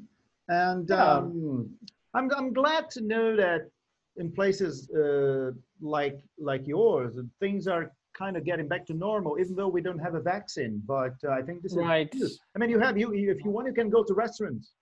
And 0.48 0.88
Yeah. 0.88 1.12
um, 1.18 1.70
I'm 2.14 2.26
I'm 2.38 2.52
glad 2.52 2.90
to 2.94 3.00
know 3.12 3.36
that 3.36 3.60
in 4.16 4.30
places 4.32 4.90
uh, 4.90 5.52
like 5.80 6.20
like 6.38 6.66
yours, 6.66 7.18
things 7.38 7.66
are 7.66 7.92
kind 8.12 8.36
of 8.36 8.44
getting 8.44 8.68
back 8.68 8.84
to 8.86 8.94
normal, 8.94 9.38
even 9.38 9.54
though 9.54 9.68
we 9.68 9.80
don't 9.80 9.98
have 9.98 10.14
a 10.14 10.20
vaccine. 10.20 10.82
But 10.86 11.14
uh, 11.24 11.30
I 11.30 11.42
think 11.42 11.62
this 11.62 11.72
is 11.72 11.78
Right. 11.78 12.12
I 12.54 12.58
mean, 12.58 12.70
you 12.70 12.78
have 12.80 12.98
you 12.98 13.12
if 13.12 13.44
you 13.44 13.50
want, 13.50 13.66
you 13.66 13.74
can 13.74 13.90
go 13.90 14.02
to 14.04 14.14
restaurants, 14.14 14.72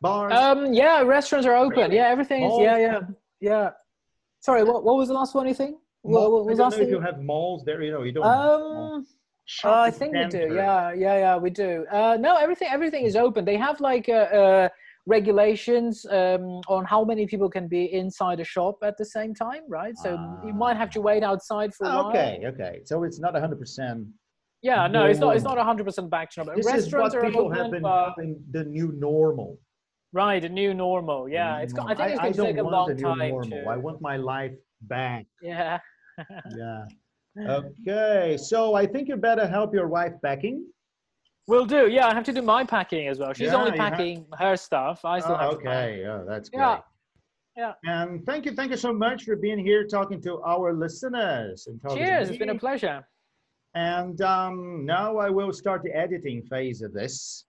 bars. 0.00 0.32
Um. 0.32 0.72
Yeah, 0.72 1.02
restaurants 1.02 1.46
are 1.46 1.56
open. 1.56 1.92
Yeah, 1.92 2.08
everything 2.08 2.44
is. 2.44 2.52
Yeah, 2.58 2.78
yeah, 2.78 3.00
yeah. 3.40 3.70
Sorry, 4.40 4.62
what 4.64 4.84
what 4.84 4.96
was 4.96 5.08
the 5.08 5.14
last 5.14 5.34
one 5.34 5.46
you 5.48 5.54
think? 5.54 5.76
What, 6.02 6.20
malls. 6.20 6.46
what 6.46 6.54
I 6.54 6.56
don't 6.56 6.78
know 6.78 6.84
if 6.84 6.90
you 6.90 7.00
have 7.00 7.20
malls 7.22 7.64
there. 7.64 7.82
You 7.82 7.92
know, 7.92 8.02
you 8.02 8.12
don't. 8.12 8.24
Um. 8.24 9.06
Uh, 9.64 9.80
I 9.80 9.90
think 9.92 10.12
we 10.12 10.26
do. 10.26 10.54
Yeah, 10.54 10.92
yeah, 10.92 11.18
yeah, 11.18 11.36
we 11.36 11.50
do. 11.50 11.86
Uh, 11.90 12.16
no, 12.18 12.36
everything 12.36 12.68
everything 12.68 13.04
is 13.04 13.14
open. 13.14 13.44
They 13.44 13.56
have 13.56 13.80
like 13.80 14.08
uh, 14.08 14.12
uh, 14.12 14.68
regulations 15.06 16.04
um, 16.10 16.60
on 16.68 16.84
how 16.84 17.04
many 17.04 17.26
people 17.26 17.48
can 17.48 17.68
be 17.68 17.92
inside 17.92 18.40
a 18.40 18.44
shop 18.44 18.76
at 18.82 18.96
the 18.98 19.04
same 19.04 19.34
time, 19.34 19.62
right? 19.68 19.96
So 19.98 20.10
you 20.44 20.52
might 20.52 20.76
have 20.76 20.90
to 20.90 21.00
wait 21.00 21.22
outside 21.22 21.72
for 21.74 21.86
a 21.86 21.90
while. 21.90 22.04
Ah, 22.06 22.08
Okay, 22.10 22.42
okay. 22.46 22.80
So 22.84 23.04
it's 23.04 23.20
not 23.20 23.34
hundred 23.38 23.58
percent. 23.60 24.06
Yeah, 24.62 24.86
no, 24.88 25.04
it's 25.06 25.20
not. 25.20 25.36
It's 25.36 25.44
Normal. 25.44 25.58
not 25.62 25.66
hundred 25.66 25.84
percent 25.84 26.10
back 26.10 26.30
to 26.32 26.40
normal. 26.40 26.56
This 26.56 26.66
is 26.66 26.92
what 26.92 27.12
Restaurants 27.12 27.14
are 27.14 27.22
people 27.22 27.50
have 27.50 27.70
been 27.70 27.82
but 27.82 28.14
calling 28.14 28.42
the 28.50 28.64
new 28.64 28.92
normal. 28.98 29.58
right, 30.12 30.44
a 30.44 30.48
new 30.48 30.74
normal. 30.74 31.28
Yeah, 31.28 31.58
it's. 31.58 31.72
Got, 31.72 31.90
I 31.90 31.94
think 31.94 32.10
it's 32.24 32.36
going 32.36 32.48
to 32.48 32.52
take 32.54 32.60
a 32.60 32.68
long 32.68 32.88
new 32.94 33.02
time. 33.02 33.28
normal. 33.30 33.50
To, 33.64 33.68
I 33.68 33.76
want 33.76 34.00
my 34.00 34.16
life 34.16 34.52
back. 34.82 35.26
yeah. 35.40 35.78
Yeah. 36.56 36.84
Okay. 37.38 38.38
So 38.40 38.74
I 38.74 38.86
think 38.86 39.08
you 39.08 39.16
better 39.18 39.46
help 39.46 39.74
your 39.74 39.88
wife 39.88 40.14
packing. 40.24 40.64
Will 41.48 41.64
do. 41.64 41.88
Yeah, 41.88 42.08
I 42.08 42.14
have 42.14 42.24
to 42.24 42.32
do 42.32 42.42
my 42.42 42.64
packing 42.64 43.06
as 43.08 43.18
well. 43.18 43.32
She's 43.32 43.48
Yeah, 43.48 43.56
only 43.56 43.72
you 43.76 43.80
have- 43.80 43.92
packing 43.92 44.26
her 44.38 44.56
stuff. 44.56 45.04
I 45.04 45.20
still 45.20 45.34
Oh, 45.34 45.38
have 45.38 45.50
to 45.52 45.56
pack. 45.58 45.66
okay, 45.66 46.00
yeah, 46.00 46.24
that's 46.26 46.48
great. 46.48 46.60
Yeah. 46.60 46.80
Yeah. 47.56 47.72
And 47.84 48.26
thank 48.26 48.44
you, 48.44 48.52
thank 48.52 48.70
you 48.70 48.76
so 48.76 48.92
much 48.92 49.24
for 49.24 49.34
being 49.36 49.58
here 49.58 49.86
talking 49.86 50.20
to 50.22 50.42
our 50.42 50.74
listeners. 50.74 51.66
And 51.68 51.80
talking 51.80 51.98
to 51.98 52.04
Cheers. 52.04 52.28
It's 52.28 52.38
been 52.38 52.50
a 52.50 52.58
pleasure. 52.58 53.06
And 53.74 54.20
um, 54.20 54.84
now 54.84 55.16
I 55.18 55.30
will 55.30 55.52
start 55.52 55.82
the 55.82 55.94
editing 55.96 56.42
phase 56.42 56.82
of 56.82 56.92
this. 56.92 57.46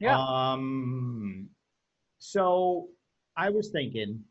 Yeah. 0.00 0.18
Um, 0.18 1.48
so 2.20 2.88
I 3.36 3.50
was 3.50 3.68
thinking 3.70 4.22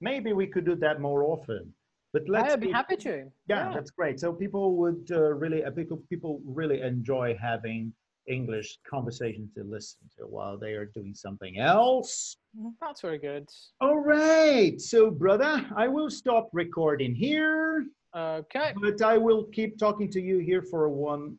maybe 0.00 0.32
we 0.32 0.46
could 0.48 0.64
do 0.64 0.74
that 0.76 1.00
more 1.00 1.22
often. 1.24 1.72
But 2.12 2.28
let's 2.28 2.54
I'd 2.54 2.60
be 2.60 2.66
be- 2.66 2.72
happy 2.72 2.96
to. 2.96 3.30
Yeah, 3.48 3.70
that's 3.72 3.90
great. 3.90 4.18
So 4.18 4.32
people 4.32 4.76
would 4.76 5.08
uh, 5.12 5.32
really, 5.34 5.64
uh, 5.64 5.70
people, 5.70 6.02
people 6.10 6.40
really 6.44 6.80
enjoy 6.82 7.36
having 7.40 7.92
English 8.28 8.78
conversations 8.88 9.50
to 9.56 9.64
listen 9.64 9.98
to 10.18 10.26
while 10.26 10.56
they 10.58 10.72
are 10.72 10.86
doing 10.86 11.14
something 11.14 11.58
else. 11.58 12.36
That's 12.80 13.00
very 13.00 13.18
good. 13.18 13.48
All 13.80 13.96
right. 13.98 14.80
So, 14.80 15.10
brother, 15.10 15.66
I 15.76 15.88
will 15.88 16.10
stop 16.10 16.48
recording 16.52 17.14
here, 17.14 17.86
Okay. 18.16 18.72
but 18.80 19.02
I 19.02 19.18
will 19.18 19.44
keep 19.44 19.78
talking 19.78 20.08
to 20.10 20.20
you 20.20 20.38
here 20.38 20.62
for 20.62 20.88
one 20.88 21.36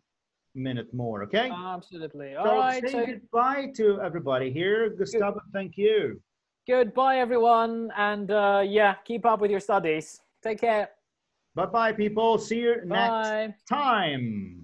minute 0.55 0.93
more. 0.93 1.23
Okay. 1.23 1.49
Absolutely. 1.51 2.33
so 2.33 2.39
All 2.49 2.59
right. 2.59 2.83
say 2.83 2.91
So 2.91 3.05
goodbye 3.05 3.67
to 3.75 4.01
everybody 4.01 4.51
here. 4.51 4.89
Gustavo, 4.89 5.39
thank 5.53 5.77
you. 5.77 6.21
goodbye, 6.67 7.17
everyone. 7.19 7.91
And 7.97 8.29
uh, 8.31 8.63
yeah, 8.65 8.95
keep 9.05 9.25
up 9.25 9.39
with 9.41 9.51
your 9.51 9.59
studies. 9.59 10.21
Take 10.43 10.59
care. 10.61 10.89
Bye 11.55 11.67
bye, 11.67 11.93
people. 11.93 12.37
See 12.39 12.59
you 12.59 12.81
next 12.85 13.55
time. 13.69 14.62